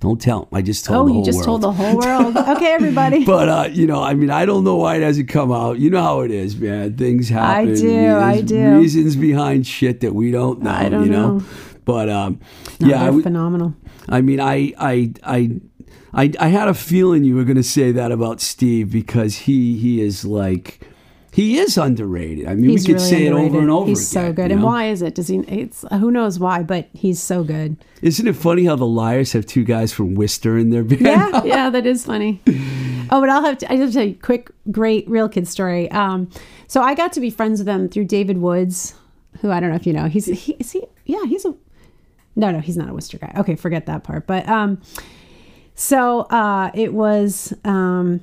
Don't 0.00 0.20
tell 0.20 0.42
him. 0.44 0.48
I 0.52 0.62
just 0.62 0.84
told 0.86 1.10
Oh, 1.10 1.12
the 1.12 1.18
you 1.18 1.24
just 1.24 1.36
world. 1.46 1.46
told 1.46 1.60
the 1.60 1.72
whole 1.72 1.96
world. 1.98 2.36
okay, 2.56 2.72
everybody. 2.72 3.24
But 3.36 3.48
uh, 3.48 3.68
you 3.70 3.86
know, 3.86 4.02
I 4.02 4.14
mean, 4.14 4.30
I 4.30 4.46
don't 4.46 4.64
know 4.64 4.76
why 4.76 4.96
it 4.96 5.02
hasn't 5.02 5.28
come 5.28 5.52
out. 5.52 5.78
You 5.78 5.90
know 5.90 6.02
how 6.02 6.20
it 6.20 6.30
is, 6.30 6.56
man. 6.56 6.96
Things 6.96 7.28
happen. 7.28 7.70
I 7.70 7.74
do, 7.74 8.16
I 8.16 8.40
do. 8.40 8.78
Reasons 8.78 9.16
behind 9.16 9.66
shit 9.66 10.00
that 10.00 10.14
we 10.14 10.30
don't 10.30 10.62
know. 10.62 10.70
I 10.70 10.88
don't 10.88 11.04
you 11.04 11.10
know. 11.12 11.38
know. 11.38 11.44
But 11.84 12.08
um, 12.08 12.40
No, 12.80 12.88
yeah, 12.88 13.10
I, 13.10 13.22
phenomenal. 13.22 13.74
I 14.08 14.20
mean, 14.22 14.40
I, 14.40 14.72
I, 14.78 15.12
I, 15.22 15.60
I, 16.12 16.32
I 16.38 16.48
had 16.48 16.68
a 16.68 16.74
feeling 16.74 17.24
you 17.24 17.34
were 17.34 17.44
going 17.44 17.56
to 17.56 17.62
say 17.62 17.92
that 17.92 18.10
about 18.12 18.40
Steve 18.40 18.90
because 18.90 19.36
he, 19.36 19.76
he 19.76 20.00
is 20.00 20.24
like, 20.24 20.80
he 21.32 21.58
is 21.58 21.78
underrated. 21.78 22.46
I 22.48 22.54
mean, 22.54 22.70
He's 22.70 22.82
we 22.82 22.94
could 22.94 23.00
really 23.00 23.10
say 23.10 23.26
it 23.26 23.32
over 23.32 23.60
and 23.60 23.70
over. 23.70 23.88
He's 23.88 24.06
so 24.06 24.32
good. 24.32 24.50
you 24.50 24.56
And 24.56 24.64
why 24.64 24.88
is 24.88 25.00
it? 25.00 25.14
Does 25.14 25.28
he? 25.28 25.38
It's 25.38 25.84
who 25.90 26.10
knows 26.10 26.38
why, 26.38 26.62
but 26.62 26.88
he's 26.92 27.22
so 27.22 27.44
good. 27.44 27.76
Isn't 28.02 28.26
it 28.26 28.34
funny 28.34 28.64
how 28.64 28.76
the 28.76 28.86
Lyres 28.86 29.32
have 29.32 29.46
two 29.46 29.62
guys 29.62 29.92
from 29.92 30.14
Worcester 30.14 30.58
in 30.58 30.70
their 30.70 30.82
band? 30.82 31.00
Yeah, 31.02 31.42
yeah, 31.44 31.70
that 31.70 31.86
is 31.86 32.04
funny. 32.04 32.40
Oh, 33.10 33.20
but 33.20 33.28
I'll 33.28 33.42
have 33.42 33.58
to. 33.58 33.72
I 33.72 33.76
have 33.76 33.92
tell 33.92 34.02
you 34.04 34.12
a 34.12 34.14
quick, 34.14 34.50
great 34.70 35.08
real 35.08 35.28
kid 35.28 35.46
story. 35.46 35.90
Um, 35.92 36.28
so 36.66 36.82
I 36.82 36.94
got 36.94 37.12
to 37.12 37.20
be 37.20 37.30
friends 37.30 37.60
with 37.60 37.66
them 37.66 37.88
through 37.88 38.06
David 38.06 38.38
Woods, 38.38 38.94
who 39.40 39.50
I 39.50 39.60
don't 39.60 39.70
know 39.70 39.76
if 39.76 39.86
you 39.86 39.92
know. 39.92 40.06
He's 40.06 40.26
he 40.26 40.56
is 40.58 40.72
he 40.72 40.84
yeah 41.04 41.24
he's 41.26 41.44
a 41.44 41.54
no 42.34 42.50
no 42.50 42.58
he's 42.58 42.76
not 42.76 42.88
a 42.88 42.92
Worcester 42.92 43.18
guy. 43.18 43.32
Okay, 43.36 43.54
forget 43.54 43.86
that 43.86 44.02
part. 44.02 44.26
But 44.26 44.48
um, 44.48 44.80
so 45.74 46.20
uh, 46.22 46.70
it 46.74 46.92
was 46.92 47.54
um 47.64 48.20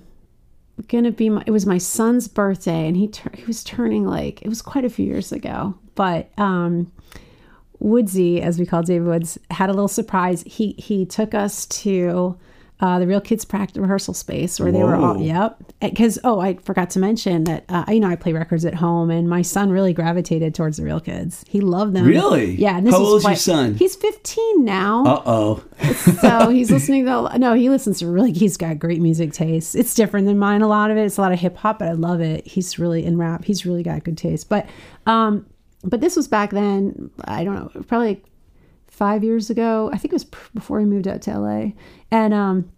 gonna 0.88 1.12
be 1.12 1.30
my 1.30 1.44
it 1.46 1.52
was 1.52 1.66
my 1.66 1.78
son's 1.78 2.28
birthday 2.28 2.88
and 2.88 2.96
he 2.96 3.08
tur- 3.08 3.32
he 3.34 3.44
was 3.46 3.64
turning 3.64 4.06
like 4.06 4.42
it 4.42 4.48
was 4.48 4.62
quite 4.62 4.86
a 4.86 4.90
few 4.90 5.06
years 5.06 5.32
ago 5.32 5.74
but 5.96 6.30
um 6.38 6.92
woodsy 7.80 8.42
as 8.42 8.60
we 8.60 8.66
call 8.66 8.84
david 8.84 9.08
woods 9.08 9.38
had 9.52 9.70
a 9.70 9.74
little 9.74 9.88
surprise. 9.88 10.44
He 10.46 10.74
he 10.78 11.06
took 11.06 11.34
us 11.34 11.66
to 11.68 12.38
uh, 12.80 13.00
the 13.00 13.08
real 13.08 13.20
kids 13.20 13.44
practice 13.44 13.78
rehearsal 13.78 14.14
space 14.14 14.60
where 14.60 14.72
they 14.72 14.84
were 14.84 14.96
all 14.96 15.20
yep. 15.20 15.58
Because 15.82 16.20
oh 16.24 16.40
i 16.40 16.56
forgot 16.56 16.92
to 16.92 17.00
mention 17.00 17.44
that 17.46 17.66
uh, 17.70 17.86
you 17.88 18.00
know 18.00 18.08
i 18.08 18.16
play 18.16 18.34
records 18.34 18.66
at 18.66 18.76
home 18.76 19.10
and 19.10 19.28
my 19.28 19.42
son 19.42 19.72
really 19.72 19.94
gravitated 19.94 20.54
towards 20.54 20.78
the 20.78 20.84
real 20.84 21.00
kids. 21.00 21.44
He 21.48 21.60
loved 21.60 21.94
them. 21.94 22.06
Really? 22.06 22.56
yeah 22.56 22.78
and 22.78 22.86
this 22.86 22.94
How 22.94 23.00
was 23.00 23.10
old's 23.10 23.26
your 23.26 23.36
son? 23.36 23.76
he's 23.76 23.96
15 23.96 24.64
now. 24.64 25.06
Uh 25.06 25.22
oh. 25.26 25.64
so 26.22 26.50
he's 26.50 26.70
listening 26.72 27.06
to 27.06 27.38
no 27.40 27.54
he 27.54 27.70
listens 27.70 28.00
to 28.00 28.08
really 28.08 28.32
he's 28.32 28.58
got 28.58 28.78
great 28.80 29.02
music 29.02 29.32
taste 29.34 29.76
it's 29.76 29.94
different 29.94 30.28
than 30.28 30.38
mine 30.38 30.62
a 30.62 30.68
lot 30.68 30.92
of 30.92 30.98
it. 30.98 31.06
It's 31.06 31.18
a 31.18 31.22
lot 31.22 31.32
of 31.32 31.40
hip-hop 31.40 31.80
but 31.80 31.88
i 31.88 31.94
love 31.94 32.22
it. 32.22 32.46
He's 32.46 32.78
really 32.78 33.04
in 33.04 33.18
rap. 33.18 33.44
He's 33.44 33.66
really 33.66 33.84
got 33.84 34.04
good 34.04 34.18
taste. 34.18 34.50
But 34.50 34.68
um 35.08 35.48
but 35.84 36.02
this 36.02 36.16
was 36.16 36.28
back 36.28 36.50
then 36.52 37.12
i 37.26 37.44
don't 37.44 37.56
know 37.56 37.84
probably 37.84 38.22
five 38.98 39.24
years 39.24 39.52
ago. 39.52 39.92
I 39.94 39.98
think 39.98 40.12
it 40.12 40.16
was 40.16 40.26
pr- 40.26 40.50
before 40.56 40.80
he 40.80 40.86
moved 40.86 41.08
out 41.08 41.22
to 41.24 41.38
la 41.40 41.70
and 42.12 42.34
um 42.34 42.72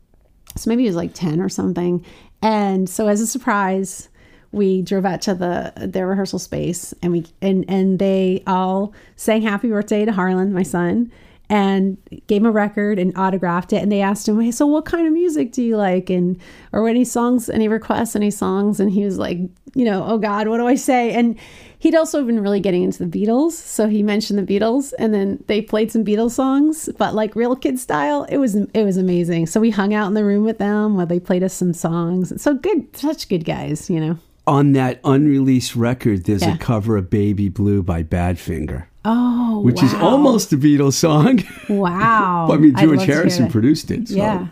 so 0.55 0.69
maybe 0.69 0.84
he 0.84 0.89
was 0.89 0.95
like 0.95 1.13
10 1.13 1.39
or 1.39 1.49
something. 1.49 2.03
And 2.41 2.89
so 2.89 3.07
as 3.07 3.21
a 3.21 3.27
surprise 3.27 4.09
we 4.51 4.82
drove 4.82 5.05
out 5.05 5.21
to 5.21 5.36
the 5.36 5.71
their 5.75 6.07
rehearsal 6.07 6.39
space 6.39 6.93
and 7.03 7.11
we 7.11 7.25
and 7.41 7.65
and 7.67 7.99
they 7.99 8.43
all 8.47 8.93
sang 9.15 9.41
happy 9.41 9.69
birthday 9.69 10.05
to 10.05 10.11
harlan 10.11 10.51
my 10.51 10.63
son 10.63 11.11
and 11.49 11.97
gave 12.27 12.41
him 12.41 12.45
a 12.45 12.51
record 12.51 12.99
and 12.99 13.17
autographed 13.17 13.73
it. 13.73 13.81
And 13.81 13.91
they 13.91 14.01
asked 14.01 14.27
him 14.27 14.39
hey 14.39 14.51
so 14.51 14.65
what 14.67 14.85
kind 14.85 15.07
of 15.07 15.13
music 15.13 15.51
do 15.51 15.63
you 15.63 15.77
like? 15.77 16.09
And 16.09 16.39
or 16.71 16.87
any 16.87 17.03
songs 17.03 17.49
any 17.49 17.67
requests 17.67 18.15
any 18.15 18.31
songs? 18.31 18.79
And 18.79 18.91
he 18.91 19.03
was 19.03 19.17
like 19.17 19.39
you 19.75 19.85
know 19.85 20.03
oh 20.07 20.17
god 20.17 20.47
what 20.47 20.57
do 20.57 20.67
i 20.67 20.75
say? 20.75 21.13
And 21.13 21.37
he'd 21.79 21.95
also 21.95 22.23
been 22.25 22.41
really 22.41 22.59
getting 22.59 22.83
into 22.83 23.05
the 23.05 23.19
beatles. 23.25 23.53
So 23.53 23.87
he 23.87 24.03
mentioned 24.03 24.37
the 24.39 24.59
beatles 24.59 24.93
and 24.99 25.13
then 25.13 25.43
they 25.47 25.61
played 25.61 25.91
some 25.91 26.03
beatles 26.05 26.31
songs 26.31 26.89
but 26.97 27.15
like 27.15 27.35
real 27.35 27.55
kid 27.55 27.79
style. 27.79 28.23
It 28.25 28.37
was 28.37 28.55
it 28.55 28.83
was 28.83 28.97
amazing. 28.97 29.47
So 29.47 29.59
we 29.59 29.71
hung 29.71 29.93
out 29.93 30.07
in 30.07 30.13
the 30.13 30.25
room 30.25 30.43
with 30.45 30.57
them 30.59 30.95
while 30.97 31.05
they 31.07 31.19
played 31.19 31.43
us 31.43 31.53
some 31.53 31.73
songs. 31.73 32.39
So 32.41 32.53
good 32.53 32.95
such 32.95 33.27
good 33.29 33.45
guys 33.45 33.89
you 33.89 33.99
know. 33.99 34.17
On 34.47 34.71
that 34.73 34.99
unreleased 35.03 35.75
record, 35.75 36.25
there's 36.25 36.41
Yeah. 36.41 36.55
a 36.55 36.57
cover 36.57 36.97
of 36.97 37.09
Baby 37.11 37.49
Blue 37.49 37.83
by 37.83 38.01
Badfinger. 38.01 38.85
Oh 39.05 39.61
which 39.61 39.81
is 39.81 39.93
almost 39.95 40.51
a 40.53 40.57
Beatles 40.57 40.93
song. 40.93 41.43
wow 41.69 42.47
I 42.51 42.57
mean, 42.57 42.75
George 42.75 42.97
love 42.97 42.99
to 42.99 43.05
hear 43.05 43.15
Harrison 43.15 43.49
produced 43.49 43.91
it. 43.91 44.09
So. 44.09 44.15
Yeah. 44.15 44.47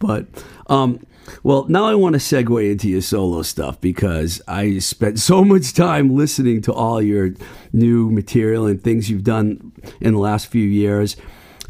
But 0.00 0.26
um, 0.66 1.00
Well, 1.42 1.66
now 1.68 1.84
I 1.84 1.94
want 1.94 2.14
to 2.14 2.18
segue 2.18 2.70
into 2.70 2.88
your 2.88 3.00
solo 3.00 3.42
stuff 3.42 3.80
because 3.80 4.42
I 4.48 4.78
spent 4.78 5.18
so 5.30 5.44
much 5.44 5.72
time 5.74 6.14
listening 6.14 6.62
to 6.62 6.72
all 6.72 7.00
your 7.00 7.34
new 7.72 8.10
material 8.10 8.66
and 8.66 8.82
things 8.82 9.10
you've 9.10 9.24
done 9.24 9.72
in 10.00 10.14
the 10.14 10.20
last 10.20 10.46
few 10.48 10.66
years. 10.66 11.16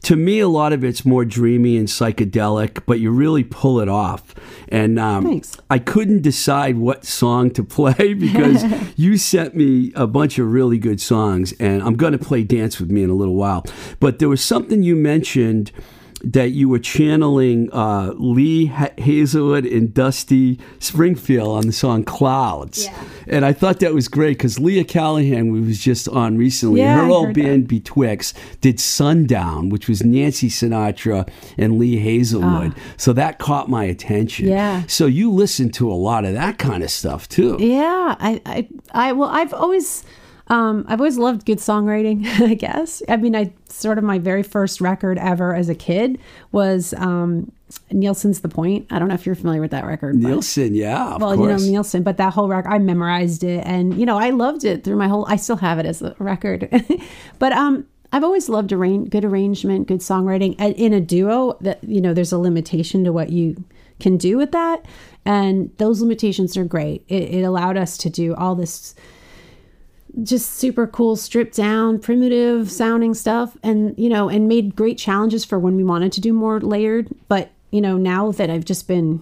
To 0.05 0.17
me, 0.17 0.39
a 0.41 0.49
lot 0.49 0.73
of 0.73 0.85
it's 0.85 1.05
more 1.05 1.25
dreamy 1.25 1.77
and 1.77 1.89
psychedelic, 1.89 2.83
but 2.87 3.01
you 3.01 3.11
really 3.11 3.45
pull 3.45 3.81
it 3.81 3.89
off. 3.89 4.35
And 4.69 4.99
um. 4.99 5.43
I 5.71 5.79
couldn't 5.79 6.23
decide 6.23 6.79
what 6.79 7.05
song 7.05 7.51
to 7.53 7.65
play 7.79 8.15
because 8.15 8.65
you 8.97 9.17
sent 9.17 9.55
me 9.55 9.93
a 9.95 10.07
bunch 10.07 10.39
of 10.39 10.53
really 10.53 10.79
good 10.79 11.01
songs, 11.01 11.53
and 11.59 11.83
I'm 11.83 11.97
going 11.97 12.13
to 12.13 12.19
play 12.19 12.45
Dance 12.45 12.79
with 12.79 12.91
Me 12.91 13.03
in 13.03 13.11
a 13.11 13.15
little 13.15 13.35
while. 13.35 13.65
But 14.01 14.19
there 14.19 14.29
was 14.29 14.45
something 14.45 14.83
you 14.83 14.95
mentioned 14.97 15.73
that 16.33 16.51
you 16.51 16.69
were 16.69 16.79
channeling 16.79 17.71
uh, 17.73 18.13
Lee 18.17 18.67
Ha- 18.67 18.91
Hazlewood 18.99 19.67
and 19.67 19.93
Dusty 19.93 20.59
Springfield 20.79 21.49
on 21.57 21.67
the 21.67 21.73
song 21.73 22.05
Clouds. 22.05 22.85
Yeah. 22.85 23.05
And 23.27 23.45
I 23.45 23.53
thought 23.53 23.81
that 23.81 23.95
was 23.95 24.09
great 24.09 24.39
because 24.39 24.59
Leah 24.59 24.85
Callahan, 24.85 25.51
we 25.53 25.61
was 25.61 25.79
just 25.79 26.09
on 26.09 26.37
recently, 26.37 26.81
Yeah, 26.81 26.97
her 26.99 27.05
I 27.07 27.09
old 27.11 27.27
heard 27.29 27.35
that. 27.37 27.43
band 27.43 27.69
Betwixt 27.69 28.37
did 28.61 28.79
Sundown, 28.81 29.69
which 29.71 29.89
was 29.89 30.03
Nancy 30.03 30.49
Sinatra 30.49 31.29
and 31.57 31.79
Lee 31.79 31.97
Hazlewood. 31.99 32.75
So 32.97 33.13
that 33.15 33.39
caught 33.39 33.69
my 33.69 33.85
attention. 33.85 34.49
Ah. 34.49 34.51
Yeah. 34.51 34.83
So 34.87 35.07
you 35.07 35.31
listen 35.31 35.71
to 35.73 35.91
a 35.91 35.95
lot 35.95 36.25
of 36.25 36.35
that 36.35 36.59
kind 36.59 36.83
of 36.83 36.91
stuff 36.91 37.29
too. 37.29 37.57
Yeah, 37.61 38.15
I, 38.21 38.41
I, 38.47 38.69
I, 38.93 39.13
well, 39.13 39.29
I've 39.31 39.53
always, 39.55 40.05
um, 40.49 40.85
I've 40.89 41.01
always 41.01 41.17
loved 41.17 41.47
good 41.47 41.59
songwriting. 41.59 42.27
I 42.41 42.55
guess. 42.55 43.03
I 43.09 43.17
mean, 43.17 43.35
I 43.35 43.53
sort 43.69 43.99
of 43.99 44.05
my 44.05 44.19
very 44.19 44.43
first 44.43 44.81
record 44.81 45.19
ever 45.19 45.55
as 45.55 45.69
a 45.69 45.75
kid 45.75 46.19
was 46.53 46.93
um, 46.95 47.51
Nilsson's 47.91 48.41
"The 48.41 48.49
Point." 48.49 48.87
I 48.91 48.99
don't 48.99 49.09
know 49.09 49.15
if 49.15 49.25
you're 49.25 49.35
familiar 49.35 49.61
with 49.61 49.71
that 49.71 49.85
record. 49.85 50.21
but- 50.21 50.29
Nilsson, 50.29 50.75
yeah, 50.75 51.15
of 51.15 51.23
well, 51.23 51.35
you 51.35 51.43
know 51.43 51.49
course. 51.49 51.67
Nilsson, 51.67 52.03
but 52.03 52.19
that 52.19 52.35
whole 52.35 52.49
record, 52.49 52.71
I 52.71 52.79
memorized 52.79 53.43
it, 53.43 53.65
and 53.67 53.99
you 53.99 54.05
know, 54.05 54.19
I 54.19 54.31
loved 54.31 54.65
it 54.65 54.85
through 54.85 54.97
my 54.97 55.09
whole. 55.09 55.27
I 55.29 55.37
still 55.37 55.57
have 55.57 55.79
it 55.79 55.87
as 55.87 56.03
a 56.03 56.15
record, 56.19 56.69
but 57.39 57.53
um, 57.53 57.87
I've 58.13 58.25
always 58.25 58.49
loved 58.49 58.73
arrange, 58.73 59.11
good 59.11 59.25
arrangement, 59.25 59.89
good 59.89 60.01
songwriting. 60.01 60.57
And 60.59 60.75
in 60.77 60.93
a 60.93 61.01
duo, 61.01 61.57
that 61.63 61.83
you 61.83 62.01
know, 62.01 62.13
there's 62.13 62.33
a 62.33 62.39
limitation 62.39 63.03
to 63.05 63.13
what 63.13 63.31
you 63.31 63.65
can 63.99 64.19
do 64.19 64.37
with 64.37 64.53
that, 64.53 64.85
and 65.25 65.71
those 65.79 66.03
limitations 66.03 66.55
are 66.59 66.65
great. 66.65 67.03
It, 67.09 67.35
it 67.35 67.43
allowed 67.45 67.79
us 67.79 67.97
to 67.99 68.11
do 68.11 68.35
all 68.35 68.55
this 68.55 68.95
just 70.23 70.55
super 70.55 70.87
cool 70.87 71.17
stripped 71.17 71.57
down 71.57 71.99
primitive 71.99 72.71
sounding 72.71 73.15
stuff 73.15 73.57
and 73.63 73.95
you 73.99 74.09
know 74.09 74.29
and 74.29 74.49
made 74.49 74.77
great 74.77 74.97
challenges 74.97 75.45
for 75.45 75.59
when 75.59 75.77
we 75.77 75.85
wanted 75.85 76.13
to 76.13 76.21
do 76.21 76.33
more 76.33 76.61
layered. 76.61 77.09
But 77.29 77.51
you 77.75 77.81
know 77.81 77.97
now 77.97 78.31
that 78.31 78.51
i've 78.51 78.65
just 78.65 78.87
been 78.87 79.21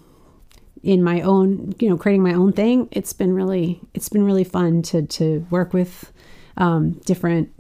in 0.83 1.03
my 1.03 1.23
own 1.23 1.75
you 1.79 1.89
know 1.89 1.97
creating 1.97 2.23
my 2.23 2.35
own 2.35 2.53
thing 2.53 2.87
it's 2.91 3.15
been 3.15 3.33
really 3.33 3.81
it's 3.95 4.11
been 4.11 4.25
really 4.25 4.45
fun 4.45 4.83
to 4.83 5.07
to 5.07 5.47
work 5.49 5.73
with 5.73 6.13
um, 6.59 6.93
different 7.07 7.51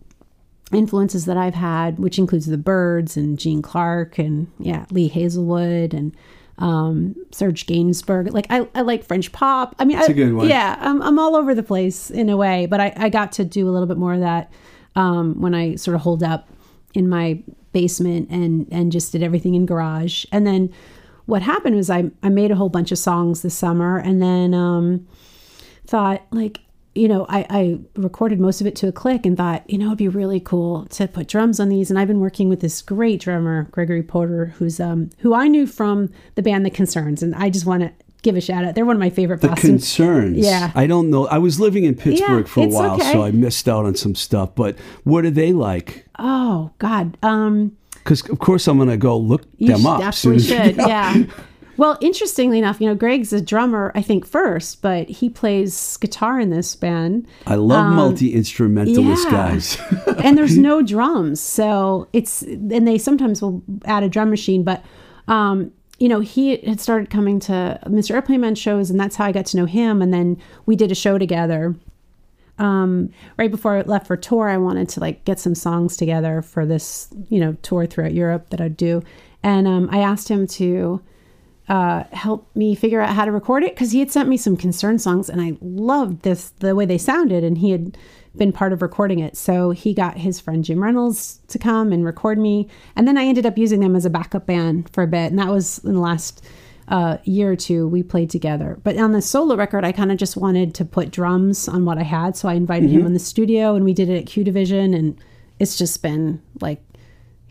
influences 0.70 1.24
that 1.24 1.38
i've 1.38 1.54
had 1.54 1.98
which 1.98 2.18
includes 2.18 2.44
the 2.44 2.58
byrds 2.58 3.16
and 3.16 3.38
gene 3.38 3.62
clark 3.62 4.18
and 4.18 4.50
yeah 4.58 4.84
lee 4.90 5.08
hazlewood 5.08 5.94
and 5.94 6.14
um, 6.58 7.14
serge 7.32 7.66
gainsbourg. 7.66 8.32
Like 8.32 8.46
I, 8.50 8.68
I 8.74 8.82
like 8.82 9.04
french 9.04 9.32
pop. 9.32 9.74
I 9.78 9.84
mean 9.84 9.98
It's 9.98 10.08
I, 10.08 10.12
a 10.12 10.14
good 10.14 10.32
one. 10.34 10.48
yeah 10.48 10.76
I'm, 10.80 11.00
I'm 11.02 11.18
all 11.18 11.34
over 11.36 11.54
the 11.54 11.62
place 11.62 12.10
in 12.10 12.28
a 12.28 12.36
way 12.36 12.66
but 12.66 12.80
i, 12.80 12.92
I 12.96 13.08
got 13.08 13.32
to 13.32 13.44
do 13.44 13.68
a 13.68 13.70
little 13.70 13.86
bit 13.88 13.96
more 13.96 14.14
of 14.14 14.20
that 14.20 14.52
um, 14.94 15.40
when 15.40 15.54
i 15.54 15.74
sort 15.76 15.94
of 15.94 16.02
holed 16.02 16.22
up 16.22 16.48
in 16.94 17.08
my 17.08 17.42
basement 17.72 18.28
and 18.30 18.68
and 18.70 18.92
just 18.92 19.12
did 19.12 19.22
everything 19.22 19.54
in 19.54 19.64
garage. 19.64 20.26
And 20.30 20.46
then 20.46 20.70
what 21.26 21.40
happened 21.42 21.74
was 21.76 21.88
i, 21.88 22.10
I 22.22 22.28
made 22.28 22.50
a 22.50 22.54
whole 22.56 22.68
bunch 22.68 22.92
of 22.92 22.98
songs 22.98 23.40
this 23.42 23.54
summer 23.54 23.96
and 23.98 24.20
then 24.20 24.52
um, 24.54 25.06
thought 25.86 26.22
like 26.32 26.60
you 26.94 27.08
know 27.08 27.24
I, 27.28 27.46
I 27.48 27.78
recorded 27.96 28.38
most 28.40 28.60
of 28.60 28.66
it 28.66 28.76
to 28.76 28.88
a 28.88 28.92
click 28.92 29.24
and 29.26 29.36
thought 29.36 29.68
you 29.68 29.78
know 29.78 29.86
it'd 29.86 29.98
be 29.98 30.08
really 30.08 30.40
cool 30.40 30.86
to 30.90 31.08
put 31.08 31.26
drums 31.28 31.58
on 31.58 31.68
these 31.70 31.88
and 31.90 31.98
i've 31.98 32.08
been 32.08 32.20
working 32.20 32.48
with 32.50 32.60
this 32.60 32.82
great 32.82 33.20
drummer 33.20 33.64
gregory 33.70 34.02
porter 34.02 34.46
who's 34.58 34.78
um 34.78 35.08
who 35.18 35.32
i 35.34 35.48
knew 35.48 35.66
from 35.66 36.10
the 36.34 36.42
band 36.42 36.66
the 36.66 36.70
concerns 36.70 37.22
and 37.22 37.34
i 37.36 37.48
just 37.48 37.64
want 37.64 37.82
to 37.82 37.90
give 38.22 38.36
a 38.36 38.40
shout 38.40 38.64
out 38.64 38.74
they're 38.74 38.84
one 38.84 38.94
of 38.96 39.00
my 39.00 39.10
favorite 39.10 39.40
the 39.40 39.48
boston 39.48 39.70
concerns. 39.70 40.36
Yeah. 40.38 40.70
I 40.76 40.86
don't 40.86 41.10
know. 41.10 41.26
I 41.26 41.38
was 41.38 41.58
living 41.58 41.82
in 41.84 41.96
Pittsburgh 41.96 42.44
Yeah, 42.46 42.52
for 42.52 42.64
a 42.64 42.68
while, 42.68 42.94
okay. 42.94 43.12
so 43.12 43.24
I 43.24 43.32
missed 43.32 43.68
out 43.68 43.84
on 43.84 43.96
some 43.96 44.14
stuff. 44.14 44.54
But 44.54 44.78
what 45.02 45.24
are 45.24 45.30
they 45.30 45.52
like? 45.52 46.06
oh 46.20 46.70
god 46.78 47.16
um 47.24 47.76
Because 47.94 48.28
of 48.28 48.38
course 48.38 48.68
I'm 48.68 48.76
going 48.76 48.90
to 48.90 48.96
go 48.96 49.16
look 49.16 49.42
You 49.56 49.68
them 49.72 49.86
up. 49.86 50.02
absolutely 50.02 50.44
soon 50.44 50.64
should. 50.68 50.76
Yeah. 50.76 51.24
Well, 51.82 51.98
interestingly 52.00 52.60
enough, 52.60 52.80
you 52.80 52.86
know, 52.86 52.94
Greg's 52.94 53.32
a 53.32 53.40
drummer, 53.40 53.90
I 53.96 54.02
think 54.02 54.24
first, 54.24 54.82
but 54.82 55.08
he 55.08 55.28
plays 55.28 55.96
guitar 55.96 56.38
in 56.38 56.50
this 56.50 56.76
band. 56.76 57.26
I 57.44 57.56
love 57.56 57.92
multi 57.92 58.32
instrumentalist 58.32 59.26
Um, 59.26 59.32
yeah. 59.32 59.48
guys. 59.48 59.78
and 60.22 60.38
there's 60.38 60.56
no 60.56 60.80
drums, 60.94 61.40
so 61.40 62.06
it's 62.12 62.42
and 62.42 62.86
they 62.86 62.98
sometimes 62.98 63.42
will 63.42 63.64
add 63.84 64.04
a 64.04 64.08
drum 64.08 64.30
machine, 64.30 64.62
but 64.62 64.84
um, 65.26 65.72
you 65.98 66.08
know, 66.08 66.20
he 66.20 66.58
had 66.58 66.78
started 66.78 67.10
coming 67.10 67.40
to 67.40 67.80
Mr. 67.86 68.12
Airplane 68.12 68.42
Man 68.42 68.54
shows, 68.54 68.88
and 68.88 69.00
that's 69.00 69.16
how 69.16 69.24
I 69.24 69.32
got 69.32 69.46
to 69.46 69.56
know 69.56 69.66
him. 69.66 70.00
And 70.00 70.14
then 70.14 70.40
we 70.66 70.76
did 70.76 70.92
a 70.92 70.94
show 70.94 71.18
together. 71.18 71.74
Um, 72.60 73.10
right 73.38 73.50
before 73.50 73.78
I 73.78 73.80
left 73.80 74.06
for 74.06 74.16
tour, 74.16 74.48
I 74.48 74.56
wanted 74.56 74.88
to 74.90 75.00
like 75.00 75.24
get 75.24 75.40
some 75.40 75.56
songs 75.56 75.96
together 75.96 76.42
for 76.42 76.64
this, 76.64 77.08
you 77.28 77.40
know, 77.40 77.56
tour 77.62 77.86
throughout 77.86 78.14
Europe 78.14 78.50
that 78.50 78.60
I'd 78.60 78.76
do. 78.76 79.02
And 79.42 79.66
um, 79.66 79.88
I 79.90 79.98
asked 79.98 80.28
him 80.28 80.46
to 80.46 81.02
uh, 81.68 82.04
help 82.12 82.54
me 82.56 82.74
figure 82.74 83.00
out 83.00 83.14
how 83.14 83.24
to 83.24 83.32
record 83.32 83.62
it 83.62 83.74
because 83.74 83.92
he 83.92 84.00
had 84.00 84.10
sent 84.10 84.28
me 84.28 84.36
some 84.36 84.56
concern 84.56 84.98
songs 84.98 85.30
and 85.30 85.40
I 85.40 85.56
loved 85.60 86.22
this 86.22 86.50
the 86.58 86.74
way 86.74 86.86
they 86.86 86.98
sounded 86.98 87.44
and 87.44 87.58
he 87.58 87.70
had 87.70 87.96
been 88.36 88.52
part 88.52 88.72
of 88.72 88.82
recording 88.82 89.18
it. 89.18 89.36
So 89.36 89.70
he 89.70 89.94
got 89.94 90.18
his 90.18 90.40
friend 90.40 90.64
Jim 90.64 90.82
Reynolds 90.82 91.40
to 91.48 91.58
come 91.58 91.92
and 91.92 92.04
record 92.04 92.38
me, 92.38 92.68
and 92.96 93.06
then 93.06 93.18
I 93.18 93.24
ended 93.24 93.46
up 93.46 93.58
using 93.58 93.80
them 93.80 93.94
as 93.94 94.04
a 94.04 94.10
backup 94.10 94.46
band 94.46 94.90
for 94.90 95.02
a 95.02 95.06
bit, 95.06 95.30
and 95.30 95.38
that 95.38 95.48
was 95.48 95.78
in 95.84 95.94
the 95.94 96.00
last 96.00 96.44
uh, 96.88 97.18
year 97.24 97.52
or 97.52 97.56
two 97.56 97.86
we 97.86 98.02
played 98.02 98.30
together. 98.30 98.78
But 98.82 98.96
on 98.96 99.12
the 99.12 99.22
solo 99.22 99.54
record, 99.54 99.84
I 99.84 99.92
kind 99.92 100.10
of 100.10 100.18
just 100.18 100.36
wanted 100.36 100.74
to 100.76 100.84
put 100.84 101.10
drums 101.10 101.68
on 101.68 101.84
what 101.84 101.98
I 101.98 102.02
had, 102.02 102.36
so 102.36 102.48
I 102.48 102.54
invited 102.54 102.90
him 102.90 103.06
in 103.06 103.12
the 103.12 103.18
studio 103.18 103.74
and 103.74 103.84
we 103.84 103.94
did 103.94 104.08
it 104.08 104.18
at 104.18 104.26
Q 104.26 104.44
Division, 104.44 104.94
and 104.94 105.18
it's 105.58 105.76
just 105.76 106.02
been 106.02 106.40
like. 106.60 106.82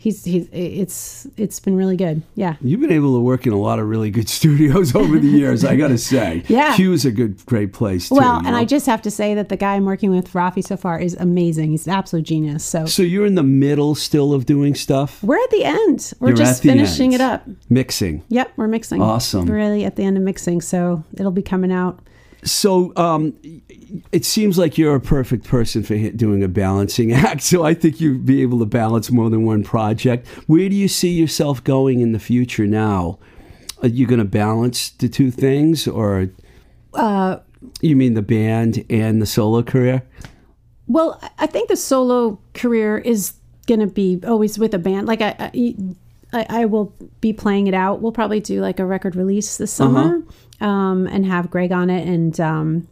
He's, 0.02 0.24
he's 0.24 0.48
it's 0.50 1.28
it's 1.36 1.60
been 1.60 1.76
really 1.76 1.96
good 1.96 2.22
yeah 2.34 2.56
You've 2.60 2.80
been 2.80 2.90
able 2.90 3.14
to 3.14 3.20
work 3.20 3.46
in 3.46 3.52
a 3.52 3.58
lot 3.58 3.78
of 3.78 3.86
really 3.88 4.10
good 4.10 4.28
studios 4.38 4.96
over 4.96 5.16
the 5.20 5.28
years, 5.28 5.64
I 5.64 5.76
got 5.76 5.88
to 5.88 5.98
say. 5.98 6.42
Yeah. 6.48 6.74
Q 6.74 6.92
is 6.92 7.04
a 7.04 7.12
good, 7.12 7.44
great 7.46 7.72
place 7.72 8.08
too. 8.08 8.16
Well, 8.16 8.38
and 8.44 8.56
I 8.56 8.64
just 8.64 8.86
have 8.86 9.00
to 9.02 9.10
say 9.12 9.34
that 9.34 9.48
the 9.48 9.56
guy 9.56 9.76
I'm 9.76 9.84
working 9.84 10.10
with, 10.10 10.32
Rafi, 10.32 10.62
so 10.64 10.76
far 10.76 10.98
is 10.98 11.14
amazing. 11.14 11.70
He's 11.70 11.86
an 11.86 11.92
absolute 11.94 12.24
genius. 12.24 12.64
So 12.64 12.84
So 12.86 13.02
you're 13.02 13.26
in 13.26 13.36
the 13.36 13.44
middle 13.44 13.94
still 13.94 14.32
of 14.34 14.44
doing 14.44 14.74
stuff? 14.74 15.22
we're 15.22 15.42
at 15.42 15.50
the 15.50 15.64
end. 15.64 16.12
We're 16.18 16.28
You're 16.30 16.36
just 16.36 16.62
finishing 16.64 17.14
end. 17.14 17.22
it 17.22 17.24
up. 17.24 17.46
Mixing. 17.70 18.24
Yep, 18.28 18.52
we're 18.56 18.66
mixing. 18.68 19.00
Awesome. 19.00 19.46
We're 19.46 19.54
really 19.54 19.84
at 19.84 19.94
the 19.96 20.02
end 20.02 20.16
of 20.16 20.24
mixing, 20.24 20.60
so 20.62 21.04
it'll 21.14 21.30
be 21.30 21.42
coming 21.42 21.70
out. 21.70 22.00
So 22.44 22.92
um, 22.96 23.34
it 24.10 24.24
seems 24.24 24.58
like 24.58 24.76
you're 24.76 24.96
a 24.96 25.00
perfect 25.00 25.44
person 25.44 25.82
for 25.82 25.96
doing 26.10 26.42
a 26.42 26.48
balancing 26.48 27.12
act. 27.28 27.42
So 27.42 27.64
I 27.64 27.74
think 27.74 28.00
you'd 28.00 28.26
be 28.26 28.42
able 28.42 28.58
to 28.60 28.66
balance 28.66 29.10
more 29.10 29.30
than 29.30 29.44
one 29.44 29.62
project. 29.62 30.26
Where 30.48 30.68
do 30.68 30.74
you 30.74 30.88
see 30.88 31.10
yourself 31.12 31.62
going 31.62 32.00
in 32.00 32.12
the 32.12 32.18
future 32.18 32.66
now? 32.66 33.18
Are 33.82 33.88
you 33.88 34.06
going 34.06 34.18
to 34.20 34.24
balance 34.24 34.90
the 34.90 35.08
two 35.08 35.30
things, 35.30 35.86
or 35.88 36.28
Uh, 36.94 37.38
you 37.80 37.96
mean 37.96 38.14
the 38.14 38.22
band 38.22 38.84
and 38.90 39.20
the 39.22 39.26
solo 39.26 39.62
career? 39.62 40.02
Well, 40.86 41.20
I- 41.38 41.46
think 41.46 41.68
the 41.68 41.76
solo 41.76 42.38
career 42.54 42.98
is 42.98 43.34
going 43.66 43.80
to 43.80 43.86
be 43.86 44.20
always 44.26 44.58
with 44.58 44.74
a 44.74 44.78
band. 44.78 45.06
Like 45.06 45.20
I, 45.20 45.34
I, 45.38 45.74
I, 46.32 46.46
I 46.62 46.64
will 46.64 46.92
be 47.20 47.32
playing 47.32 47.66
it 47.66 47.74
out. 47.74 48.00
We'll 48.00 48.12
probably 48.12 48.40
do 48.40 48.60
like 48.60 48.78
a 48.80 48.84
record 48.86 49.14
release 49.16 49.56
this 49.58 49.72
summer, 49.72 50.22
um, 50.62 51.06
and 51.08 51.26
have 51.26 51.50
Greg 51.50 51.72
on 51.72 51.90
it 51.90 52.08
and 52.08 52.40
um, 52.40 52.88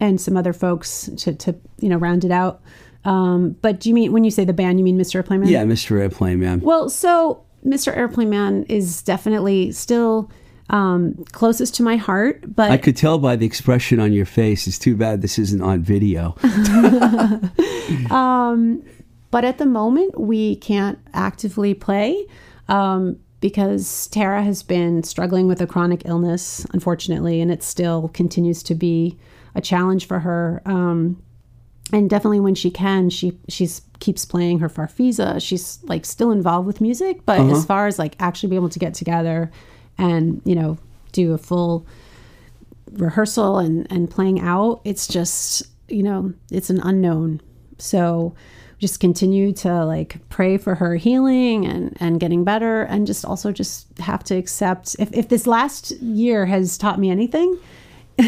and 0.00 0.20
some 0.20 0.36
other 0.36 0.52
folks 0.52 1.08
to 1.18 1.32
to 1.34 1.54
you 1.78 1.88
know 1.88 1.96
round 1.96 2.24
it 2.24 2.32
out. 2.32 2.60
Um, 3.04 3.56
but 3.62 3.80
do 3.80 3.88
you 3.88 3.94
mean 3.94 4.12
when 4.12 4.24
you 4.24 4.30
say 4.30 4.44
the 4.44 4.52
band, 4.52 4.78
you 4.78 4.84
mean 4.84 4.98
Mr. 4.98 5.16
Airplane 5.16 5.40
Man? 5.40 5.48
Yeah, 5.48 5.64
Mr. 5.64 6.00
Airplane 6.00 6.40
Man. 6.40 6.60
Well, 6.60 6.88
so 6.88 7.44
Mr. 7.64 7.96
Airplane 7.96 8.30
Man 8.30 8.64
is 8.68 9.02
definitely 9.02 9.72
still 9.72 10.30
um, 10.70 11.24
closest 11.32 11.74
to 11.76 11.82
my 11.82 11.96
heart, 11.96 12.54
but 12.54 12.70
I 12.70 12.78
could 12.78 12.96
tell 12.96 13.18
by 13.18 13.36
the 13.36 13.44
expression 13.44 14.00
on 14.00 14.12
your 14.12 14.26
face. 14.26 14.66
It's 14.66 14.78
too 14.78 14.96
bad 14.96 15.20
this 15.20 15.38
isn't 15.38 15.60
on 15.60 15.82
video. 15.82 16.34
but 19.30 19.44
at 19.44 19.58
the 19.58 19.66
moment 19.66 20.18
we 20.18 20.56
can't 20.56 20.98
actively 21.12 21.74
play 21.74 22.26
um, 22.68 23.18
because 23.42 24.06
Tara 24.06 24.42
has 24.42 24.62
been 24.62 25.02
struggling 25.02 25.46
with 25.46 25.60
a 25.60 25.66
chronic 25.66 26.02
illness, 26.06 26.64
unfortunately, 26.72 27.42
and 27.42 27.50
it 27.50 27.62
still 27.62 28.08
continues 28.08 28.62
to 28.62 28.74
be 28.74 29.18
a 29.54 29.60
challenge 29.60 30.06
for 30.06 30.20
her. 30.20 30.62
Um, 30.64 31.22
and 31.92 32.08
definitely 32.08 32.40
when 32.40 32.54
she 32.54 32.70
can, 32.70 33.10
she 33.10 33.38
she's 33.48 33.82
keeps 33.98 34.24
playing 34.24 34.60
her 34.60 34.70
farfisa. 34.70 35.42
She's 35.42 35.80
like 35.82 36.06
still 36.06 36.30
involved 36.30 36.66
with 36.66 36.80
music, 36.80 37.26
but 37.26 37.40
as 37.50 37.66
far 37.66 37.86
as 37.86 37.98
like 37.98 38.16
actually 38.18 38.48
be 38.48 38.56
able 38.56 38.70
to 38.70 38.78
get 38.78 38.94
together 38.94 39.50
and 39.98 40.40
you 40.44 40.54
know 40.54 40.78
do 41.12 41.34
a 41.34 41.38
full 41.38 41.86
rehearsal 42.92 43.58
and 43.58 43.86
and 43.90 44.10
playing 44.10 44.40
out 44.40 44.80
it's 44.84 45.06
just 45.06 45.62
you 45.88 46.02
know 46.02 46.32
it's 46.50 46.70
an 46.70 46.80
unknown 46.80 47.40
so 47.78 48.34
just 48.82 48.98
continue 48.98 49.52
to 49.52 49.84
like 49.84 50.16
pray 50.28 50.58
for 50.58 50.74
her 50.74 50.96
healing 50.96 51.64
and 51.64 51.96
and 52.00 52.18
getting 52.18 52.42
better 52.42 52.82
and 52.82 53.06
just 53.06 53.24
also 53.24 53.52
just 53.52 53.86
have 54.00 54.24
to 54.24 54.34
accept 54.34 54.96
if, 54.98 55.08
if 55.12 55.28
this 55.28 55.46
last 55.46 55.92
year 56.02 56.46
has 56.46 56.76
taught 56.76 56.98
me 56.98 57.08
anything 57.08 57.56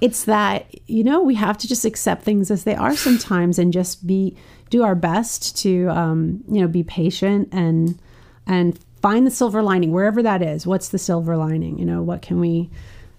it's 0.00 0.26
that 0.26 0.72
you 0.88 1.02
know 1.02 1.20
we 1.20 1.34
have 1.34 1.58
to 1.58 1.66
just 1.66 1.84
accept 1.84 2.22
things 2.22 2.52
as 2.52 2.62
they 2.62 2.76
are 2.76 2.94
sometimes 2.94 3.58
and 3.58 3.72
just 3.72 4.06
be 4.06 4.36
do 4.70 4.84
our 4.84 4.94
best 4.94 5.56
to 5.56 5.88
um, 5.88 6.44
you 6.48 6.60
know 6.60 6.68
be 6.68 6.84
patient 6.84 7.48
and 7.50 7.98
and 8.46 8.78
find 9.02 9.26
the 9.26 9.30
silver 9.30 9.60
lining 9.60 9.90
wherever 9.90 10.22
that 10.22 10.40
is 10.40 10.68
what's 10.68 10.90
the 10.90 10.98
silver 10.98 11.36
lining 11.36 11.76
you 11.80 11.84
know 11.84 12.00
what 12.00 12.22
can 12.22 12.38
we 12.38 12.70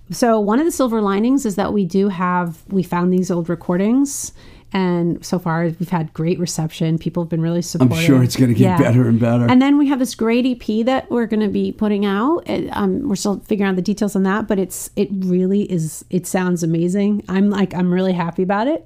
so 0.10 0.40
one 0.40 0.58
of 0.58 0.64
the 0.64 0.72
silver 0.72 1.02
linings 1.02 1.46
is 1.46 1.58
that 1.58 1.74
we 1.74 1.84
do 1.84 2.08
have 2.08 2.64
we 2.70 2.82
found 2.82 3.12
these 3.12 3.30
old 3.30 3.50
recordings 3.50 4.32
and 4.74 5.26
so 5.26 5.40
far 5.40 5.64
we've 5.64 5.90
had 5.90 6.14
great 6.14 6.38
reception 6.40 6.98
people 6.98 7.24
have 7.24 7.30
been 7.30 7.42
really 7.42 7.62
supportive. 7.62 7.98
I'm 7.98 8.04
sure 8.04 8.22
it's 8.24 8.36
going 8.36 8.50
to 8.54 8.58
get 8.58 8.64
Yeah. 8.66 8.78
better 8.78 9.08
and 9.08 9.20
better. 9.20 9.46
and 9.50 9.62
then 9.62 9.78
we 9.78 9.88
have 9.88 10.00
this 10.00 10.14
great 10.16 10.46
EP 10.46 10.86
that 10.86 11.10
we're 11.10 11.26
going 11.26 11.40
to 11.42 11.48
be 11.48 11.72
putting 11.72 12.06
out. 12.06 12.48
It, 12.50 12.70
um, 12.76 13.08
we're 13.08 13.16
still 13.16 13.40
figuring 13.40 13.70
out 13.70 13.76
the 13.78 13.82
details 13.82 14.16
on 14.16 14.24
that, 14.24 14.48
but 14.48 14.60
it's 14.60 14.90
it 14.96 15.08
really 15.12 15.64
is. 15.72 16.04
It 16.10 16.28
sounds 16.28 16.64
amazing. 16.64 17.24
I'm 17.30 17.50
like 17.50 17.74
I'm 17.74 17.92
really 17.94 18.14
happy 18.14 18.44
about 18.44 18.68
it. 18.68 18.86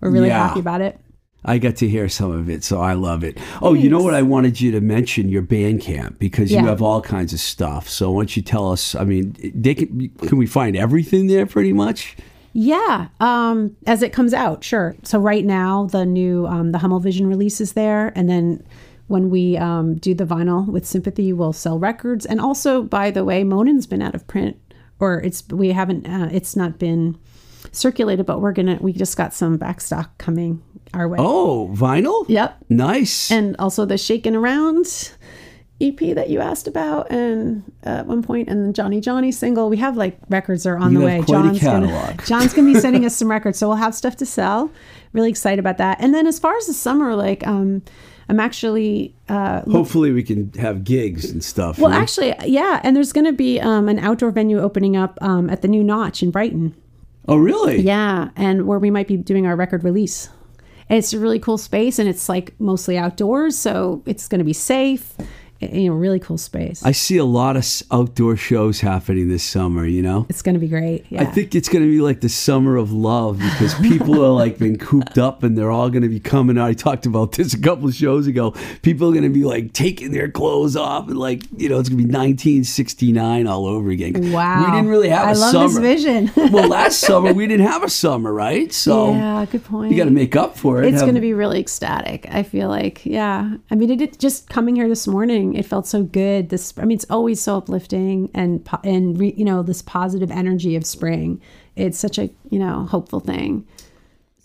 We're 0.00 0.10
really 0.10 0.28
Yeah. 0.28 0.46
happy 0.48 0.60
about 0.60 0.80
it. 0.80 0.98
I 1.44 1.58
got 1.58 1.76
to 1.76 1.88
hear 1.88 2.08
some 2.08 2.32
of 2.32 2.50
it, 2.50 2.64
so 2.64 2.80
I 2.80 2.94
love 2.94 3.22
it. 3.22 3.38
Oh, 3.62 3.72
you 3.72 3.88
know 3.88 4.02
what? 4.02 4.12
I 4.12 4.22
wanted 4.22 4.60
you 4.60 4.72
to 4.72 4.80
mention 4.80 5.28
your 5.28 5.42
Bandcamp 5.42 6.18
because 6.18 6.50
you 6.50 6.58
have 6.58 6.82
all 6.82 7.00
kinds 7.00 7.32
of 7.32 7.38
stuff. 7.38 7.88
So 7.88 8.10
why 8.10 8.22
don't 8.22 8.36
you 8.36 8.42
tell 8.42 8.72
us? 8.72 8.96
I 8.96 9.04
mean, 9.04 9.36
they 9.54 9.74
can, 9.74 10.08
can 10.18 10.36
we 10.36 10.46
find 10.46 10.76
everything 10.76 11.28
there 11.28 11.46
pretty 11.46 11.72
much? 11.72 12.16
Yeah, 12.52 13.08
um, 13.20 13.76
as 13.86 14.02
it 14.02 14.12
comes 14.12 14.34
out, 14.34 14.64
sure. 14.64 14.96
So 15.02 15.18
right 15.18 15.44
now, 15.44 15.86
the 15.86 16.04
new 16.04 16.46
um, 16.46 16.72
the 16.72 16.78
Hummel 16.78 17.00
Vision 17.00 17.26
release 17.26 17.60
is 17.60 17.74
there, 17.74 18.12
and 18.16 18.28
then 18.28 18.64
when 19.06 19.30
we 19.30 19.56
um, 19.56 19.96
do 19.96 20.14
the 20.14 20.24
vinyl 20.24 20.66
with 20.66 20.86
Sympathy, 20.86 21.32
we'll 21.32 21.52
sell 21.52 21.78
records. 21.78 22.26
And 22.26 22.40
also, 22.40 22.82
by 22.82 23.10
the 23.10 23.24
way, 23.24 23.42
Moanin's 23.42 23.86
been 23.86 24.02
out 24.02 24.14
of 24.14 24.26
print, 24.26 24.56
or 25.00 25.20
it's 25.20 25.44
we 25.48 25.72
haven't. 25.72 26.06
Uh, 26.06 26.28
it's 26.32 26.56
not 26.56 26.78
been 26.78 27.18
circulated, 27.72 28.26
but 28.26 28.40
we're 28.40 28.52
gonna. 28.52 28.78
We 28.80 28.92
just 28.92 29.16
got 29.16 29.34
some 29.34 29.58
backstock 29.58 30.10
coming 30.18 30.62
our 30.94 31.08
way. 31.08 31.18
Oh, 31.20 31.70
vinyl? 31.74 32.24
Yep. 32.28 32.64
Nice. 32.68 33.30
and 33.30 33.56
also 33.58 33.84
the 33.84 33.98
Shaking 33.98 34.34
Around 34.34 35.12
EP 35.80 35.96
that 36.14 36.28
you 36.28 36.40
asked 36.40 36.66
about, 36.66 37.10
and 37.10 37.62
uh, 37.86 38.00
at 38.00 38.06
one 38.06 38.22
point, 38.22 38.48
and 38.48 38.68
the 38.68 38.72
Johnny 38.72 39.00
Johnny 39.00 39.30
single. 39.30 39.70
We 39.70 39.76
have 39.76 39.96
like 39.96 40.18
records 40.28 40.66
are 40.66 40.76
on 40.76 40.92
You 40.92 40.98
the 40.98 41.04
way. 41.04 41.22
John's 41.26 41.62
gonna. 41.62 42.16
John's 42.26 42.52
gonna 42.52 42.72
be 42.72 42.80
sending 42.80 43.04
us 43.04 43.14
some 43.14 43.30
records, 43.30 43.58
so 43.58 43.68
we'll 43.68 43.76
have 43.76 43.94
stuff 43.94 44.16
to 44.16 44.26
sell. 44.26 44.72
Really 45.12 45.30
excited 45.30 45.60
about 45.60 45.78
that. 45.78 45.98
And 46.00 46.12
then 46.12 46.26
as 46.26 46.38
far 46.38 46.56
as 46.56 46.66
the 46.66 46.72
summer, 46.72 47.14
like 47.14 47.46
um, 47.46 47.82
I'm 48.28 48.40
actually 48.40 49.14
uh, 49.28 49.62
Hopefully, 49.70 50.10
we 50.10 50.24
can 50.24 50.52
have 50.54 50.82
gigs 50.82 51.30
and 51.30 51.44
stuff. 51.44 51.78
well, 51.78 51.92
know? 51.92 51.96
actually, 51.96 52.34
yeah, 52.44 52.80
and 52.82 52.96
there's 52.96 53.12
gonna 53.12 53.32
be 53.32 53.60
um, 53.60 53.88
an 53.88 54.00
outdoor 54.00 54.32
venue 54.32 54.58
opening 54.58 54.96
up 54.96 55.16
um, 55.22 55.48
at 55.48 55.62
the 55.62 55.68
New 55.68 55.84
Notch 55.84 56.24
in 56.24 56.32
Brighton. 56.32 56.74
oh, 57.28 57.36
really? 57.36 57.80
Yeah, 57.82 58.30
and 58.34 58.66
where 58.66 58.80
we 58.80 58.90
might 58.90 59.06
be 59.06 59.16
doing 59.16 59.46
our 59.46 59.54
record 59.54 59.84
release. 59.84 60.28
And 60.90 60.96
it's 60.96 61.12
a 61.12 61.18
really 61.18 61.38
cool 61.38 61.58
space, 61.58 61.98
and 61.98 62.08
it's 62.08 62.28
like 62.28 62.58
mostly 62.58 62.98
outdoors, 62.98 63.56
so 63.56 64.02
it's 64.06 64.26
going 64.26 64.38
to 64.38 64.44
be 64.44 64.54
safe. 64.54 65.14
You 65.60 65.90
know, 65.90 65.94
really 65.96 66.20
cool 66.20 66.38
space. 66.38 66.84
I 66.84 66.92
see 66.92 67.16
a 67.16 67.24
lot 67.24 67.56
of 67.56 67.66
outdoor 67.90 68.36
shows 68.36 68.80
happening 68.80 69.28
this 69.28 69.42
summer. 69.42 69.86
You 69.86 70.02
know. 70.02 70.26
it's 70.28 70.42
going 70.42 70.54
to 70.54 70.60
be 70.60 70.68
great. 70.68 71.06
Yeah. 71.10 71.22
I 71.22 71.24
think 71.24 71.54
it's 71.54 71.68
going 71.68 71.82
to 71.84 71.90
be 71.90 72.00
like 72.00 72.20
the 72.20 72.28
summer 72.28 72.76
of 72.76 72.92
love 72.92 73.38
because 73.38 73.74
people 73.82 74.24
are 74.24 74.30
like 74.30 74.58
been 74.58 74.78
cooped 74.78 75.18
up 75.18 75.42
and 75.42 75.58
they're 75.58 75.70
all 75.70 75.90
going 75.90 76.02
to 76.02 76.08
be 76.08 76.20
coming 76.20 76.58
out. 76.58 76.66
I 76.68 76.74
talked 76.74 77.06
about 77.06 77.32
this 77.32 77.54
a 77.54 77.60
couple 77.60 77.88
of 77.88 77.94
shows 77.94 78.26
ago. 78.26 78.54
People 78.82 79.08
are 79.08 79.12
going 79.12 79.24
to 79.24 79.30
be 79.30 79.44
like 79.44 79.72
taking 79.72 80.12
their 80.12 80.30
clothes 80.30 80.76
off 80.76 81.08
and 81.08 81.18
like 81.18 81.42
you 81.56 81.68
know 81.68 81.78
it's 81.78 81.88
going 81.88 81.98
to 81.98 82.04
be 82.04 82.12
1969 82.12 83.46
all 83.46 83.66
over 83.66 83.90
again. 83.90 84.32
wow. 84.32 84.64
we 84.64 84.70
didn't 84.70 84.88
really 84.88 85.08
have 85.08 85.28
I 85.28 85.32
a 85.32 85.34
love 85.34 85.52
summer. 85.52 85.80
this 85.80 86.04
vision. 86.04 86.30
well, 86.52 86.68
last 86.68 86.98
summer 87.00 87.32
we 87.32 87.46
didn't 87.46 87.66
have 87.66 87.82
a 87.82 87.90
summer, 87.90 88.32
right? 88.32 88.72
So 88.72 89.12
yeah, 89.12 89.44
good 89.50 89.64
point. 89.64 89.90
you 89.90 89.96
got 89.96 90.04
to 90.04 90.10
make 90.10 90.36
up 90.36 90.56
for 90.56 90.82
it. 90.82 90.86
It's 90.86 90.94
Have- 90.96 91.02
going 91.02 91.14
to 91.14 91.20
be 91.20 91.34
really 91.34 91.60
ecstatic. 91.60 92.26
I 92.30 92.42
feel 92.42 92.68
like, 92.68 93.04
yeah. 93.04 93.56
I 93.70 93.74
mean, 93.74 93.90
it, 93.90 94.00
it 94.00 94.18
just 94.18 94.48
coming 94.48 94.76
here 94.76 94.88
this 94.88 95.06
morning, 95.06 95.47
it 95.54 95.64
felt 95.64 95.86
so 95.86 96.02
good. 96.02 96.48
This, 96.48 96.72
I 96.78 96.84
mean, 96.84 96.96
it's 96.96 97.06
always 97.10 97.40
so 97.40 97.56
uplifting 97.56 98.30
and 98.34 98.66
and 98.84 99.18
re, 99.18 99.34
you 99.36 99.44
know 99.44 99.62
this 99.62 99.82
positive 99.82 100.30
energy 100.30 100.76
of 100.76 100.84
spring. 100.86 101.40
It's 101.76 101.98
such 101.98 102.18
a 102.18 102.30
you 102.50 102.58
know 102.58 102.84
hopeful 102.86 103.20
thing. 103.20 103.66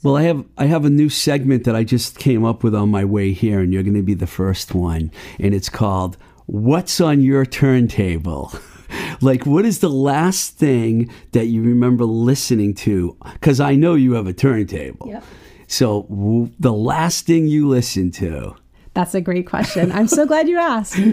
Well, 0.04 0.18
I 0.18 0.24
have 0.24 0.46
I 0.58 0.66
have 0.66 0.84
a 0.84 0.90
new 0.90 1.10
segment 1.10 1.64
that 1.64 1.76
I 1.76 1.84
just 1.84 2.20
came 2.20 2.44
up 2.44 2.64
with 2.64 2.76
on 2.76 2.90
my 2.90 3.06
way 3.06 3.32
here, 3.32 3.62
and 3.62 3.74
you're 3.74 3.84
going 3.84 3.94
to 3.96 4.04
be 4.04 4.14
the 4.14 4.28
first 4.28 4.76
one, 4.76 5.12
and 5.40 5.54
it's 5.54 5.70
called 5.70 6.18
"What's 6.46 7.00
on 7.00 7.22
Your 7.22 7.46
Turntable." 7.46 8.54
like, 9.22 9.46
what 9.46 9.66
is 9.66 9.80
the 9.80 9.90
last 9.90 10.58
thing 10.58 11.10
that 11.32 11.46
you 11.46 11.62
remember 11.62 12.04
listening 12.04 12.74
to? 12.76 13.18
Because 13.34 13.60
I 13.60 13.76
know 13.76 13.96
you 13.96 14.14
have 14.14 14.28
a 14.28 14.34
turntable. 14.34 15.08
Yep. 15.08 15.24
So, 15.68 16.04
w- 16.04 16.52
the 16.60 16.74
last 16.74 17.26
thing 17.26 17.48
you 17.48 17.70
listened 17.70 18.14
to. 18.16 18.56
That's 18.94 19.16
a 19.16 19.22
great 19.22 19.48
question. 19.48 19.92
I'm 19.92 20.08
so 20.08 20.26
glad 20.26 20.48
you 20.48 20.58
asked. 20.58 21.00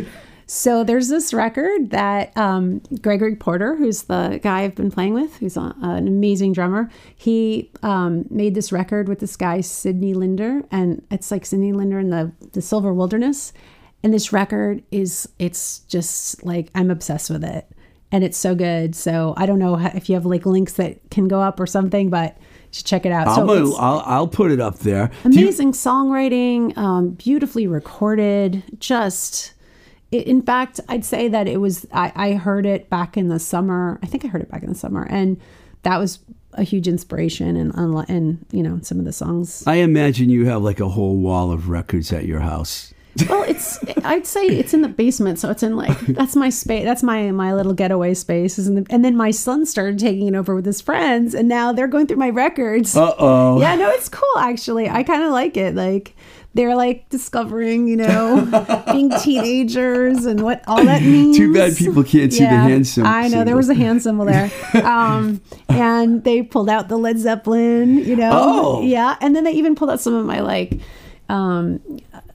So 0.53 0.83
there's 0.83 1.07
this 1.07 1.33
record 1.33 1.91
that 1.91 2.37
um, 2.37 2.83
Gregory 3.01 3.37
Porter, 3.37 3.77
who's 3.77 4.03
the 4.03 4.41
guy 4.43 4.63
I've 4.63 4.75
been 4.75 4.91
playing 4.91 5.15
with, 5.15 5.37
who's 5.37 5.57
a, 5.57 5.77
an 5.81 6.09
amazing 6.09 6.55
drummer, 6.55 6.91
he 7.15 7.71
um, 7.85 8.25
made 8.31 8.57
this 8.57 8.73
record 8.73 9.07
with 9.07 9.21
this 9.21 9.37
guy 9.37 9.61
Sidney 9.61 10.13
Linder, 10.13 10.63
and 10.73 11.07
it's 11.09 11.31
like 11.31 11.47
Sidney 11.47 11.73
Linder 11.73 12.01
in 12.01 12.11
the 12.11 12.33
the 12.51 12.61
Silver 12.61 12.93
Wilderness. 12.93 13.53
And 14.03 14.13
this 14.13 14.33
record 14.33 14.83
is 14.91 15.29
it's 15.39 15.81
just 15.87 16.45
like 16.45 16.69
I'm 16.75 16.91
obsessed 16.91 17.31
with 17.31 17.45
it, 17.45 17.71
and 18.11 18.25
it's 18.25 18.37
so 18.37 18.57
good. 18.57 18.97
So 18.97 19.35
I 19.37 19.47
don't 19.47 19.61
know 19.61 19.79
if 19.79 20.09
you 20.09 20.17
have 20.17 20.27
like 20.27 20.47
links 20.47 20.73
that 20.73 20.99
can 21.13 21.29
go 21.29 21.41
up 21.41 21.61
or 21.61 21.67
something, 21.69 22.11
but 22.11 22.37
should 22.73 22.87
check 22.87 23.05
it 23.07 23.13
out. 23.13 23.27
I'm 23.29 23.47
so 23.49 23.53
it's- 23.55 23.77
I'll, 23.79 24.03
I'll 24.07 24.29
put 24.29 24.51
it 24.53 24.61
up 24.61 24.79
there. 24.81 25.11
Do 25.25 25.31
you- 25.39 25.45
amazing 25.47 25.73
songwriting 25.73 26.77
um, 26.79 27.11
beautifully 27.11 27.67
recorded 27.67 28.63
just 28.79 29.55
in 30.13 30.43
fact 30.43 30.81
i'd 30.89 31.05
say 31.05 31.29
that 31.29 31.47
it 31.47 31.59
was 31.59 31.87
I, 31.93 32.13
I 32.17 32.33
heard 32.33 32.67
it 32.67 32.91
back 32.91 33.17
in 33.17 33.29
the 33.29 33.39
summer 33.39 34.01
i 34.03 34.07
think 34.07 34.25
i 34.25 34.29
heard 34.29 34.43
it 34.43 34.51
back 34.51 34.65
in 34.65 34.69
the 34.69 34.75
summer 34.75 35.07
and 35.09 35.41
that 35.83 35.99
was 35.99 36.19
a 36.55 36.65
huge 36.65 36.89
inspiration 36.89 37.55
and 37.57 37.73
and 38.09 38.45
you 38.51 38.61
know 38.65 38.81
some 38.83 38.99
of 38.99 39.05
the 39.05 39.13
songs 39.13 39.65
I 39.69 39.77
imagine 39.77 40.29
you 40.29 40.47
have 40.47 40.63
like 40.63 40.81
a 40.81 40.89
whole 40.89 41.17
wall 41.17 41.53
of 41.53 41.69
records 41.69 42.13
at 42.13 42.27
your 42.27 42.41
house. 42.41 42.93
Well 43.29 43.43
it's 43.43 43.79
i'd 44.05 44.25
say 44.27 44.43
it's 44.47 44.73
in 44.73 44.83
the 44.83 44.89
basement 44.89 45.39
so 45.39 45.51
it's 45.51 45.63
in 45.63 45.77
like 45.77 45.99
that's 46.09 46.37
my 46.37 46.49
space 46.49 46.85
that's 46.85 47.03
my 47.03 47.31
my 47.33 47.53
little 47.53 47.73
getaway 47.75 48.15
space 48.15 48.59
is 48.59 48.69
in 48.69 48.77
the, 48.77 48.87
and 48.89 49.05
then 49.05 49.17
my 49.17 49.31
son 49.33 49.67
started 49.67 49.99
taking 49.99 50.29
it 50.29 50.35
over 50.35 50.55
with 50.55 50.65
his 50.65 50.81
friends 50.81 51.35
and 51.35 51.49
now 51.49 51.73
they're 51.73 51.89
going 51.89 52.07
through 52.07 52.17
my 52.17 52.31
records. 52.31 52.97
Uh 52.97 53.13
oh. 53.19 53.61
yeah 53.61 53.75
no 53.75 53.91
it's 53.91 54.09
cool 54.09 54.39
actually 54.39 54.89
i 54.89 55.03
kind 55.03 55.23
of 55.25 55.33
like 55.33 55.57
it 55.57 55.75
like 55.75 56.15
they're 56.55 56.75
like 56.77 57.09
discovering 57.11 57.89
you 57.89 57.97
know 57.97 58.83
being 58.93 59.11
teenagers 59.21 60.25
and 60.27 60.43
what 60.43 60.63
all 60.69 60.85
that 60.85 61.03
means 61.03 61.37
Too 61.37 61.53
bad 61.53 61.77
people 61.77 62.03
can't 62.05 62.33
see 62.33 62.41
the 62.41 62.49
hand 62.49 62.87
sim- 62.87 63.07
i 63.07 63.27
know 63.29 63.45
there 63.45 63.57
was 63.57 63.69
a 63.69 63.75
hand 63.75 64.03
symbol 64.03 64.25
there 64.25 64.51
um 64.85 65.41
and 65.69 66.23
they 66.25 66.43
pulled 66.43 66.69
out 66.71 66.89
the 66.89 66.97
led 66.97 67.19
zeppelin 67.19 67.99
you 67.99 68.15
know 68.17 68.31
Oh. 68.33 68.83
yeah 68.83 69.17
and 69.21 69.35
then 69.35 69.45
they 69.45 69.53
even 69.53 69.75
pulled 69.75 69.91
out 69.91 70.01
some 70.01 70.15
of 70.15 70.25
my 70.27 70.41
like 70.41 70.79
um 71.29 71.81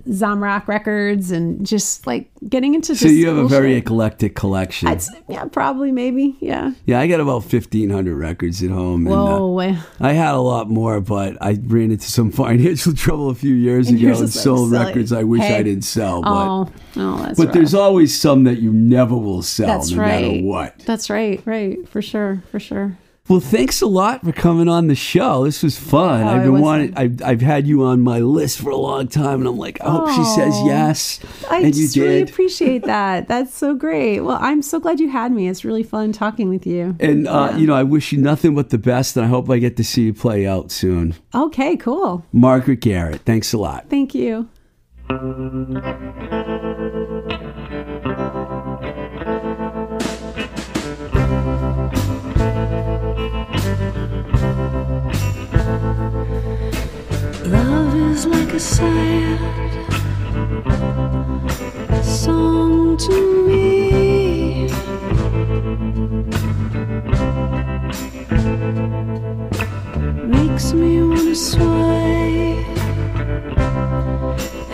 zamrock 0.07 0.67
records 0.67 1.31
and 1.31 1.65
just 1.65 2.05
like 2.05 2.29
getting 2.47 2.75
into 2.75 2.95
So 2.95 3.07
you 3.07 3.27
have 3.27 3.37
a 3.37 3.47
very 3.47 3.73
shit. 3.73 3.83
eclectic 3.83 4.35
collection. 4.35 4.87
I'd 4.87 5.01
say- 5.01 5.19
yeah 5.27 5.45
probably 5.45 5.91
maybe 5.91 6.35
yeah 6.39 6.73
Yeah, 6.85 6.99
I 6.99 7.07
got 7.07 7.19
about 7.19 7.43
fifteen 7.45 7.89
hundred 7.89 8.15
records 8.17 8.61
at 8.61 8.69
home. 8.69 9.07
and, 9.07 9.15
uh, 9.15 9.39
whoa. 9.39 9.75
I 9.99 10.13
had 10.13 10.35
a 10.35 10.39
lot 10.39 10.69
more, 10.69 11.01
but 11.01 11.37
I 11.41 11.57
ran 11.63 11.91
into 11.91 12.09
some 12.11 12.31
financial 12.45 12.93
trouble 12.93 13.29
a 13.29 13.35
few 13.35 13.55
years 13.55 13.89
And 13.89 13.97
ago 13.97 14.09
and 14.11 14.19
like, 14.21 14.29
sold 14.29 14.71
records 14.71 15.11
I 15.11 15.23
wish 15.23 15.41
Hey. 15.41 15.55
I 15.57 15.63
didn't 15.63 15.83
sell. 15.83 16.21
But 16.21 16.29
oh 16.29 16.71
oh 16.97 17.17
that's 17.23 17.37
but 17.37 17.45
rough. 17.47 17.53
there's 17.53 17.73
always 17.73 18.19
some 18.19 18.43
that 18.43 18.59
you 18.59 18.71
never 18.71 19.15
will 19.17 19.41
sell, 19.41 19.67
That's 19.67 19.91
no 19.91 20.01
right. 20.01 20.21
matter 20.33 20.43
what. 20.45 20.79
That's 20.85 21.09
right, 21.09 21.41
right, 21.45 21.87
for 21.89 22.01
sure, 22.01 22.43
for 22.51 22.59
sure. 22.59 22.97
Well, 23.27 23.39
thanks 23.39 23.81
a 23.81 23.87
lot 23.87 24.23
for 24.23 24.31
coming 24.31 24.67
on 24.69 24.85
the 24.85 24.93
show. 24.93 25.45
This 25.45 25.63
was 25.63 25.79
fun. 25.79 26.21
Oh, 26.21 26.27
I've 26.27 26.43
been 26.43 26.61
wanting. 26.61 26.93
I've, 26.95 27.23
I've 27.23 27.41
had 27.41 27.65
you 27.65 27.83
on 27.83 28.01
my 28.01 28.19
list 28.19 28.61
for 28.61 28.69
a 28.69 28.75
long 28.75 29.07
time, 29.07 29.39
and 29.39 29.47
I'm 29.47 29.57
like, 29.57 29.81
I 29.81 29.89
hope 29.89 30.09
she 30.09 30.23
says 30.23 30.53
yes, 30.63 31.19
I 31.49 31.57
and 31.61 31.75
you 31.75 31.83
just 31.85 31.97
really 31.97 32.21
appreciate 32.21 32.83
that. 32.83 33.27
That's 33.27 33.51
so 33.55 33.73
great. 33.73 34.19
Well, 34.19 34.37
I'm 34.39 34.61
so 34.61 34.79
glad 34.79 34.99
you 34.99 35.09
had 35.09 35.31
me. 35.31 35.47
It's 35.47 35.65
really 35.65 35.81
fun 35.81 36.11
talking 36.11 36.49
with 36.49 36.67
you. 36.67 36.95
and 36.99 37.27
uh, 37.27 37.49
Yeah. 37.51 37.57
you 37.57 37.65
know, 37.65 37.73
I 37.73 37.81
wish 37.81 38.11
you 38.11 38.19
nothing 38.19 38.53
but 38.53 38.69
the 38.69 38.77
best, 38.77 39.17
and 39.17 39.25
I 39.25 39.29
hope 39.29 39.49
I 39.49 39.57
get 39.57 39.75
to 39.77 39.83
see 39.83 40.03
you 40.03 40.13
play 40.13 40.45
out 40.45 40.69
soon. 40.69 41.15
Okay, 41.33 41.77
cool. 41.77 42.23
Margaret 42.31 42.79
Garrett, 42.79 43.21
thanks 43.21 43.53
a 43.53 43.57
lot. 43.57 43.89
Thank 43.89 44.13
you. 44.13 44.49
Feels 58.15 58.27
like 58.27 58.53
a 58.53 58.59
sad 58.59 59.39
song 62.03 62.95
to 62.97 63.47
me. 63.47 64.67
Makes 70.27 70.73
me 70.73 71.01
wanna 71.01 71.35
sway 71.35 72.65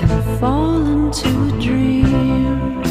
and 0.02 0.40
fall 0.40 0.86
into 0.86 1.30
a 1.30 1.52
dream. 1.60 2.82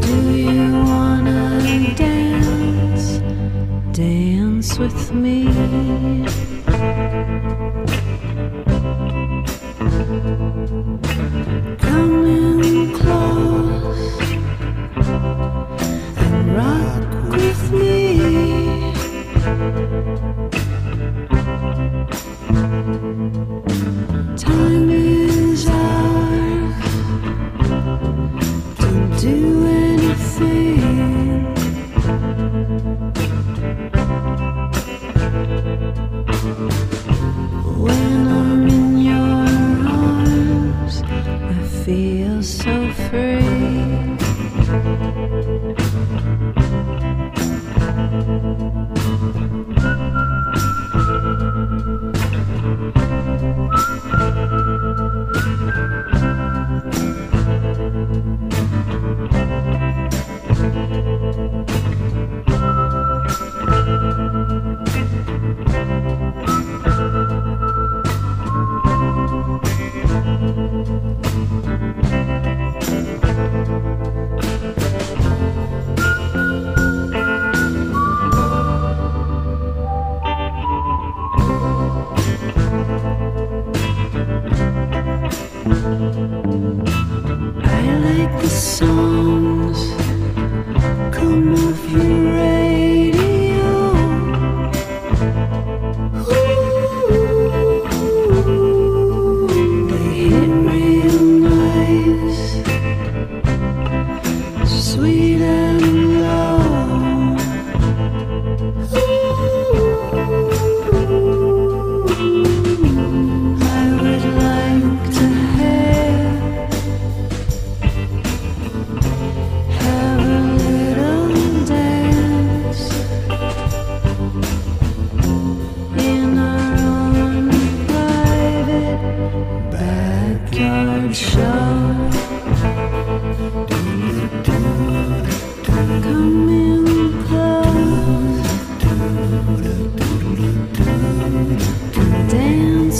Do 0.00 0.14
you 0.30 0.72
wanna 0.84 1.94
dance? 1.96 2.11
Dance 4.62 4.78
with 4.78 5.12
me. 5.12 5.42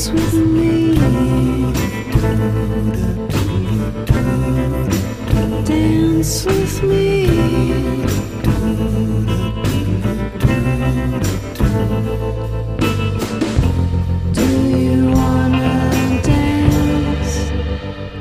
Dance 0.02 0.10
with 0.10 0.34
me. 0.34 0.94
Dance 5.64 6.44
with 6.44 6.82
me. 6.82 7.26
Do 14.32 14.46
you 14.76 15.10
wanna 15.10 16.20
dance? 16.22 17.34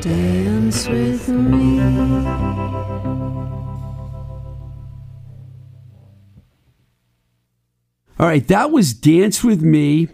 Dance 0.02 0.88
with 0.88 1.30
me. 1.30 1.82
All 8.20 8.28
right, 8.28 8.48
that 8.50 8.70
was 8.70 8.94
Dance 8.94 9.44
With 9.44 9.64
Me, 9.64 10.10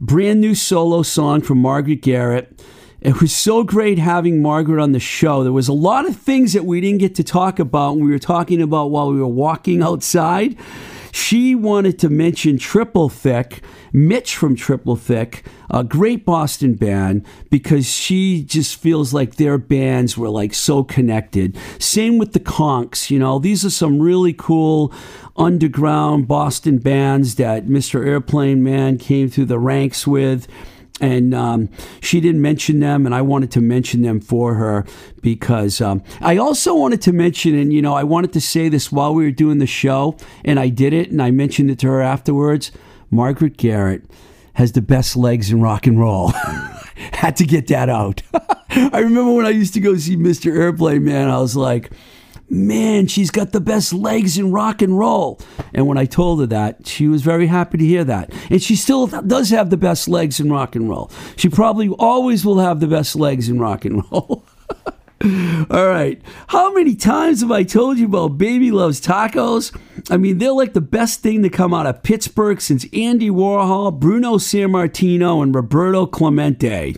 brand 0.00 0.40
new 0.40 0.54
solo 0.54 1.02
song 1.02 1.40
from 1.40 1.58
Margaret 1.58 2.02
Garrett. 2.02 2.62
It 3.00 3.20
was 3.20 3.34
so 3.34 3.62
great 3.62 3.98
having 3.98 4.42
Margaret 4.42 4.82
on 4.82 4.92
the 4.92 5.00
show. 5.00 5.42
There 5.42 5.52
was 5.52 5.68
a 5.68 5.72
lot 5.72 6.08
of 6.08 6.16
things 6.16 6.52
that 6.54 6.64
we 6.64 6.80
didn't 6.80 6.98
get 6.98 7.14
to 7.16 7.24
talk 7.24 7.58
about 7.58 7.96
when 7.96 8.06
we 8.06 8.10
were 8.10 8.18
talking 8.18 8.60
about 8.60 8.90
while 8.90 9.12
we 9.12 9.20
were 9.20 9.26
walking 9.26 9.82
outside. 9.82 10.56
She 11.12 11.54
wanted 11.54 11.98
to 12.00 12.10
mention 12.10 12.58
Triple 12.58 13.08
Thick, 13.08 13.62
Mitch 13.92 14.36
from 14.36 14.54
Triple 14.54 14.96
Thick, 14.96 15.46
a 15.70 15.82
great 15.82 16.26
Boston 16.26 16.74
band, 16.74 17.24
because 17.50 17.90
she 17.90 18.42
just 18.42 18.76
feels 18.76 19.14
like 19.14 19.36
their 19.36 19.56
bands 19.56 20.18
were 20.18 20.28
like 20.28 20.52
so 20.52 20.84
connected. 20.84 21.56
Same 21.78 22.18
with 22.18 22.32
the 22.32 22.40
Konks, 22.40 23.10
you 23.10 23.18
know, 23.18 23.38
these 23.38 23.64
are 23.64 23.70
some 23.70 23.98
really 23.98 24.34
cool 24.34 24.92
underground 25.36 26.28
Boston 26.28 26.78
bands 26.78 27.36
that 27.36 27.66
Mr. 27.66 28.04
Airplane 28.06 28.62
Man 28.62 28.98
came 28.98 29.28
through 29.28 29.46
the 29.46 29.58
ranks 29.58 30.06
with 30.06 30.46
and 31.00 31.34
um, 31.34 31.68
she 32.00 32.20
didn't 32.20 32.40
mention 32.40 32.80
them, 32.80 33.04
and 33.04 33.14
I 33.14 33.22
wanted 33.22 33.50
to 33.52 33.60
mention 33.60 34.02
them 34.02 34.20
for 34.20 34.54
her 34.54 34.86
because 35.20 35.80
um, 35.80 36.02
I 36.20 36.38
also 36.38 36.74
wanted 36.74 37.02
to 37.02 37.12
mention, 37.12 37.54
and 37.54 37.72
you 37.72 37.82
know, 37.82 37.94
I 37.94 38.02
wanted 38.02 38.32
to 38.32 38.40
say 38.40 38.68
this 38.68 38.90
while 38.90 39.14
we 39.14 39.24
were 39.24 39.30
doing 39.30 39.58
the 39.58 39.66
show, 39.66 40.16
and 40.44 40.58
I 40.58 40.68
did 40.68 40.92
it, 40.92 41.10
and 41.10 41.20
I 41.20 41.30
mentioned 41.30 41.70
it 41.70 41.78
to 41.80 41.88
her 41.88 42.00
afterwards. 42.00 42.72
Margaret 43.10 43.56
Garrett 43.56 44.04
has 44.54 44.72
the 44.72 44.82
best 44.82 45.16
legs 45.16 45.50
in 45.50 45.60
rock 45.60 45.86
and 45.86 46.00
roll. 46.00 46.28
Had 47.12 47.36
to 47.36 47.44
get 47.44 47.66
that 47.68 47.90
out. 47.90 48.22
I 48.70 49.00
remember 49.00 49.32
when 49.32 49.46
I 49.46 49.50
used 49.50 49.74
to 49.74 49.80
go 49.80 49.96
see 49.96 50.16
Mr. 50.16 50.50
Airplane 50.50 51.04
Man, 51.04 51.28
I 51.28 51.38
was 51.38 51.54
like, 51.54 51.90
man, 52.48 53.06
she's 53.06 53.30
got 53.30 53.52
the 53.52 53.60
best 53.60 53.92
legs 53.92 54.38
in 54.38 54.52
rock 54.52 54.82
and 54.82 54.98
roll. 54.98 55.40
And 55.74 55.86
when 55.86 55.98
I 55.98 56.04
told 56.04 56.40
her 56.40 56.46
that, 56.46 56.86
she 56.86 57.08
was 57.08 57.22
very 57.22 57.46
happy 57.46 57.78
to 57.78 57.84
hear 57.84 58.04
that. 58.04 58.32
And 58.50 58.62
she 58.62 58.76
still 58.76 59.06
does 59.06 59.50
have 59.50 59.70
the 59.70 59.76
best 59.76 60.08
legs 60.08 60.40
in 60.40 60.50
rock 60.50 60.76
and 60.76 60.88
roll. 60.88 61.10
She 61.36 61.48
probably 61.48 61.88
always 61.88 62.44
will 62.44 62.58
have 62.58 62.80
the 62.80 62.86
best 62.86 63.16
legs 63.16 63.48
in 63.48 63.58
rock 63.58 63.84
and 63.84 64.02
roll. 64.10 64.44
All 65.24 65.88
right. 65.88 66.20
How 66.48 66.72
many 66.74 66.94
times 66.94 67.40
have 67.40 67.50
I 67.50 67.62
told 67.62 67.98
you 67.98 68.04
about 68.06 68.36
Baby 68.36 68.70
Loves 68.70 69.00
Tacos? 69.00 69.74
I 70.10 70.18
mean, 70.18 70.38
they're 70.38 70.52
like 70.52 70.74
the 70.74 70.82
best 70.82 71.20
thing 71.20 71.42
to 71.42 71.48
come 71.48 71.72
out 71.72 71.86
of 71.86 72.02
Pittsburgh 72.02 72.60
since 72.60 72.84
Andy 72.92 73.30
Warhol, 73.30 73.98
Bruno 73.98 74.36
Sammartino, 74.36 75.42
and 75.42 75.54
Roberto 75.54 76.06
Clemente. 76.06 76.96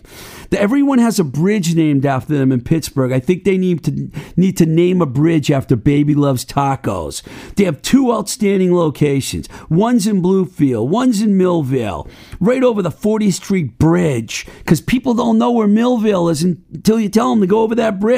Everyone 0.51 0.99
has 0.99 1.19
a 1.19 1.23
bridge 1.23 1.75
named 1.75 2.05
after 2.05 2.37
them 2.37 2.51
in 2.51 2.61
Pittsburgh. 2.61 3.11
I 3.11 3.19
think 3.19 3.43
they 3.43 3.57
need 3.57 3.83
to 3.83 4.09
need 4.35 4.57
to 4.57 4.65
name 4.65 5.01
a 5.01 5.05
bridge 5.05 5.51
after 5.51 5.75
Baby 5.75 6.15
Loves 6.15 6.43
Tacos. 6.43 7.21
They 7.55 7.63
have 7.65 7.81
two 7.81 8.11
outstanding 8.11 8.75
locations. 8.75 9.47
One's 9.69 10.07
in 10.07 10.21
Bloomfield, 10.21 10.89
one's 10.89 11.21
in 11.21 11.37
Millvale, 11.37 12.09
right 12.39 12.63
over 12.63 12.81
the 12.81 12.89
40th 12.89 13.33
Street 13.33 13.77
Bridge. 13.77 14.47
Because 14.57 14.81
people 14.81 15.13
don't 15.13 15.37
know 15.37 15.51
where 15.51 15.67
Millvale 15.67 16.31
is 16.31 16.43
until 16.43 16.99
you 16.99 17.09
tell 17.09 17.29
them 17.29 17.41
to 17.41 17.47
go 17.47 17.61
over 17.61 17.75
that 17.75 17.99
bridge. 17.99 18.08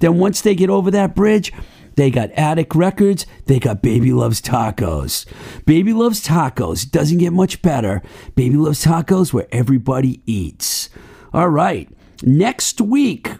Then 0.00 0.18
once 0.18 0.40
they 0.40 0.54
get 0.54 0.70
over 0.70 0.90
that 0.90 1.14
bridge, 1.14 1.52
They 1.96 2.10
got 2.10 2.30
Attic 2.32 2.74
Records. 2.74 3.26
They 3.46 3.58
got 3.58 3.82
Baby 3.82 4.12
Loves 4.12 4.40
Tacos. 4.40 5.26
Baby 5.66 5.92
Loves 5.92 6.24
Tacos 6.26 6.90
doesn't 6.90 7.18
get 7.18 7.32
much 7.32 7.60
better. 7.62 8.00
Baby 8.34 8.56
Loves 8.56 8.84
Tacos 8.84 9.32
where 9.32 9.48
everybody 9.52 10.22
eats. 10.24 10.88
All 11.34 11.48
right. 11.50 11.88
Next 12.22 12.80
week, 12.80 13.32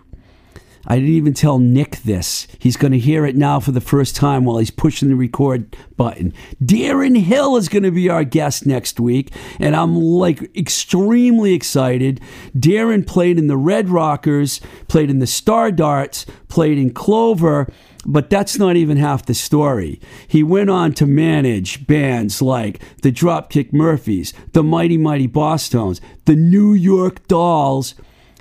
I 0.91 0.97
didn't 0.97 1.11
even 1.11 1.35
tell 1.35 1.61
Nick 1.61 1.99
this. 1.99 2.49
He's 2.59 2.77
going 2.77 2.91
to 2.91 2.99
hear 2.99 3.25
it 3.25 3.37
now 3.37 3.61
for 3.61 3.71
the 3.71 3.81
first 3.81 4.17
time 4.17 4.45
while 4.45 4.59
he's 4.59 4.73
pushing 4.73 5.09
the 5.09 5.15
record 5.15 5.77
button. 5.97 6.35
Darren 6.61 7.17
Hill 7.17 7.57
is 7.57 7.69
going 7.69 7.85
to 7.85 7.93
be 7.93 8.09
our 8.09 8.25
guest 8.25 8.67
next 8.67 8.99
week, 8.99 9.33
and 9.61 9.77
I'm 9.77 9.95
like 9.95 10.51
extremely 10.57 11.55
excited. 11.55 12.21
Darren 12.57 13.07
played 13.07 13.39
in 13.39 13.47
the 13.47 13.57
Red 13.57 13.89
Rockers, 13.89 14.61
played 14.89 15.11
in 15.11 15.21
the 15.21 15.29
Star 15.29 15.71
Darts, 15.71 16.27
played 16.49 16.77
in 16.77 16.93
Clover. 16.93 17.73
But 18.05 18.29
that's 18.29 18.59
not 18.59 18.75
even 18.75 18.97
half 18.97 19.27
the 19.27 19.35
story. 19.35 20.01
He 20.27 20.43
went 20.43 20.71
on 20.71 20.95
to 20.95 21.07
manage 21.07 21.87
bands 21.87 22.43
like 22.43 22.81
the 23.03 23.13
Dropkick 23.13 23.73
Murphys, 23.73 24.33
the 24.55 24.65
Mighty 24.65 24.97
Mighty 24.97 25.29
Bosstones, 25.29 26.01
the 26.25 26.35
New 26.35 26.73
York 26.73 27.29
Dolls, 27.29 27.95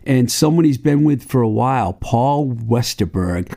and 0.09 0.31
someone 0.31 0.65
he's 0.65 0.79
been 0.79 1.03
with 1.03 1.23
for 1.23 1.41
a 1.41 1.47
while, 1.47 1.93
Paul 1.93 2.47
Westerberg. 2.47 3.55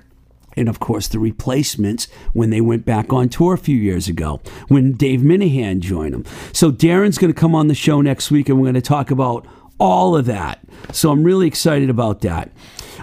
And 0.55 0.69
of 0.69 0.81
course, 0.81 1.09
the 1.09 1.19
replacements 1.19 2.09
when 2.35 2.51
they 2.51 2.61
went 2.61 2.85
back 2.85 3.11
on 3.11 3.31
tour 3.31 3.55
a 3.55 3.59
few 3.59 3.75
years 3.75 4.07
ago, 4.07 4.39
when 4.69 4.93
Dave 4.93 5.23
Minehan 5.23 5.81
joined 5.81 6.13
them. 6.13 6.27
So, 6.53 6.71
Darren's 6.71 7.17
going 7.17 7.33
to 7.33 7.41
come 7.41 7.55
on 7.55 7.69
the 7.69 7.75
show 7.75 8.03
next 8.03 8.31
week 8.31 8.51
and 8.51 8.59
we're 8.59 8.67
going 8.67 8.75
to 8.75 8.83
talk 8.83 9.11
about 9.11 9.47
all 9.81 10.15
of 10.15 10.27
that. 10.27 10.61
So, 10.93 11.11
I'm 11.11 11.25
really 11.25 11.47
excited 11.47 11.89
about 11.89 12.21
that. 12.21 12.53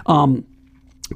Um, 0.06 0.46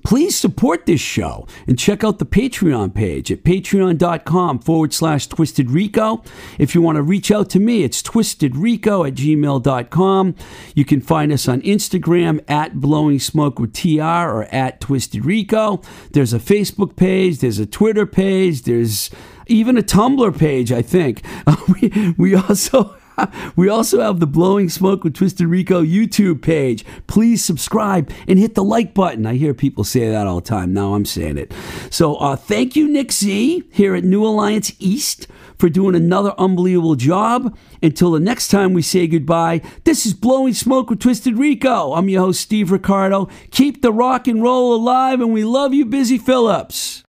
please 0.03 0.37
support 0.37 0.87
this 0.87 1.01
show 1.01 1.47
and 1.67 1.79
check 1.79 2.03
out 2.03 2.19
the 2.19 2.27
Patreon 2.27 2.95
page 2.95 3.31
at 3.31 3.45
patreon.com 3.45 4.59
forward 4.59 4.93
slash 4.93 5.27
twisted 5.27 5.71
rico. 5.71 6.23
If 6.59 6.75
you 6.75 6.83
want 6.83 6.97
to 6.97 7.03
reach 7.03 7.31
out 7.31 7.51
to 7.51 7.61
me, 7.61 7.85
it's 7.85 8.03
twistedrico 8.03 9.07
at 9.07 9.15
gmail.com. 9.15 10.35
You 10.75 10.85
can 10.85 11.01
find 11.01 11.33
us 11.33 11.49
on 11.49 11.63
Instagram 11.63 12.43
at 12.49 12.81
blowing 12.81 13.19
smoke 13.19 13.59
with 13.59 13.73
TR 13.73 14.01
or 14.03 14.45
at 14.53 14.81
twisted 14.81 15.25
rico. 15.25 15.81
There's 16.13 16.33
a 16.33 16.39
Facebook 16.39 16.97
page, 16.97 17.39
there's 17.39 17.59
a 17.59 17.67
Twitter 17.67 18.07
page, 18.07 18.63
there's 18.63 19.11
even 19.47 19.77
a 19.77 19.83
Tumblr 19.83 20.39
page, 20.39 20.73
I 20.73 20.83
think. 20.83 21.23
we, 21.81 22.15
we 22.17 22.35
also 22.35 22.97
we 23.57 23.69
also 23.69 24.01
have 24.01 24.21
the 24.21 24.27
Blowing 24.27 24.69
Smoke 24.69 25.05
with 25.05 25.15
Twisted 25.15 25.47
Rico 25.47 25.83
YouTube 25.83 26.43
page. 26.43 26.85
Please 27.07 27.45
subscribe 27.45 28.11
and 28.27 28.39
hit 28.39 28.55
the 28.55 28.65
like 28.65 28.95
button. 28.95 29.27
I 29.27 29.35
hear 29.35 29.55
people 29.55 29.85
say 29.85 30.09
that 30.11 30.27
all 30.27 30.37
the 30.37 30.49
time. 30.49 30.73
Now 30.73 30.95
I'm 30.95 31.05
saying 31.05 31.39
it. 31.39 31.53
So 31.91 32.17
uh, 32.17 32.37
thank 32.37 32.77
you, 32.77 32.89
Nick 32.89 33.13
Z, 33.13 33.65
here 33.71 33.95
at 33.95 34.05
New 34.05 34.25
Alliance 34.25 34.73
East, 34.79 35.27
for 35.59 35.69
doing 35.69 35.95
another 35.95 36.35
unbelievable 36.39 36.97
job. 36.97 37.57
Until 37.83 38.11
the 38.11 38.21
next 38.21 38.49
time 38.49 38.75
we 38.75 38.83
say 38.83 39.07
goodbye, 39.07 39.61
this 39.85 40.07
is 40.07 40.15
Blowing 40.15 40.55
Smoke 40.55 40.91
with 40.91 41.01
Twisted 41.01 41.39
Rico. 41.39 41.93
I'm 41.93 42.09
your 42.09 42.23
host, 42.23 42.41
Steve 42.41 42.71
Ricardo. 42.71 43.29
Keep 43.51 43.83
the 43.83 43.93
rock 43.93 44.27
and 44.27 44.43
roll 44.43 44.75
alive, 44.75 45.21
and 45.21 45.33
we 45.33 45.45
love 45.45 45.75
you, 45.75 45.85
Busy 45.85 46.19
Philipps. 46.19 47.04